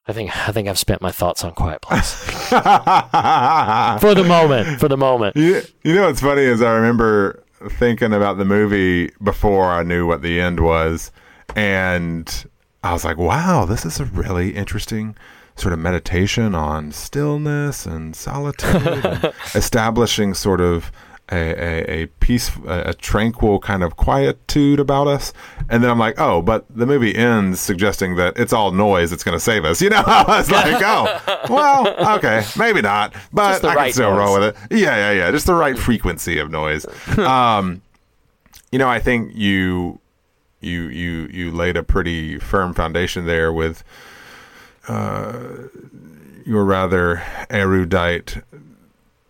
[0.07, 2.13] I think I think I've spent my thoughts on Quiet Place
[2.49, 4.79] for the moment.
[4.79, 5.35] For the moment.
[5.35, 10.05] You, you know what's funny is I remember thinking about the movie before I knew
[10.05, 11.11] what the end was,
[11.55, 12.45] and
[12.83, 15.15] I was like, "Wow, this is a really interesting
[15.55, 20.91] sort of meditation on stillness and solitude, and establishing sort of."
[21.31, 25.33] A, a, a peace, a, a tranquil kind of quietude about us,
[25.71, 29.23] and then I'm like, oh, but the movie ends suggesting that it's all noise that's
[29.23, 29.81] going to save us.
[29.81, 34.11] You know, I was like, oh, well, okay, maybe not, but I can right still
[34.11, 34.55] roll with it.
[34.69, 35.31] Yeah, yeah, yeah.
[35.31, 36.85] Just the right frequency of noise.
[37.17, 37.81] Um,
[38.71, 39.99] you know, I think you
[40.59, 43.83] you you you laid a pretty firm foundation there with
[44.87, 45.67] Uh,
[46.45, 48.37] your rather erudite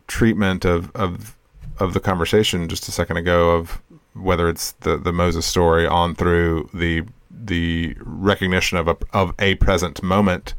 [0.07, 1.35] treatment of of
[1.79, 3.81] of the conversation just a second ago of
[4.13, 9.55] whether it's the the Moses story on through the the recognition of a of a
[9.55, 10.53] present moment.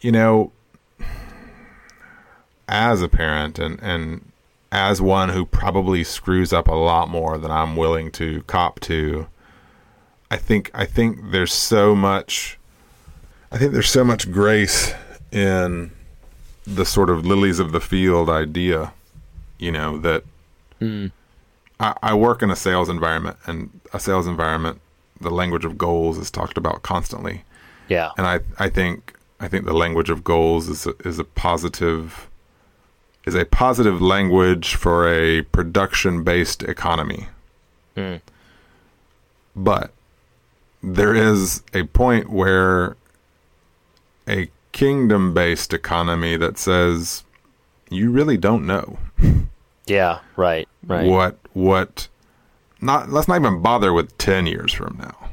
[0.00, 0.52] You know,
[2.68, 4.32] as a parent and and
[4.70, 9.26] as one who probably screws up a lot more than I'm willing to cop to,
[10.30, 12.58] I think I think there's so much
[13.52, 14.94] I think there's so much grace
[15.30, 15.90] in
[16.66, 18.92] the sort of lilies of the field idea,
[19.58, 20.24] you know, that
[20.78, 21.06] hmm.
[21.78, 24.80] I, I work in a sales environment and a sales environment,
[25.20, 27.44] the language of goals is talked about constantly
[27.88, 28.10] Yeah.
[28.16, 32.28] and I I think I think the language of goals is a, is a positive
[33.26, 37.28] is a positive language for a production based economy.
[37.96, 38.16] Hmm.
[39.54, 39.92] But
[40.82, 42.96] there is a point where
[44.28, 47.24] a kingdom based economy that says
[47.90, 48.98] you really don't know
[49.86, 50.20] Yeah.
[50.36, 50.68] Right.
[50.86, 51.06] Right.
[51.06, 52.08] what what
[52.80, 55.30] not let's not even bother with 10 years from now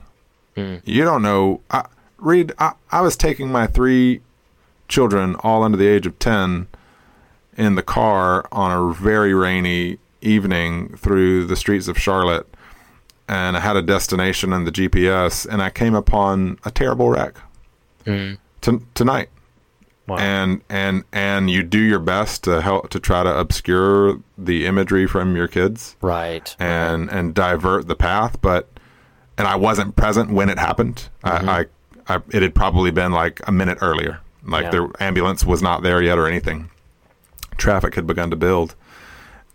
[0.56, 0.76] hmm.
[0.84, 1.86] you don't know I,
[2.18, 4.22] reed I, I was taking my three
[4.88, 6.68] children all under the age of 10
[7.58, 12.48] in the car on a very rainy evening through the streets of charlotte
[13.28, 17.38] and i had a destination in the gps and i came upon a terrible wreck
[18.06, 18.34] hmm.
[18.62, 19.30] Ton- tonight
[20.08, 20.18] Wow.
[20.18, 25.06] and and and you do your best to help to try to obscure the imagery
[25.06, 26.56] from your kids Right.
[26.60, 28.68] and and divert the path but
[29.38, 31.48] and I wasn't present when it happened Mm-hmm.
[31.50, 31.66] I, I
[32.16, 34.72] I it had probably been like a minute earlier like Yeah.
[34.72, 36.72] the ambulance was not there yet or anything
[37.58, 38.74] traffic had begun to build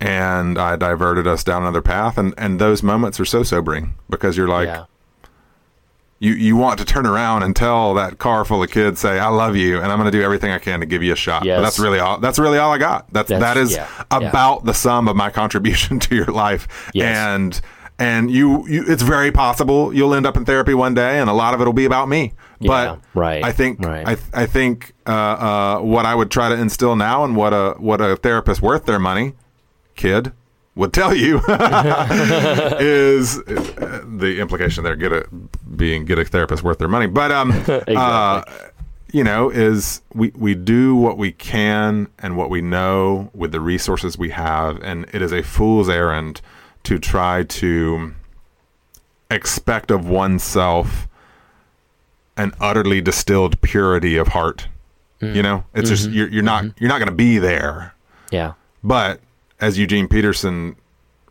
[0.00, 4.36] and I diverted us down another path and and those moments are so sobering because
[4.36, 4.84] you're like yeah.
[6.24, 9.28] You you want to turn around and tell that car full of kids say I
[9.28, 11.44] love you and I'm going to do everything I can to give you a shot.
[11.44, 11.58] Yes.
[11.58, 13.12] But that's really all that's really all I got.
[13.12, 14.28] That's, That's- that is yeah, yeah.
[14.28, 16.90] about the sum of my contribution to your life.
[16.94, 17.16] Yes.
[17.16, 17.60] And
[17.98, 21.32] and you, you it's very possible you'll end up in therapy one day and a
[21.32, 22.32] lot of it'll be about me.
[22.58, 24.08] Yeah, but right, I think right.
[24.08, 27.74] I I think uh, uh, what I would try to instill now and what a
[27.78, 29.34] what a therapist worth their money
[29.94, 30.32] kid
[30.76, 31.36] would tell you
[32.80, 35.26] is uh, the implication there get a
[35.76, 37.06] being get a therapist worth their money.
[37.06, 38.42] But um uh,
[39.12, 43.60] you know is we we do what we can and what we know with the
[43.60, 46.40] resources we have and it is a fool's errand
[46.84, 48.14] to try to
[49.30, 51.08] expect of oneself
[52.36, 54.68] an utterly distilled purity of heart.
[55.20, 57.94] You know it's just you're, you're not you're not going to be there.
[58.30, 58.54] Yeah.
[58.82, 59.20] but
[59.60, 60.76] as Eugene Peterson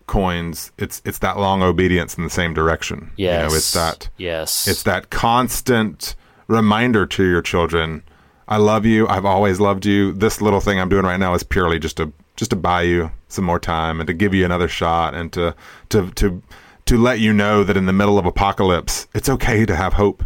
[0.07, 3.11] coins, it's it's that long obedience in the same direction.
[3.15, 3.41] Yes.
[3.43, 4.67] You know, it's that Yes.
[4.67, 6.15] it's that constant
[6.47, 8.03] reminder to your children,
[8.47, 10.11] I love you, I've always loved you.
[10.11, 13.11] This little thing I'm doing right now is purely just to just to buy you
[13.27, 15.55] some more time and to give you another shot and to
[15.89, 16.41] to to
[16.85, 20.23] to let you know that in the middle of apocalypse, it's okay to have hope.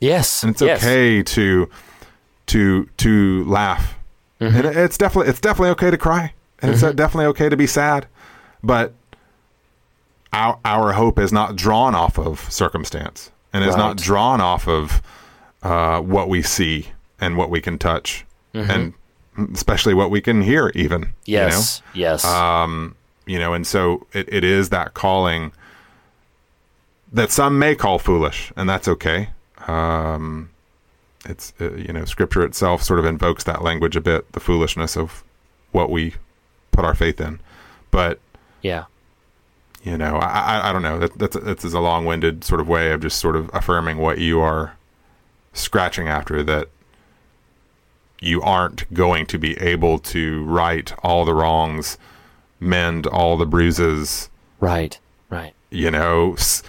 [0.00, 0.42] yes.
[0.42, 0.82] And it's yes.
[0.82, 1.68] okay to
[2.46, 3.94] to to laugh.
[4.40, 4.56] Mm-hmm.
[4.56, 6.32] And it's definitely it's definitely okay to cry.
[6.62, 8.06] And it's definitely okay to be sad.
[8.62, 8.92] But
[10.32, 15.02] our our hope is not drawn off of circumstance and is not drawn off of
[15.62, 16.88] uh, what we see
[17.20, 18.24] and what we can touch
[18.54, 18.94] and
[19.52, 21.02] especially what we can hear even.
[21.02, 21.10] Mm-hmm.
[21.24, 21.82] Yes.
[21.94, 22.24] Yes.
[22.24, 22.36] You know?
[22.36, 22.96] Um,
[23.26, 25.52] you know, and so it, it is that calling
[27.12, 29.30] that some may call foolish, and that's okay.
[29.66, 30.50] Um,
[31.24, 34.96] it's uh, you know, Scripture itself sort of invokes that language a bit, the foolishness
[34.96, 35.22] of
[35.72, 36.14] what we
[36.80, 37.40] put our faith in.
[37.90, 38.18] But
[38.62, 38.84] yeah.
[39.82, 40.26] you know, I
[40.58, 40.98] I, I don't know.
[40.98, 44.18] That, that's that's a long winded sort of way of just sort of affirming what
[44.18, 44.76] you are
[45.52, 46.68] scratching after that
[48.20, 51.98] you aren't going to be able to right all the wrongs,
[52.60, 54.28] mend all the bruises,
[54.60, 54.98] Right.
[55.30, 55.54] Right.
[55.70, 56.62] you know, s-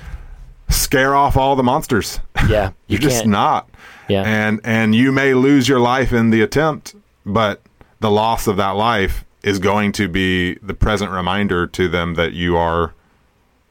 [0.70, 2.20] scare off all the monsters.
[2.48, 2.70] Yeah.
[2.88, 3.70] You You're just not.
[4.10, 4.24] Yeah.
[4.24, 7.62] And and you may lose your life in the attempt, but
[8.00, 12.34] the loss of that life is going to be the present reminder to them that
[12.34, 12.94] you are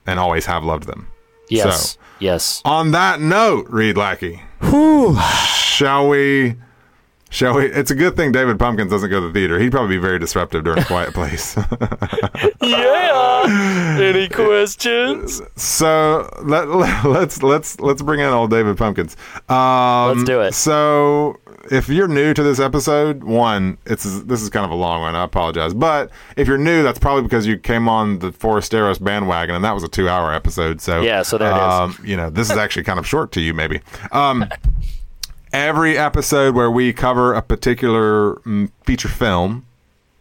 [0.07, 1.09] and always have loved them.
[1.49, 1.93] Yes.
[1.93, 2.63] So, yes.
[2.65, 6.57] on that note, Reed Lackey, shall we?
[7.31, 7.67] Shall we?
[7.67, 9.59] It's a good thing David Pumpkins doesn't go to the theater.
[9.59, 11.57] He'd probably be very disruptive during a quiet place.
[12.63, 13.99] Yeah.
[14.01, 15.41] Any questions?
[15.57, 19.17] so let, let, let's let's let's bring in old David Pumpkins.
[19.49, 20.53] Um, Let's do it.
[20.55, 21.39] So
[21.71, 25.15] if you're new to this episode, one, it's this is kind of a long one.
[25.15, 29.55] I apologize, but if you're new, that's probably because you came on the Forasteros bandwagon,
[29.55, 30.81] and that was a two-hour episode.
[30.81, 31.61] So Yeah, so there it is.
[31.61, 33.81] um, You know, this is actually kind of short to you, maybe.
[34.13, 34.45] Um,
[35.53, 39.67] every episode where we cover a particular mm, feature film,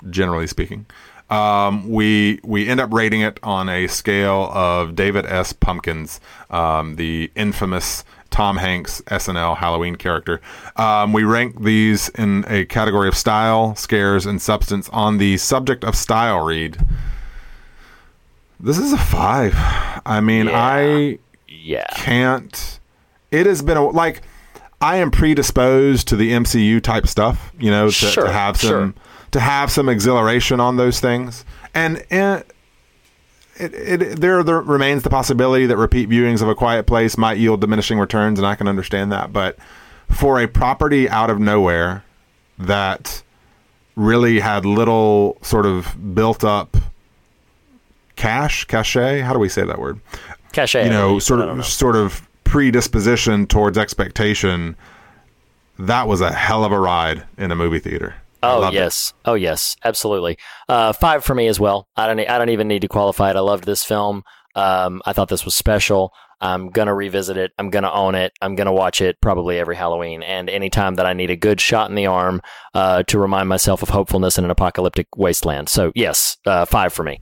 [0.09, 0.85] generally speaking,
[1.29, 5.53] um, we we end up rating it on a scale of David S.
[5.53, 6.19] Pumpkins,
[6.49, 10.41] um, the infamous Tom Hanks SNL Halloween character.
[10.75, 14.89] Um, we rank these in a category of style, scares, and substance.
[14.89, 16.77] On the subject of style, Reed.
[18.59, 19.53] This is a five.
[20.05, 20.59] I mean, Yeah.
[20.59, 21.85] I Yeah.
[21.95, 22.79] can't.
[23.31, 24.21] It has been a like.
[24.81, 28.93] I am predisposed to the MCU type stuff, you know, to, Sure, to have some
[28.93, 28.93] sure.
[29.31, 31.43] to have some exhilaration on those things,
[31.73, 32.43] and and
[33.57, 37.37] it, it there there remains the possibility that repeat viewings of a quiet place might
[37.37, 39.33] yield diminishing returns, and I can understand that.
[39.33, 39.57] But
[40.09, 42.03] for a property out of nowhere
[42.57, 43.21] that
[43.95, 46.77] really had little sort of built up
[48.15, 49.99] cash cachet, how do we say that word?
[50.53, 50.85] Cachet.
[50.85, 51.61] you know, sort of know.
[51.63, 54.75] sort of predisposition towards expectation.
[55.77, 58.15] That was a hell of a ride in a movie theater.
[58.41, 58.79] Oh loved it.
[58.79, 60.37] yes, oh yes, absolutely.
[60.67, 61.87] Uh, five for me as well.
[61.95, 62.19] I don't.
[62.19, 63.35] I don't even need to qualify it.
[63.35, 64.23] I loved this film.
[64.55, 66.11] Um, I thought this was special.
[66.41, 67.51] I'm gonna revisit it.
[67.59, 68.31] I'm gonna own it.
[68.41, 70.23] I'm gonna watch it probably every Halloween.
[70.23, 72.41] And anytime that I need a good shot in the arm
[72.73, 75.69] uh, to remind myself of hopefulness in an apocalyptic wasteland.
[75.69, 77.19] So yes, uh, five for me.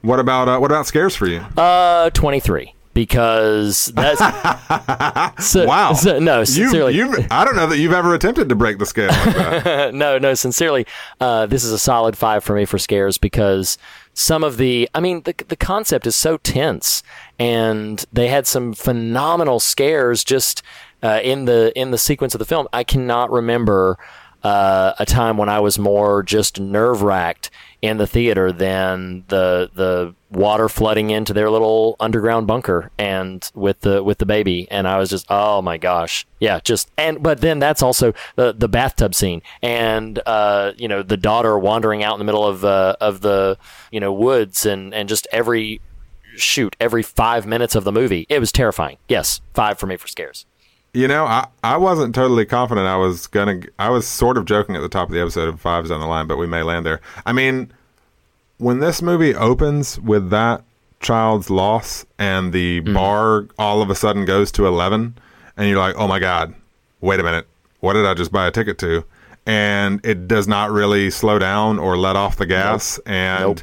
[0.00, 1.40] What about uh, what about scares for you?
[1.56, 4.20] Uh, twenty three because that's
[5.46, 5.92] so, wow.
[5.92, 8.86] so- no, you, sincerely, you've, I don't know that you've ever attempted to break the
[8.86, 9.94] scale like that.
[9.94, 10.86] no, no, sincerely,
[11.20, 13.76] uh, this is a solid five for me for scares because
[14.14, 17.02] some of the, I mean, the the concept is so tense,
[17.38, 20.62] and they had some phenomenal scares just
[21.02, 22.68] uh, in the in the sequence of the film.
[22.72, 23.98] I cannot remember
[24.44, 27.50] uh, a time when I was more just nerve wracked
[27.84, 33.80] in the theater than the the water flooding into their little underground bunker and with
[33.80, 34.66] the with the baby.
[34.70, 36.26] And I was just oh my gosh.
[36.40, 39.42] Yeah just and but then that's also the the bathtub scene.
[39.60, 43.58] And uh you know the daughter wandering out in the middle of uh, of the
[43.90, 45.82] you know woods and and just every
[46.36, 48.24] shoot every 5 minutes of the movie.
[48.30, 48.96] It was terrifying.
[49.10, 50.46] Yes 5 for me for scares
[50.94, 53.60] You know, I, I wasn't totally confident I was gonna.
[53.78, 56.06] I was sort of joking at the top of the episode of fives on the
[56.06, 57.00] line, but we may land there.
[57.26, 57.72] I mean,
[58.58, 60.62] when this movie opens with that
[61.00, 62.94] child's loss and the mm.
[62.94, 65.16] bar all of a sudden goes to eleven,
[65.56, 66.54] and you're like, oh my god,
[67.00, 67.48] wait a minute,
[67.80, 69.04] what did I just buy a ticket to?
[69.46, 73.60] And it does not really slow down or let off the gas, and Nope.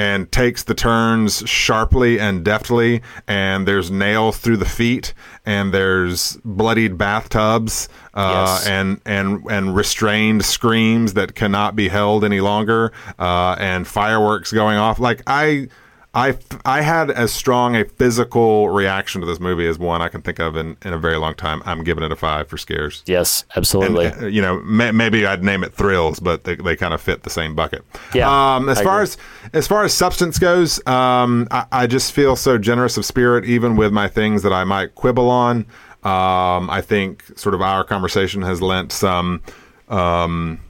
[0.00, 5.12] And takes the turns sharply and deftly and there's nails through the feet
[5.44, 8.66] and there's bloodied bathtubs uh, Yes.
[8.66, 14.78] and and and restrained screams that cannot be held any longer uh, and fireworks going
[14.78, 15.68] off like I
[16.12, 20.22] I, I had as strong a physical reaction to this movie as one I can
[20.22, 21.62] think of in, in a very long time.
[21.64, 23.04] I'm giving it a five for scares.
[23.06, 26.92] yes absolutely Uh, you know, may, maybe I'd name it thrills, but they, they kind
[26.94, 27.84] of fit the same bucket.
[28.12, 29.02] Yeah, Um, as I far agree.
[29.04, 29.18] as
[29.52, 33.76] as far as substance goes, um, I, I just feel so generous of spirit, even
[33.76, 35.58] with my things that I might quibble on.
[36.02, 39.42] Um, I think sort of our conversation has lent some
[39.88, 40.60] um,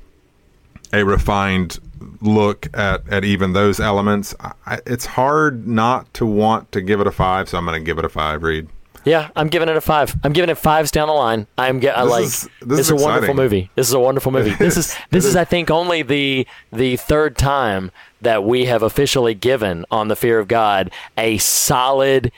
[0.92, 1.78] a refined
[2.20, 4.34] look at, at even those elements.
[4.66, 7.84] I, it's hard not to want to give it a five, so I'm going to
[7.84, 8.42] give it a five.
[8.42, 8.68] Reed.
[9.04, 10.14] Yeah, I'm giving it a five.
[10.24, 11.46] I'm giving it fives down the line.
[11.56, 13.70] I'm get, I This like is- this is a wonderful movie.
[13.74, 14.54] This is a wonderful movie.
[14.54, 19.32] This is this is I think only the the third time that we have officially
[19.34, 22.30] given on the fear of God a solid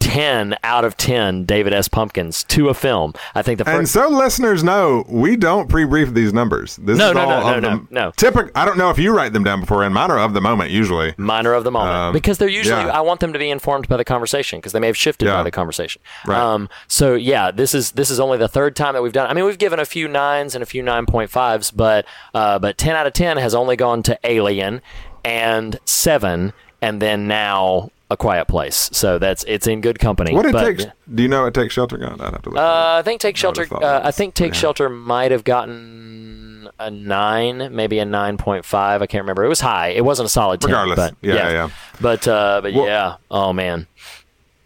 [0.00, 1.88] 10 out of 10 David S.
[1.88, 3.12] Pumpkins to a film.
[3.34, 3.76] I think the first.
[3.78, 6.76] And so listeners know we don't pre-brief these numbers.
[6.76, 7.88] This No, is no, all no, no, no, them.
[7.90, 8.10] no.
[8.16, 8.50] Typical.
[8.54, 9.94] I don't know if you write them down beforehand.
[9.94, 11.14] Mine are of the moment usually.
[11.16, 12.96] minor of the moment Um, because they're usually yeah.
[12.96, 15.36] I want them to be informed by the conversation because they may have shifted Yeah.
[15.38, 16.00] by the conversation.
[16.26, 16.38] Right.
[16.38, 19.28] Um, so yeah, this is this is only the third time that we've done.
[19.28, 22.58] I mean, we've given a few nines and a few nine point fives, but uh,
[22.58, 24.80] but ten out of ten has only gone to Alien
[25.24, 28.88] and Seven, and then now A Quiet Place.
[28.92, 30.34] So that's it's in good company.
[30.34, 30.86] What it But, takes?
[31.14, 31.96] Do you know it takes shelter?
[32.02, 32.58] I'd have to look.
[32.58, 33.66] Uh, I think Take Shelter.
[33.66, 34.58] thought Uh, I think Take high.
[34.60, 39.02] Shelter might have gotten a nine, maybe a nine point five.
[39.02, 39.44] I can't remember.
[39.44, 39.88] It was high.
[39.88, 40.70] It wasn't a solid ten.
[40.70, 40.96] Regardless.
[40.96, 41.70] but Yeah, yeah, yeah.
[42.00, 43.16] But uh, but Well- yeah.
[43.30, 43.86] Oh man.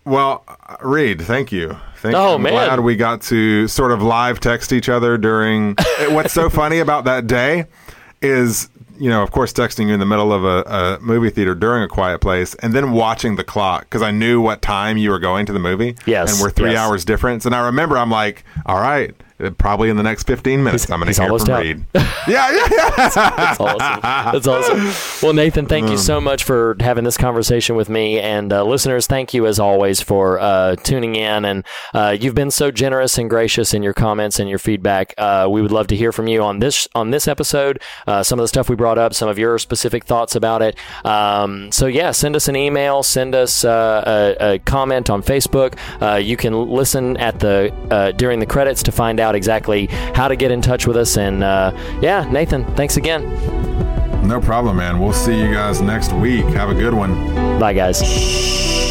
[0.05, 0.45] Well,
[0.81, 1.77] Reed, thank you.
[1.99, 2.53] Thank Oh, I'm man.
[2.53, 5.77] glad we got to sort of live text each other during.
[6.09, 7.67] what's so funny about that day
[8.21, 8.69] is,
[9.03, 11.83] you know, of course, texting you in the middle of a, a movie theater during
[11.83, 15.19] a quiet place, and then watching the clock because I knew what time you were
[15.19, 15.97] going to the movie.
[16.07, 16.79] Yes, and we're three yes.
[16.79, 17.45] hours difference.
[17.45, 19.13] And I remember I'm like, all right.
[19.59, 21.63] Probably in the next 15 minutes, I'm going to hear from out.
[21.63, 21.85] Reed.
[21.95, 22.91] yeah, yeah, yeah.
[22.97, 23.17] That's
[23.61, 24.01] awesome.
[24.03, 25.27] That's awesome.
[25.27, 29.07] Well, Nathan, thank you so much for having this conversation with me, and uh, listeners,
[29.07, 31.45] thank you as always for uh, tuning in.
[31.45, 31.65] And
[31.95, 35.15] uh, you've been so generous and gracious in your comments and your feedback.
[35.19, 37.81] Uh, we would love to hear from you on this on this episode.
[38.07, 40.77] Uh, some of the stuff we brought up, some of your specific thoughts about it.
[41.05, 45.77] Um, so yeah, send us an email, send us uh, a, a comment on Facebook.
[46.01, 50.29] Uh, you can listen at the uh, during the credits to find out exactly how
[50.29, 51.17] to get in touch with us.
[51.17, 53.23] And uh, yeah, Nathan, thanks again.
[54.27, 55.01] No problem, man.
[55.01, 56.45] We'll see you guys next week.
[56.47, 57.59] Have a good one.
[57.59, 58.82] Bye, guys.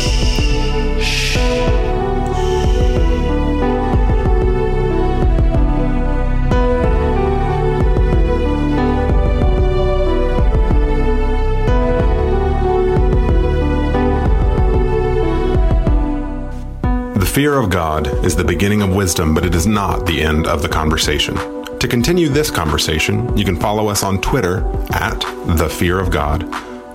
[17.31, 20.61] Fear of God is the beginning of wisdom, but it is not the end of
[20.61, 21.35] the conversation.
[21.79, 24.57] To continue this conversation, you can follow us on Twitter
[24.93, 25.17] at
[25.57, 26.43] The Fear of God.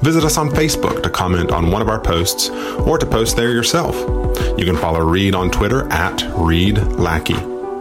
[0.02, 3.50] Visit us on Facebook to comment on one of our posts or to post there
[3.50, 3.96] yourself.
[4.58, 7.40] You can follow Reed on Twitter at Reed Lackey.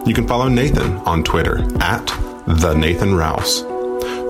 [0.10, 2.06] You can follow Nathan on Twitter at
[2.48, 3.64] The Nathan Rouse.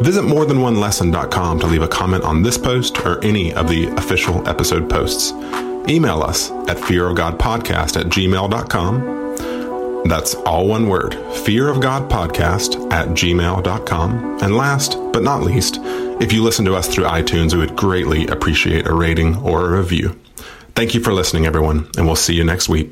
[0.02, 4.90] Visit morethanonelesson.com to leave a comment on this post or any of the official episode
[4.90, 5.32] posts.
[5.88, 10.06] Email us at fearofgodpodcast at gmail.com.
[10.08, 14.40] That's all one word, fearofgodpodcast at gmail.com.
[14.42, 15.80] And last but not least,
[16.22, 19.78] if you listen to us through iTunes, we would greatly appreciate a rating or a
[19.80, 20.20] review.
[20.76, 22.92] Thank you for listening, everyone, and we'll see you next week.